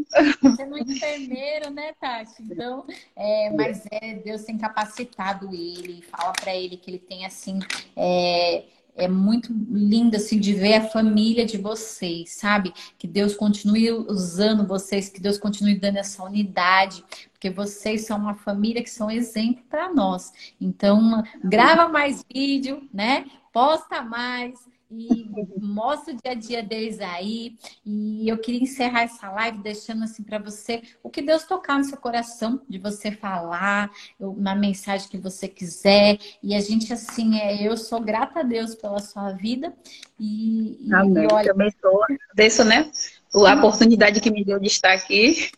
Sendo 0.56 0.76
um 0.76 0.80
enfermeiro, 0.80 1.70
né, 1.70 1.94
Tati? 2.00 2.42
Então, 2.42 2.86
é, 3.16 3.52
mas 3.52 3.84
é, 3.92 4.16
Deus 4.16 4.44
tem 4.44 4.58
capacitado 4.58 5.54
ele, 5.54 6.04
fala 6.04 6.34
para 6.34 6.56
ele 6.56 6.78
que 6.78 6.90
ele 6.90 7.00
tem, 7.00 7.26
assim, 7.26 7.60
é, 7.96 8.64
é 8.98 9.08
muito 9.08 9.54
lindo 9.70 10.16
assim 10.18 10.40
de 10.40 10.54
ver 10.54 10.74
a 10.76 10.90
família 10.90 11.46
de 11.46 11.58
vocês, 11.58 12.32
sabe? 12.32 12.74
Que 12.98 13.08
Deus 13.08 13.36
continue 13.36 13.92
usando 13.92 14.68
vocês, 14.68 15.08
que 15.08 15.22
Deus 15.22 15.38
continue 15.38 15.80
dando 15.80 15.98
essa 15.98 16.24
unidade, 16.24 17.04
porque 17.32 17.50
vocês 17.50 18.06
são 18.06 18.18
uma 18.18 18.36
família 18.36 18.84
que 18.84 18.90
são 18.90 19.10
exemplo 19.10 19.64
para 19.70 19.94
nós. 19.94 20.34
Então, 20.60 21.24
grava 21.44 21.88
mais 21.88 22.26
vídeo, 22.34 22.88
né? 22.92 23.26
Posta 23.54 24.02
mais 24.02 24.60
e 24.90 25.30
mostra 25.60 26.14
o 26.14 26.18
dia 26.18 26.32
a 26.32 26.36
dia 26.36 26.64
deles 26.64 27.00
aí. 27.00 27.56
E 27.86 28.28
eu 28.28 28.38
queria 28.38 28.64
encerrar 28.64 29.02
essa 29.02 29.30
live 29.30 29.60
deixando 29.60 30.04
assim 30.04 30.24
para 30.24 30.40
você 30.40 30.82
o 31.04 31.10
que 31.10 31.22
Deus 31.22 31.44
tocar 31.44 31.78
no 31.78 31.84
seu 31.84 31.98
coração, 31.98 32.62
de 32.68 32.78
você 32.78 33.12
falar, 33.12 33.92
na 34.38 34.56
mensagem 34.56 35.10
que 35.10 35.18
você 35.18 35.48
quiser. 35.48 36.18
E 36.42 36.56
a 36.56 36.60
gente, 36.62 36.92
assim, 36.94 37.40
é, 37.40 37.68
eu 37.68 37.76
sou 37.76 38.00
grata 38.00 38.40
a 38.40 38.44
Deus 38.44 38.76
pela 38.76 39.00
sua 39.00 39.32
vida. 39.32 39.74
E, 40.20 40.90
Amém. 40.94 41.24
e 41.24 41.34
olha. 41.34 41.52
Também 41.52 41.74
sou. 41.82 42.04
Agradeço, 42.04 42.64
né? 42.64 42.90
A 43.34 43.54
oportunidade 43.56 44.22
que 44.22 44.32
me 44.32 44.44
deu 44.44 44.60
de 44.60 44.68
estar 44.68 44.94
aqui. 44.94 45.52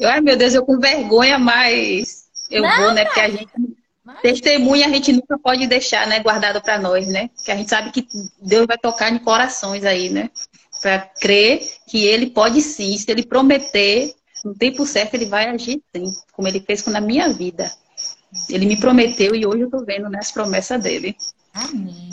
Eu, 0.00 0.08
ai, 0.08 0.20
meu 0.20 0.36
Deus, 0.36 0.54
eu 0.54 0.64
com 0.64 0.78
vergonha, 0.78 1.38
mas 1.38 2.28
eu 2.50 2.62
Nada. 2.62 2.82
vou, 2.82 2.94
né? 2.94 3.04
Porque 3.04 3.20
a 3.20 3.28
gente 3.28 3.52
Testemunha 4.20 4.86
a 4.86 4.90
gente 4.90 5.12
nunca 5.12 5.38
pode 5.38 5.66
deixar, 5.66 6.06
né, 6.06 6.18
guardado 6.20 6.60
para 6.60 6.78
nós, 6.78 7.06
né? 7.06 7.28
Porque 7.36 7.52
a 7.52 7.56
gente 7.56 7.70
sabe 7.70 7.92
que 7.92 8.06
Deus 8.40 8.66
vai 8.66 8.76
tocar 8.76 9.12
em 9.12 9.18
corações 9.18 9.84
aí, 9.84 10.10
né? 10.10 10.30
Para 10.80 10.98
crer 11.00 11.62
que 11.86 12.04
ele 12.04 12.30
pode 12.30 12.60
sim, 12.60 12.96
se 12.98 13.10
ele 13.10 13.24
prometer, 13.24 14.12
no 14.44 14.54
tempo 14.54 14.84
certo 14.84 15.14
ele 15.14 15.26
vai 15.26 15.48
agir 15.48 15.80
sim, 15.94 16.04
como 16.32 16.48
ele 16.48 16.60
fez 16.60 16.84
na 16.86 17.00
minha 17.00 17.28
vida. 17.28 17.70
Ele 18.48 18.66
me 18.66 18.76
prometeu 18.76 19.34
e 19.34 19.46
hoje 19.46 19.60
eu 19.60 19.70
tô 19.70 19.84
vendo 19.84 20.08
né, 20.08 20.18
as 20.18 20.32
promessas 20.32 20.82
dele. 20.82 21.16
Amém. 21.54 22.10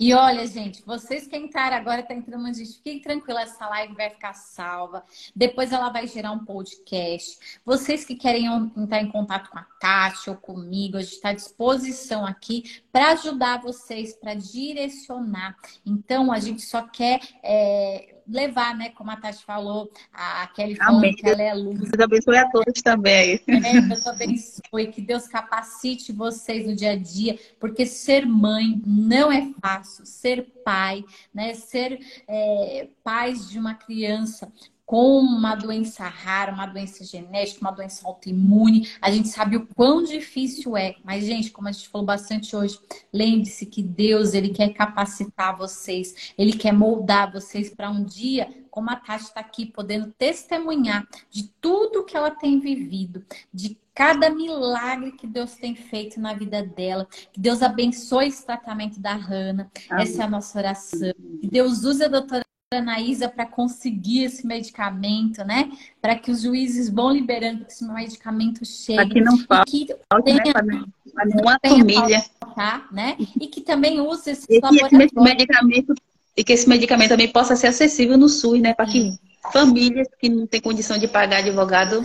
E 0.00 0.12
olha, 0.12 0.44
gente, 0.46 0.82
vocês 0.84 1.28
que 1.28 1.36
entraram 1.36 1.76
agora, 1.76 2.02
tá 2.02 2.12
entrando 2.12 2.52
gente, 2.52 2.74
fiquem 2.74 3.00
tranquila, 3.00 3.42
essa 3.42 3.68
live 3.68 3.94
vai 3.94 4.10
ficar 4.10 4.34
salva. 4.34 5.04
Depois 5.34 5.72
ela 5.72 5.90
vai 5.90 6.08
gerar 6.08 6.32
um 6.32 6.44
podcast. 6.44 7.60
Vocês 7.64 8.04
que 8.04 8.16
querem 8.16 8.46
entrar 8.76 9.00
em 9.00 9.10
contato 9.10 9.48
com 9.50 9.58
a 9.58 9.66
Tati 9.80 10.28
ou 10.28 10.36
comigo, 10.36 10.96
a 10.96 11.02
gente 11.02 11.12
está 11.12 11.28
à 11.28 11.34
disposição 11.34 12.26
aqui 12.26 12.82
para 12.90 13.12
ajudar 13.12 13.62
vocês, 13.62 14.12
para 14.14 14.34
direcionar. 14.34 15.56
Então, 15.86 16.32
a 16.32 16.40
gente 16.40 16.62
só 16.62 16.82
quer 16.82 17.20
é, 17.42 18.13
levar, 18.26 18.76
né? 18.76 18.90
Como 18.90 19.10
a 19.10 19.16
Tati 19.16 19.44
falou, 19.44 19.90
a 20.12 20.46
Kelly 20.48 20.76
falou 20.76 20.98
Amém. 20.98 21.14
que 21.14 21.28
ela 21.28 21.42
é 21.42 21.54
luz. 21.54 21.78
Deus 21.80 22.00
abençoe 22.00 22.38
a 22.38 22.50
todos 22.50 22.82
também. 22.82 23.40
É, 23.46 23.80
Deus 23.80 24.06
abençoe, 24.06 24.86
que 24.92 25.00
Deus 25.00 25.26
capacite 25.26 26.12
vocês 26.12 26.66
no 26.66 26.74
dia 26.74 26.92
a 26.92 26.96
dia, 26.96 27.38
porque 27.60 27.86
ser 27.86 28.26
mãe 28.26 28.80
não 28.86 29.30
é 29.30 29.50
fácil, 29.60 30.04
ser 30.06 30.42
pai, 30.64 31.04
né? 31.32 31.54
Ser 31.54 31.98
é, 32.28 32.88
pais 33.02 33.48
de 33.48 33.58
uma 33.58 33.74
criança 33.74 34.52
com 34.86 35.18
uma 35.18 35.54
doença 35.54 36.06
rara, 36.06 36.52
uma 36.52 36.66
doença 36.66 37.04
genética, 37.04 37.60
uma 37.60 37.70
doença 37.70 38.06
autoimune. 38.06 38.90
A 39.00 39.10
gente 39.10 39.28
sabe 39.28 39.56
o 39.56 39.66
quão 39.74 40.02
difícil 40.02 40.76
é. 40.76 40.96
Mas, 41.02 41.24
gente, 41.24 41.50
como 41.50 41.68
a 41.68 41.72
gente 41.72 41.88
falou 41.88 42.06
bastante 42.06 42.54
hoje, 42.54 42.78
lembre-se 43.12 43.66
que 43.66 43.82
Deus, 43.82 44.34
Ele 44.34 44.50
quer 44.50 44.74
capacitar 44.74 45.56
vocês. 45.56 46.32
Ele 46.36 46.52
quer 46.52 46.72
moldar 46.72 47.32
vocês 47.32 47.70
para 47.70 47.90
um 47.90 48.04
dia, 48.04 48.48
como 48.70 48.90
a 48.90 48.96
Tati 48.96 49.24
está 49.24 49.40
aqui, 49.40 49.66
podendo 49.66 50.12
testemunhar 50.18 51.06
de 51.30 51.44
tudo 51.60 52.04
que 52.04 52.16
ela 52.16 52.30
tem 52.30 52.60
vivido, 52.60 53.24
de 53.52 53.78
cada 53.94 54.28
milagre 54.28 55.12
que 55.12 55.26
Deus 55.26 55.54
tem 55.54 55.74
feito 55.74 56.20
na 56.20 56.34
vida 56.34 56.62
dela. 56.62 57.06
Que 57.32 57.40
Deus 57.40 57.62
abençoe 57.62 58.26
esse 58.26 58.44
tratamento 58.44 59.00
da 59.00 59.14
Rana. 59.14 59.70
Essa 59.92 60.22
é 60.22 60.24
a 60.24 60.30
nossa 60.30 60.58
oração. 60.58 61.14
Que 61.40 61.48
Deus 61.48 61.84
use 61.84 62.02
a 62.02 62.08
doutora 62.08 62.44
Anaísa 62.78 63.28
para 63.28 63.46
conseguir 63.46 64.24
esse 64.24 64.46
medicamento, 64.46 65.44
né? 65.44 65.70
Para 66.00 66.16
que 66.16 66.30
os 66.30 66.42
juízes 66.42 66.88
vão 66.88 67.10
liberando 67.10 67.64
que 67.64 67.72
esse 67.72 67.84
medicamento 67.84 68.64
chegue. 68.64 69.00
Aqui 69.00 69.20
não 69.20 69.38
falta, 69.38 69.70
que 69.70 69.86
tenha, 70.24 70.62
né? 70.62 70.84
Para 71.14 71.58
família. 71.68 72.24
Faltar, 72.40 72.92
né? 72.92 73.16
E 73.40 73.46
que 73.46 73.60
também 73.60 74.00
use 74.00 74.30
esse 74.30 74.46
e. 74.50 74.56
Esse 74.58 75.14
medicamento, 75.14 75.94
e 76.36 76.42
que 76.42 76.52
esse 76.52 76.68
medicamento 76.68 77.10
também 77.10 77.28
possa 77.28 77.54
ser 77.56 77.68
acessível 77.68 78.18
no 78.18 78.28
SUS, 78.28 78.60
né? 78.60 78.74
Para 78.74 78.86
que 78.86 79.16
famílias 79.52 80.08
que 80.18 80.28
não 80.28 80.46
têm 80.46 80.60
condição 80.60 80.98
de 80.98 81.06
pagar 81.06 81.38
advogado 81.38 82.02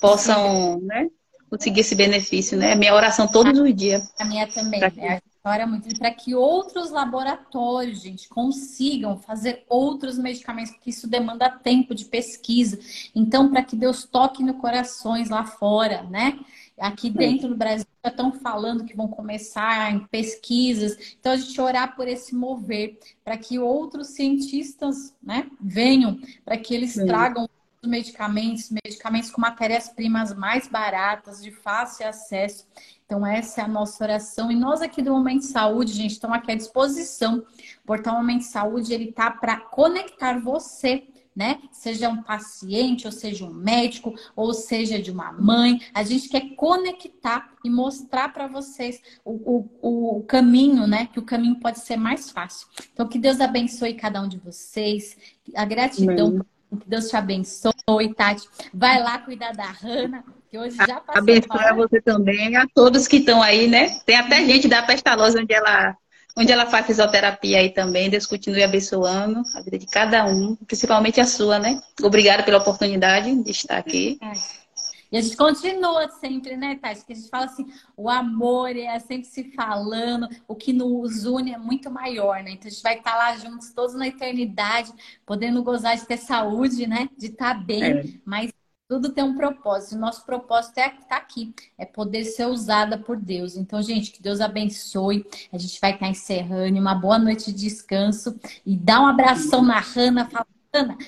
possam, 0.00 0.80
né? 0.80 1.08
Conseguir 1.48 1.80
esse 1.80 1.94
benefício, 1.94 2.58
né? 2.58 2.74
Minha 2.74 2.94
oração 2.94 3.28
todos 3.28 3.58
os 3.58 3.74
dias. 3.74 4.12
A 4.18 4.24
minha 4.24 4.46
também. 4.48 4.80
Né? 4.80 5.20
Ora 5.46 5.64
muito 5.64 5.96
para 5.96 6.10
que 6.10 6.34
outros 6.34 6.90
laboratórios, 6.90 8.02
gente, 8.02 8.28
consigam 8.28 9.16
fazer 9.16 9.64
outros 9.68 10.18
medicamentos, 10.18 10.72
porque 10.72 10.90
isso 10.90 11.06
demanda 11.06 11.48
tempo 11.48 11.94
de 11.94 12.04
pesquisa. 12.04 12.80
Então, 13.14 13.48
para 13.48 13.62
que 13.62 13.76
Deus 13.76 14.02
toque 14.02 14.42
no 14.42 14.54
corações 14.54 15.30
lá 15.30 15.44
fora, 15.44 16.02
né? 16.02 16.36
Aqui 16.76 17.08
dentro 17.08 17.46
do 17.48 17.54
Brasil 17.54 17.86
já 18.04 18.10
estão 18.10 18.32
falando 18.32 18.84
que 18.84 18.96
vão 18.96 19.06
começar 19.06 19.92
em 19.92 20.00
pesquisas. 20.08 21.14
Então, 21.20 21.30
a 21.30 21.36
gente 21.36 21.60
orar 21.60 21.94
por 21.94 22.08
esse 22.08 22.34
mover, 22.34 22.98
para 23.24 23.38
que 23.38 23.56
outros 23.56 24.08
cientistas 24.08 25.14
né, 25.22 25.48
venham, 25.60 26.18
para 26.44 26.56
que 26.56 26.74
eles 26.74 26.94
Sim. 26.94 27.06
tragam 27.06 27.48
medicamentos, 27.84 28.70
medicamentos 28.70 29.30
com 29.30 29.40
matérias-primas 29.40 30.34
mais 30.34 30.68
baratas, 30.68 31.42
de 31.42 31.50
fácil 31.50 32.08
acesso. 32.08 32.66
Então, 33.04 33.24
essa 33.24 33.60
é 33.60 33.64
a 33.64 33.68
nossa 33.68 34.02
oração. 34.02 34.50
E 34.50 34.56
nós 34.56 34.82
aqui 34.82 35.00
do 35.00 35.12
Momento 35.12 35.44
Saúde, 35.44 35.92
gente, 35.92 36.12
estamos 36.12 36.36
aqui 36.36 36.52
à 36.52 36.54
disposição. 36.56 37.38
O 37.82 37.86
Portal 37.86 38.16
Momento 38.16 38.42
Saúde, 38.42 38.92
ele 38.92 39.12
tá 39.12 39.30
para 39.30 39.58
conectar 39.58 40.40
você 40.40 41.06
né? 41.36 41.60
Seja 41.70 42.08
um 42.08 42.22
paciente, 42.22 43.04
ou 43.04 43.12
seja 43.12 43.44
um 43.44 43.52
médico, 43.52 44.14
ou 44.34 44.54
seja 44.54 44.98
de 44.98 45.10
uma 45.10 45.30
mãe. 45.30 45.82
A 45.92 46.02
gente 46.02 46.30
quer 46.30 46.54
conectar 46.56 47.52
e 47.62 47.68
mostrar 47.68 48.32
para 48.32 48.46
vocês 48.46 49.02
o, 49.22 49.68
o, 49.82 50.16
o, 50.16 50.22
caminho, 50.22 50.86
né? 50.86 51.10
Que 51.12 51.18
o 51.18 51.22
caminho 51.22 51.60
pode 51.60 51.80
ser 51.80 51.98
mais 51.98 52.30
fácil. 52.30 52.66
Então, 52.90 53.06
que 53.06 53.18
Deus 53.18 53.38
abençoe 53.38 53.92
cada 53.92 54.22
um 54.22 54.26
de 54.26 54.38
vocês. 54.38 55.14
A 55.54 55.66
gratidão. 55.66 56.28
Amém. 56.28 56.55
Que 56.70 56.88
Deus 56.88 57.08
te 57.08 57.16
abençoe, 57.16 58.14
Tati. 58.16 58.48
Vai 58.72 59.02
lá 59.02 59.18
cuidar 59.18 59.52
da 59.52 59.66
Rana 59.66 60.24
que 60.50 60.58
hoje 60.58 60.76
já 60.76 61.00
passou. 61.00 61.22
Abençoe 61.22 61.64
a 61.64 61.74
você 61.74 62.00
também, 62.00 62.56
a 62.56 62.66
todos 62.74 63.06
que 63.06 63.18
estão 63.18 63.42
aí, 63.42 63.68
né? 63.68 63.98
Tem 64.04 64.16
até 64.16 64.44
gente 64.44 64.68
da 64.68 64.82
Pestalosa 64.82 65.40
onde 65.40 65.52
ela, 65.52 65.96
onde 66.36 66.52
ela 66.52 66.66
faz 66.66 66.86
fisioterapia 66.86 67.58
aí 67.58 67.70
também. 67.70 68.10
Deus 68.10 68.26
continue 68.26 68.62
abençoando 68.62 69.42
a 69.54 69.62
vida 69.62 69.78
de 69.78 69.86
cada 69.86 70.24
um, 70.24 70.56
principalmente 70.56 71.20
a 71.20 71.26
sua, 71.26 71.58
né? 71.58 71.80
Obrigada 72.02 72.42
pela 72.42 72.58
oportunidade 72.58 73.34
de 73.42 73.50
estar 73.50 73.76
aqui. 73.76 74.18
É. 74.22 74.65
E 75.10 75.16
a 75.16 75.20
gente 75.20 75.36
continua 75.36 76.08
sempre, 76.08 76.56
né, 76.56 76.76
Tati? 76.76 77.04
Que 77.04 77.12
a 77.12 77.16
gente 77.16 77.28
fala 77.28 77.46
assim, 77.46 77.66
o 77.96 78.08
amor 78.08 78.76
é 78.76 78.98
sempre 78.98 79.26
se 79.26 79.52
falando, 79.52 80.28
o 80.48 80.54
que 80.54 80.72
nos 80.72 81.24
une 81.24 81.52
é 81.52 81.58
muito 81.58 81.90
maior, 81.90 82.42
né? 82.42 82.52
Então 82.52 82.68
a 82.68 82.70
gente 82.70 82.82
vai 82.82 82.98
estar 82.98 83.16
lá 83.16 83.36
juntos 83.36 83.72
todos 83.72 83.94
na 83.94 84.08
eternidade, 84.08 84.92
podendo 85.24 85.62
gozar 85.62 85.96
de 85.96 86.06
ter 86.06 86.16
saúde, 86.16 86.86
né? 86.86 87.08
De 87.16 87.26
estar 87.26 87.54
bem, 87.54 87.82
é. 87.82 88.04
mas 88.24 88.50
tudo 88.88 89.10
tem 89.12 89.24
um 89.24 89.36
propósito. 89.36 89.96
O 89.96 89.98
nosso 89.98 90.24
propósito 90.24 90.78
é 90.78 90.86
estar 90.86 91.06
tá 91.06 91.16
aqui, 91.16 91.52
é 91.76 91.84
poder 91.84 92.24
ser 92.24 92.46
usada 92.46 92.96
por 92.96 93.16
Deus. 93.16 93.56
Então, 93.56 93.82
gente, 93.82 94.12
que 94.12 94.22
Deus 94.22 94.40
abençoe. 94.40 95.26
A 95.52 95.58
gente 95.58 95.80
vai 95.80 95.92
estar 95.92 96.08
encerrando. 96.08 96.78
Uma 96.78 96.94
boa 96.94 97.18
noite 97.18 97.52
de 97.52 97.64
descanso. 97.66 98.38
E 98.64 98.76
dá 98.76 99.00
um 99.00 99.06
abração 99.06 99.62
na 99.62 99.80
Hanna. 99.80 100.26
Fala, 100.26 100.46
Hanna, 100.72 100.98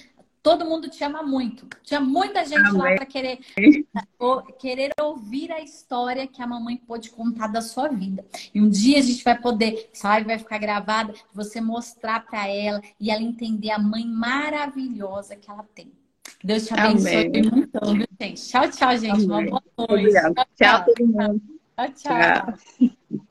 todo 0.42 0.64
mundo 0.64 0.88
te 0.88 1.02
ama 1.04 1.22
muito. 1.22 1.66
Tinha 1.82 2.00
muita 2.00 2.44
gente 2.44 2.68
Amém. 2.68 2.80
lá 2.80 2.94
para 2.94 3.06
querer, 3.06 3.38
querer 4.58 4.92
ouvir 5.00 5.52
a 5.52 5.60
história 5.60 6.26
que 6.26 6.42
a 6.42 6.46
mamãe 6.46 6.76
pôde 6.76 7.10
contar 7.10 7.48
da 7.48 7.60
sua 7.60 7.88
vida. 7.88 8.24
E 8.54 8.60
um 8.60 8.68
dia 8.68 8.98
a 8.98 9.02
gente 9.02 9.22
vai 9.22 9.38
poder, 9.38 9.90
essa 9.92 10.08
live 10.08 10.26
vai 10.26 10.38
ficar 10.38 10.58
gravada, 10.58 11.14
você 11.32 11.60
mostrar 11.60 12.24
para 12.26 12.48
ela 12.48 12.80
e 13.00 13.10
ela 13.10 13.22
entender 13.22 13.70
a 13.70 13.78
mãe 13.78 14.06
maravilhosa 14.06 15.36
que 15.36 15.50
ela 15.50 15.64
tem. 15.74 15.92
Deus 16.42 16.66
te 16.66 16.74
abençoe 16.74 17.26
Amém. 17.26 17.50
muito, 17.50 17.94
viu, 17.94 18.06
gente? 18.20 18.48
Tchau, 18.48 18.70
tchau, 18.70 18.96
gente. 18.96 19.24
Amém. 19.24 19.48
Uma 19.48 19.60
boa 19.76 19.88
noite. 19.88 20.12
Tchau, 20.12 20.34
tchau, 20.34 20.46
tchau 20.56 20.84
todo 20.84 21.06
mundo. 21.06 21.42
tchau. 21.76 21.88
tchau. 21.94 22.58
tchau. 22.78 22.97